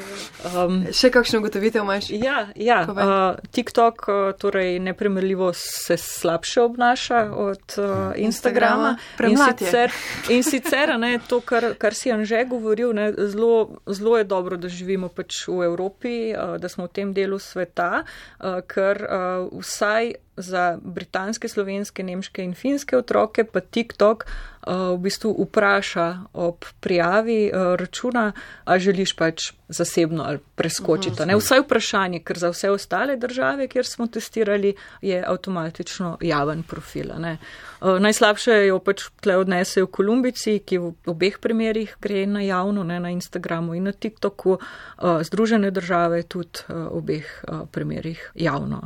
Um, 0.51 0.81
še 0.91 1.11
kakšno 1.13 1.39
ugotovitev 1.43 1.85
imaš? 1.85 2.11
Ja, 2.11 2.49
ja. 2.59 2.81
Uh, 2.89 3.39
TikTok 3.55 4.05
uh, 4.09 4.21
torej 4.39 4.77
neprimerljivo 4.83 5.53
se 5.55 5.97
slabše 5.97 6.61
obnaša 6.67 7.23
od 7.31 7.79
uh, 7.79 8.11
Instagrama. 8.19 8.97
Instagrama. 8.99 8.99
In 9.23 9.39
sicer, 9.39 9.91
in 10.29 10.43
sicer 10.43 10.95
ne, 10.99 11.15
to, 11.27 11.39
kar, 11.45 11.73
kar 11.79 11.95
si 11.95 12.11
Anže 12.11 12.43
govoril, 12.49 12.91
ne, 12.97 13.09
zelo 13.31 13.52
zelo 13.87 14.17
je 14.17 14.23
dobro, 14.23 14.57
da 14.57 14.67
živimo 14.69 15.09
pač 15.09 15.47
v 15.47 15.63
Evropi, 15.65 16.31
eh, 16.31 16.57
da 16.59 16.69
smo 16.69 16.87
v 16.87 16.93
tem 16.99 17.13
delu 17.13 17.39
sveta, 17.39 18.03
eh, 18.03 18.61
ker 18.67 19.03
eh, 19.03 19.47
vsaj 19.59 20.13
za 20.37 20.77
britanske, 20.81 21.47
slovenske, 21.47 22.03
nemške 22.03 22.43
in 22.43 22.53
finske 22.53 22.97
otroke, 22.97 23.43
pa 23.43 23.59
TikTok 23.61 24.25
uh, 24.25 24.93
v 24.95 24.97
bistvu 25.05 25.33
vpraša 25.45 26.07
ob 26.33 26.65
prijavi 26.79 27.51
uh, 27.53 27.75
računa, 27.79 28.31
a 28.65 28.79
želiš 28.79 29.15
pač 29.15 29.51
zasebno 29.67 30.23
ali 30.23 30.39
preskočiti. 30.55 31.25
Ne 31.25 31.35
vsaj 31.37 31.63
vprašanje, 31.65 32.19
ker 32.25 32.37
za 32.37 32.49
vse 32.49 32.69
ostale 32.69 33.17
države, 33.17 33.67
kjer 33.67 33.85
smo 33.85 34.07
testirali, 34.07 34.75
je 35.01 35.23
avtomatično 35.27 36.17
javen 36.21 36.63
profil. 36.63 37.11
Uh, 37.13 37.99
najslabše 37.99 38.65
jo 38.67 38.79
pač 38.79 39.05
tle 39.21 39.37
odnesejo 39.37 39.87
Kolumbici, 39.87 40.59
ki 40.65 40.77
v 40.77 40.93
obeh 41.05 41.37
primerjih 41.41 41.95
gre 42.01 42.25
na 42.25 42.41
javno, 42.41 42.83
ne 42.83 42.99
na 42.99 43.09
Instagramu 43.13 43.75
in 43.75 43.83
na 43.83 43.91
TikToku, 43.91 44.57
uh, 44.57 45.21
Združene 45.21 45.71
države 45.71 46.23
tudi 46.23 46.65
uh, 46.69 46.75
v 46.75 46.97
obeh 46.97 47.43
uh, 47.47 47.65
primerjih 47.71 48.31
javno. 48.35 48.81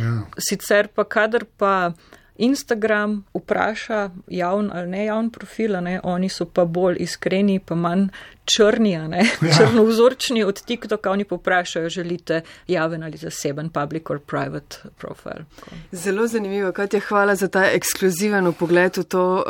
Ja. 0.00 0.12
Sicer 0.38 0.83
sicer 0.84 0.88
pa 0.94 1.04
kadar 1.04 1.44
pa 1.58 1.92
Instagram 2.36 3.24
vpraša 3.34 4.10
javn 4.28 4.70
ali 4.72 4.88
ne 4.90 5.04
javn 5.06 5.30
profil, 5.30 5.80
ne, 5.82 6.00
oni 6.02 6.28
so 6.28 6.44
pa 6.44 6.64
bolj 6.64 6.96
iskreni, 7.00 7.60
pa 7.60 7.74
manj 7.74 8.08
črni, 8.44 8.90
ja. 8.90 9.08
črnovzorčni 9.56 10.44
od 10.44 10.62
TikToka, 10.62 11.10
oni 11.10 11.24
pa 11.24 11.36
vprašajo, 11.36 11.88
želite 11.88 12.42
javen 12.68 13.02
ali 13.02 13.16
zaseben 13.16 13.68
public 13.70 14.10
or 14.10 14.18
private 14.18 14.76
profile. 14.98 15.44
Zelo 15.92 16.26
zanimivo, 16.26 16.72
Katja, 16.72 17.00
hvala 17.00 17.34
za 17.34 17.48
ta 17.48 17.64
ekskluziven 17.64 18.52
pogled 18.52 18.96
v 18.96 19.04
to 19.04 19.24
uh, 19.34 19.42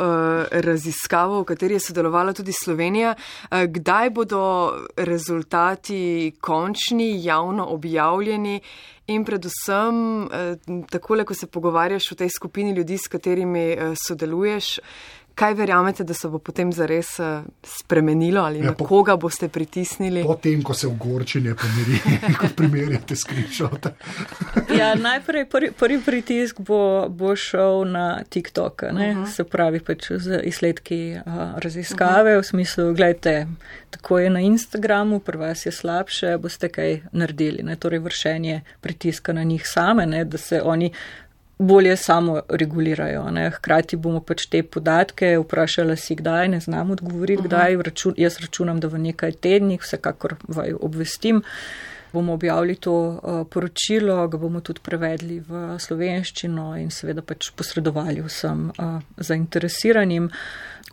raziskavo, 0.51 1.41
v 1.41 1.45
kateri 1.45 1.75
je 1.75 1.79
sodelovala 1.79 2.33
tudi 2.33 2.51
Slovenija. 2.63 3.15
Uh, 3.15 3.63
kdaj 3.67 4.09
bodo 4.09 4.73
rezultati 4.97 6.31
končni, 6.41 7.23
javno 7.23 7.65
objavljeni? 7.65 8.61
In 9.07 9.21
predvsem, 9.25 10.23
eh, 10.23 10.55
takole, 10.89 11.25
ko 11.25 11.33
se 11.33 11.45
pogovarjaš 11.47 12.07
v 12.11 12.15
tej 12.15 12.29
skupini 12.29 12.71
ljudi, 12.73 12.97
s 12.97 13.07
katerimi 13.07 13.77
sodeluješ, 14.07 14.79
kaj 15.35 15.53
verjamete, 15.53 16.03
da 16.03 16.13
se 16.13 16.27
bo 16.27 16.39
potem 16.39 16.71
zares 16.73 17.19
eh, 17.19 17.41
spremenilo 17.63 18.41
ali 18.41 18.59
ja, 18.59 18.65
na 18.65 18.73
po, 18.73 18.85
koga 18.85 19.15
boste 19.15 19.49
pritisnili? 19.49 20.23
Potem, 20.23 20.63
ko 20.63 20.73
se 20.73 20.87
v 20.87 20.95
Gorčine 20.99 21.55
pomiri, 21.55 21.99
kot 22.39 22.55
primerjate 22.55 23.15
skripšote. 23.15 23.91
ja, 24.79 24.93
najprej 24.95 25.45
prvi, 25.49 25.71
prvi 25.71 25.99
pritisk 26.05 26.59
bo, 26.59 27.09
bo 27.09 27.35
šel 27.35 27.83
na 27.91 28.23
TikTok, 28.29 28.83
uh 28.83 28.93
mhm. 28.93 29.23
-huh. 29.23 29.35
se 29.35 29.43
pravi 29.43 29.79
pač 29.79 30.11
z 30.11 30.41
izsledki 30.43 31.17
uh, 31.25 31.33
raziskave 31.57 32.31
uh 32.31 32.37
-huh. 32.37 32.43
v 32.43 32.47
smislu, 32.47 32.93
gledajte, 32.93 33.47
tako 33.89 34.19
je 34.19 34.29
na 34.29 34.39
Instagramu, 34.39 35.19
pri 35.19 35.37
vas 35.37 35.65
je 35.65 35.71
slabše, 35.71 36.37
boste 36.37 36.69
kaj 36.69 37.01
naredili, 37.11 37.63
ne? 37.63 37.75
torej 37.75 37.99
vršenje 37.99 38.61
pritiska 38.81 39.33
na 39.33 39.43
njih 39.43 39.67
same, 39.67 40.05
ne? 40.05 40.25
da 40.25 40.37
se 40.37 40.61
oni 40.61 40.91
bolje 41.57 41.97
samo 41.97 42.41
regulirajo. 42.49 43.29
Ne. 43.31 43.49
Hkrati 43.49 43.95
bomo 43.95 44.19
pač 44.19 44.45
te 44.51 44.63
podatke 44.63 45.37
vprašali 45.39 45.97
si, 45.97 46.15
kdaj 46.15 46.47
ne 46.47 46.59
znam 46.59 46.91
odgovoriti, 46.91 47.39
uh 47.39 47.43
-huh. 47.43 47.47
kdaj. 47.47 47.77
Račun, 47.83 48.13
jaz 48.17 48.39
računam, 48.41 48.79
da 48.79 48.87
v 48.87 48.97
nekaj 48.99 49.31
tednih, 49.31 49.81
vsekakor 49.81 50.35
vaju 50.47 50.79
obvestim, 50.81 51.43
bomo 52.13 52.33
objavili 52.33 52.75
to 52.75 52.93
uh, 52.93 53.47
poročilo, 53.49 54.27
ga 54.27 54.37
bomo 54.37 54.61
tudi 54.61 54.79
prevedli 54.83 55.39
v 55.39 55.79
slovenščino 55.79 56.77
in 56.77 56.91
seveda 56.91 57.21
pač 57.21 57.51
posredovali 57.51 58.21
vsem 58.21 58.69
uh, 58.69 59.01
zainteresiranim. 59.17 60.29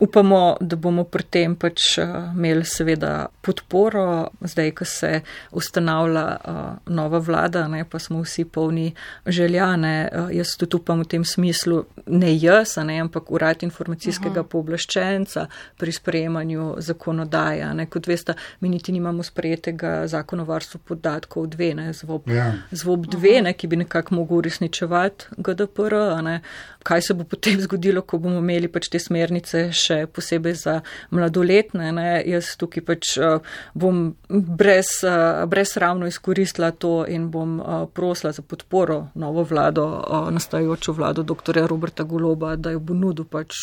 Uh, 0.03 0.09
Upamo, 0.09 0.57
da 0.61 0.76
bomo 0.76 1.05
pri 1.05 1.22
tem 1.30 1.53
pač 1.55 1.98
eh, 2.03 2.07
imeli 2.34 2.64
seveda 2.66 3.28
podporo, 3.42 4.32
zdaj, 4.40 4.70
ko 4.74 4.84
se 4.84 5.20
ustanavlja 5.55 6.24
uh, 6.36 6.59
nova 6.94 7.18
vlada, 7.22 7.68
ne, 7.70 7.84
pa 7.88 7.98
smo 7.98 8.22
vsi 8.22 8.44
polni 8.44 8.88
željane. 9.26 10.09
Uh, 10.12 10.32
jaz 10.34 10.57
tudi 10.59 10.76
upam 10.76 11.05
v 11.05 11.09
tem 11.14 11.24
smislu, 11.24 11.84
ne 12.07 12.32
jaz, 12.34 12.74
ne, 12.82 12.98
ampak 13.03 13.30
urad 13.30 13.62
informacijskega 13.62 14.42
Aha. 14.42 14.48
pooblaščenca 14.50 15.46
pri 15.78 15.94
sprejemanju 15.94 16.66
zakonodaja. 16.82 17.70
Ne. 17.78 17.86
Kot 17.86 18.11
veste, 18.11 18.34
mi 18.61 18.72
niti 18.74 18.92
nimamo 18.92 19.22
sprejetega 19.22 20.09
zakona 20.11 20.42
o 20.42 20.50
varstvu 20.50 20.82
podatkov 20.88 21.46
dve, 21.55 21.72
ne, 21.78 21.92
zvob, 21.94 22.26
ja. 22.30 22.48
zvob 22.70 23.07
dve, 23.07 23.38
ne, 23.46 23.55
ki 23.55 23.70
bi 23.70 23.78
nekako 23.84 24.18
mogel 24.18 24.42
uresničevati 24.42 25.38
GDPR. 25.38 25.98
Ne. 26.26 26.40
Kaj 26.82 27.07
se 27.07 27.14
bo 27.14 27.24
potem 27.24 27.61
zgodilo, 27.62 28.03
ko 28.03 28.18
bomo 28.18 28.42
imeli 28.42 28.70
pač 28.70 28.90
te 28.90 28.98
smernice 28.98 29.68
še 29.70 29.91
posebej 30.07 30.55
za 30.55 30.74
mladoletne. 31.11 31.93
Ne. 31.93 32.09
Jaz 32.26 32.55
tukaj 32.61 32.84
pač 32.86 33.16
uh, 33.18 33.40
bom 33.74 34.05
brez, 34.28 35.01
uh, 35.07 35.45
brez 35.49 35.76
ravno 35.76 36.07
izkoristila 36.07 36.70
to 36.70 37.03
in 37.09 37.30
bom 37.30 37.59
uh, 37.61 37.84
prosila 37.93 38.32
za 38.32 38.43
podporo 38.43 39.09
novo 39.14 39.45
vlado, 39.45 39.84
nastajajočo 40.30 40.93
vlado 40.93 41.22
dr. 41.22 41.66
Roberta 41.66 42.03
Goloba, 42.03 42.57
da 42.57 42.70
jo 42.70 42.80
bo 42.80 42.95
nudil 42.95 43.24
pač 43.24 43.55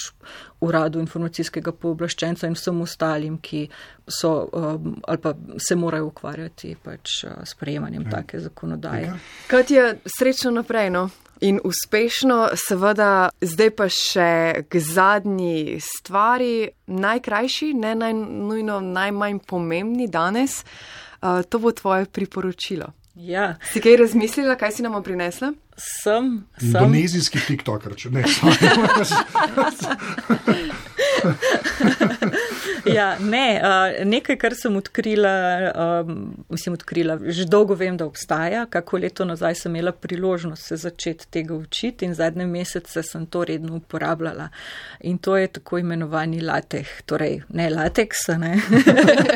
uradu 0.62 1.00
informacijskega 1.00 1.72
pooblaščenca 1.72 2.48
in 2.48 2.58
vsem 2.58 2.82
ostalim, 2.82 3.38
ki 3.42 3.64
so 4.08 4.34
um, 4.52 4.98
ali 5.08 5.22
pa 5.24 5.34
se 5.68 5.76
morajo 5.76 6.10
ukvarjati 6.10 6.76
pač 6.84 7.24
s 7.44 7.56
prejemanjem 7.60 8.04
ja. 8.08 8.12
take 8.18 8.40
zakonodaje. 8.40 9.14
Kaj 9.48 9.66
je 9.70 9.90
srečno 10.18 10.52
naprej? 10.52 10.90
No? 10.90 11.10
In 11.42 11.62
uspešno, 11.64 12.50
seveda, 12.60 13.30
zdaj 13.42 13.70
pa 13.72 13.88
še 13.88 14.32
k 14.68 14.82
zadnji 14.84 15.80
stvari, 15.80 16.68
najkrajši, 16.92 17.72
ne 17.80 17.94
naj, 17.96 18.16
nujno 18.50 18.82
najmanj 18.84 19.40
pomembni 19.48 20.10
danes, 20.12 20.66
uh, 21.22 21.40
to 21.48 21.64
bo 21.64 21.72
tvoje 21.72 22.10
priporočilo. 22.12 22.92
Ja. 23.20 23.56
Si 23.72 23.82
kaj 23.84 23.98
razmislila, 24.00 24.56
kaj 24.56 24.72
si 24.78 24.84
nam 24.86 25.04
prinesla? 25.04 25.52
Sem. 25.76 26.46
sem. 26.60 26.68
Indonezijski 26.70 27.40
TikToker, 27.48 27.96
če 28.00 28.10
ne. 28.16 28.24
ja, 32.98 33.20
ne, 33.20 33.62
uh, 33.64 34.06
nekaj, 34.06 34.38
kar 34.38 34.56
sem 34.56 34.76
odkrila, 34.76 35.32
um, 36.02 36.46
mislim, 36.50 36.74
odkrila, 36.74 37.18
že 37.26 37.46
dolgo 37.46 37.76
vem, 37.76 37.98
da 37.98 38.06
obstaja. 38.06 38.66
Kako 38.70 38.98
leto 38.98 39.26
nazaj 39.26 39.56
sem 39.56 39.76
imela 39.76 39.92
priložnost 39.92 40.68
se 40.68 40.78
začeti 40.78 41.28
tega 41.28 41.54
učiti 41.56 42.06
in 42.06 42.14
zadnje 42.14 42.46
mesece 42.46 43.04
sem 43.04 43.26
to 43.26 43.44
redno 43.46 43.76
uporabljala. 43.76 44.50
In 45.00 45.18
to 45.18 45.38
je 45.38 45.48
tako 45.48 45.78
imenovani 45.78 46.42
lateh, 46.42 47.02
torej 47.06 47.42
ne 47.50 47.70
lateks, 47.70 48.28
ne. 48.38 48.60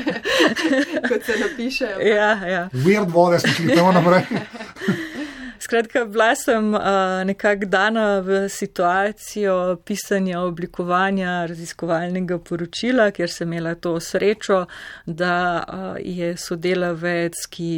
Kot 1.10 1.24
se 1.26 1.40
napiše. 1.40 1.88
Ja, 2.02 2.32
ja. 2.48 2.70
Weird 2.74 3.12
vode, 3.12 3.40
smo 3.40 3.50
šli 3.50 3.76
tamo 3.76 3.92
naprej. 3.92 4.24
skratka, 5.64 6.06
bila 6.06 6.36
sem 6.36 6.74
uh, 6.74 6.82
nekako 7.26 7.66
dana 7.66 8.20
v 8.20 8.50
situacijo 8.50 9.78
pisanja, 9.86 10.42
oblikovanja 10.42 11.46
raziskovalnega 11.46 12.38
poročila, 12.40 13.12
kjer 13.12 13.32
sem 13.32 13.54
imela 13.54 13.76
to 13.76 13.96
srečo, 14.00 14.66
da 15.06 15.36
uh, 15.64 15.84
je 16.00 16.34
sodelavec, 16.38 17.46
ki 17.50 17.70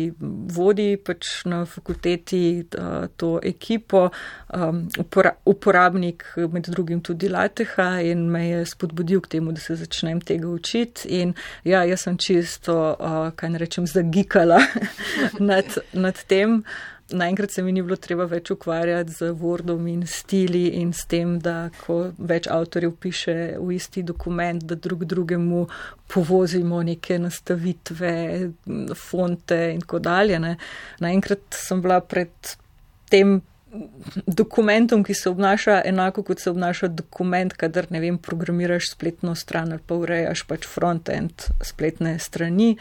vodi 0.55 0.95
pač 0.97 1.43
na 1.45 1.65
fakulteti 1.65 2.63
uh, 2.63 3.05
to 3.17 3.36
ekipo, 3.43 4.07
um, 4.53 4.81
upora 4.99 5.36
uporabnik 5.45 6.25
med 6.51 6.71
drugim 6.71 7.01
tudi 7.01 7.29
Lateha 7.29 7.99
in 8.01 8.25
me 8.31 8.47
je 8.47 8.65
spodbudil 8.65 9.21
k 9.21 9.36
temu, 9.38 9.51
da 9.51 9.61
se 9.61 9.75
začnem 9.75 10.21
tega 10.21 10.47
učiti. 10.47 11.07
In 11.21 11.36
ja, 11.63 11.83
jaz 11.86 12.07
sem 12.07 12.17
čisto, 12.17 12.95
uh, 12.99 13.29
kaj 13.36 13.53
ne 13.53 13.61
rečem, 13.61 13.88
zagikala 13.88 14.59
nad, 15.51 15.77
nad 15.93 16.25
tem 16.27 16.63
naenkrat 17.09 17.51
se 17.51 17.63
mi 17.63 17.71
ni 17.71 17.81
bilo 17.81 17.95
treba 18.01 18.25
več 18.25 18.49
ukvarjati 18.51 19.13
z 19.13 19.31
Wordom 19.39 19.87
in 19.91 20.05
stili 20.07 20.67
in 20.81 20.93
s 20.93 21.05
tem, 21.09 21.37
da 21.39 21.69
ko 21.85 22.11
več 22.17 22.47
avtorjev 22.51 22.95
piše 23.01 23.35
v 23.59 23.75
isti 23.75 24.03
dokument, 24.03 24.63
da 24.63 24.75
drug 24.75 25.05
drugemu 25.05 25.65
povozimo 26.11 26.81
neke 26.83 27.19
nastavitve, 27.19 28.13
fonte 28.95 29.59
in 29.73 29.83
tako 29.85 29.99
dalje. 29.99 30.39
Ne. 30.39 30.55
Naenkrat 30.99 31.59
sem 31.59 31.81
bila 31.81 32.01
pred 32.01 32.55
tem 33.09 33.39
dokumentom, 34.28 35.03
ki 35.03 35.13
se 35.13 35.30
obnaša 35.30 35.82
enako, 35.86 36.23
kot 36.23 36.39
se 36.39 36.49
obnaša 36.49 36.88
dokument, 36.88 37.53
kadar, 37.53 37.88
ne 37.89 37.99
vem, 37.99 38.17
programiraš 38.17 38.91
spletno 38.91 39.36
stran 39.36 39.71
ali 39.71 39.82
pa 39.88 39.95
urejaš 39.95 40.43
pač 40.47 40.67
front-end 40.67 41.47
spletne 41.63 42.17
strani. 42.19 42.76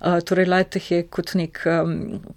Uh, 0.00 0.20
torej, 0.20 0.48
LaTeX 0.50 0.90
je 0.90 1.02
kot 1.08 1.34
nek, 1.38 1.60
um, 1.66 1.94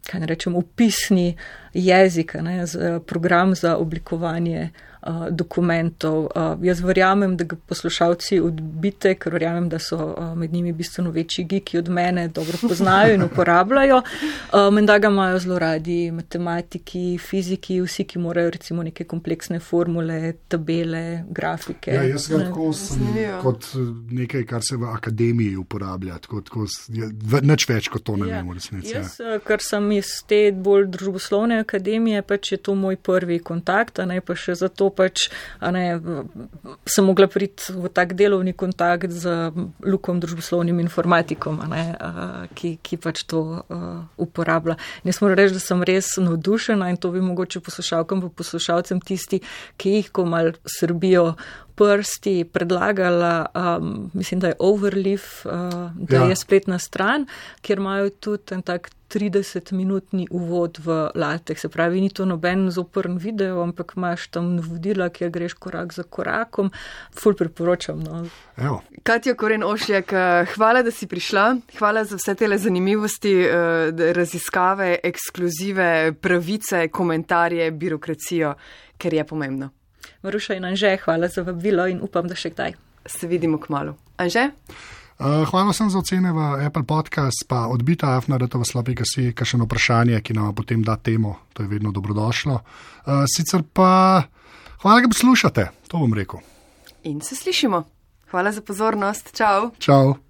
kaj 0.08 0.24
ne 0.24 0.30
rečem, 0.30 0.56
upisni 0.56 1.36
jezik, 1.74 2.36
ne, 2.42 2.66
z, 2.68 3.00
program 3.06 3.56
za 3.56 3.78
oblikovanje 3.78 4.70
uh, 5.08 5.28
dokumentov. 5.30 6.28
Uh, 6.36 6.66
jaz 6.66 6.82
verjamem, 6.84 7.38
da 7.38 7.44
ga 7.44 7.56
poslušalci 7.68 8.40
odbite, 8.44 9.16
ker 9.16 9.34
verjamem, 9.34 9.70
da 9.70 9.80
so 9.80 9.98
uh, 9.98 10.34
med 10.38 10.54
njimi 10.54 10.74
bistveno 10.74 11.12
večji 11.12 11.46
giki 11.46 11.78
od 11.78 11.90
mene, 11.90 12.28
dobro 12.28 12.58
poznajo 12.62 13.14
in 13.14 13.24
uporabljajo. 13.30 14.02
Uh, 14.54 14.74
Menda 14.74 14.98
ga 14.98 15.08
imajo 15.08 15.40
zelo 15.40 15.60
radi 15.60 16.12
matematiki, 16.12 17.18
fiziki, 17.18 17.82
vsi, 17.82 18.04
ki 18.04 18.20
morajo 18.20 18.50
recimo 18.50 18.84
neke 18.84 19.04
kompleksne 19.04 19.60
formule, 19.60 20.34
tabele, 20.48 21.24
grafike. 21.30 21.92
Ja, 21.92 22.04
jaz 22.04 22.28
ga 22.28 22.44
tako 22.44 22.74
sem 22.74 23.08
kot 23.42 23.72
nekaj, 24.12 24.44
kar 24.46 24.64
se 24.64 24.78
v 24.78 24.90
akademiji 24.92 25.56
uporablja. 25.58 26.20
Nič 27.42 27.68
več 27.70 27.90
kot 27.92 28.04
to 28.08 28.18
ne 28.20 28.30
ja. 28.30 28.42
vem, 28.42 28.52
resnici. 28.58 28.94
Ja. 28.94 29.04
Jaz, 29.04 29.42
ker 29.48 29.64
sem 29.64 29.92
iz 29.98 30.12
te 30.28 30.42
bolj 30.52 30.88
družboslovne 30.94 31.62
akademije, 31.64 32.24
pač 32.28 32.54
je 32.56 32.62
to 32.62 32.76
moj 32.76 32.98
prvi 33.02 33.40
kontakt, 33.40 34.00
a 34.00 34.08
ne 34.10 34.20
pa 34.22 34.36
še 34.38 34.58
zato 34.58 34.90
pač 34.98 35.28
ne, 35.62 35.86
sem 36.90 37.06
mogla 37.06 37.30
priti 37.32 37.74
v 37.76 37.92
tak 37.94 38.16
delovni 38.18 38.54
kontakt 38.58 39.14
z 39.14 39.52
Lukom, 39.86 40.22
družboslovnim 40.24 40.82
informatikom, 40.84 41.62
ne, 41.72 41.84
ki, 42.58 42.78
ki 42.82 43.00
pač 43.02 43.24
to 43.30 43.44
uh, 43.62 43.86
uporablja. 44.18 44.78
In 45.04 45.12
jaz 45.12 45.22
moram 45.24 45.38
reči, 45.40 45.58
da 45.58 45.64
sem 45.64 45.86
res 45.88 46.16
navdušena 46.22 46.90
in 46.92 47.00
to 47.02 47.14
bi 47.14 47.24
mogoče 47.24 47.62
poslušalkam 47.64 48.26
poslušalcem 48.38 49.02
tisti, 49.06 49.42
ki 49.78 49.98
jih 50.00 50.12
ko 50.12 50.26
mal 50.30 50.54
srbijo 50.80 51.36
prsti 51.78 52.46
predlagala, 52.54 53.46
um, 53.56 54.12
mislim, 54.14 54.40
da 54.40 54.48
je 54.48 54.56
Overleaf, 54.60 55.46
uh, 55.46 55.52
da 55.96 56.16
ja. 56.16 56.24
je 56.24 56.36
spletna 56.36 56.80
stran, 56.80 57.28
kjer 57.62 57.78
imajo 57.78 58.10
tudi 58.10 58.56
en 58.56 58.62
tak 58.62 58.90
30-minutni 59.14 60.26
uvod 60.32 60.80
v 60.84 60.98
latek. 61.16 61.60
Se 61.60 61.70
pravi, 61.70 62.02
ni 62.02 62.10
to 62.10 62.26
noben 62.26 62.68
zoprn 62.72 63.18
video, 63.22 63.62
ampak 63.64 63.94
imaš 63.96 64.28
tam 64.34 64.56
navodila, 64.56 65.10
kjer 65.10 65.30
greš 65.32 65.54
korak 65.54 65.94
za 65.94 66.04
korakom. 66.04 66.72
Ful 67.14 67.38
priporočam. 67.38 68.04
No. 68.04 68.82
Katja 69.04 69.38
Koren 69.38 69.64
Ošljak, 69.64 70.12
uh, 70.12 70.54
hvala, 70.56 70.84
da 70.84 70.92
si 70.92 71.08
prišla. 71.08 71.48
Hvala 71.78 72.04
za 72.04 72.18
vse 72.18 72.36
te 72.36 72.58
zanimivosti, 72.58 73.38
uh, 73.46 74.06
raziskave, 74.18 74.98
ekskluzive, 75.04 76.14
pravice, 76.22 76.88
komentarje, 76.88 77.72
birokracijo, 77.72 78.56
ker 78.98 79.14
je 79.14 79.28
pomembno. 79.28 79.77
Maruša 80.24 80.58
in 80.58 80.66
Anže, 80.66 80.98
hvala 81.06 81.28
za 81.28 81.44
vabilo 81.44 81.88
in 81.88 82.02
upam, 82.02 82.28
da 82.28 82.36
še 82.36 82.54
kdaj. 82.56 82.76
Se 83.08 83.28
vidimo 83.28 83.60
k 83.60 83.70
malu. 83.70 83.96
Anže? 84.18 84.50
Uh, 85.18 85.42
hvala 85.50 85.74
sem 85.74 85.90
za 85.90 85.98
ocene 85.98 86.30
v 86.30 86.62
Apple 86.62 86.86
Podcast, 86.86 87.48
pa 87.50 87.66
odbita 87.74 88.14
afnaretova 88.18 88.68
slabega 88.68 89.02
si, 89.02 89.32
kakšno 89.34 89.66
vprašanje, 89.66 90.22
ki 90.22 90.38
nam 90.38 90.54
potem 90.54 90.84
da 90.86 90.94
temo, 91.02 91.50
to 91.58 91.66
je 91.66 91.72
vedno 91.72 91.90
dobrodošlo. 91.90 92.54
Uh, 92.54 93.26
sicer 93.26 93.66
pa 93.66 94.22
hvala, 94.86 95.02
da 95.02 95.10
poslušate, 95.10 95.70
to 95.90 95.98
bom 95.98 96.14
rekel. 96.14 96.46
In 97.10 97.22
se 97.22 97.36
slišimo. 97.36 97.82
Hvala 98.30 98.52
za 98.52 98.62
pozornost. 98.62 99.34
Čau. 99.34 99.72
Čau. 99.80 100.27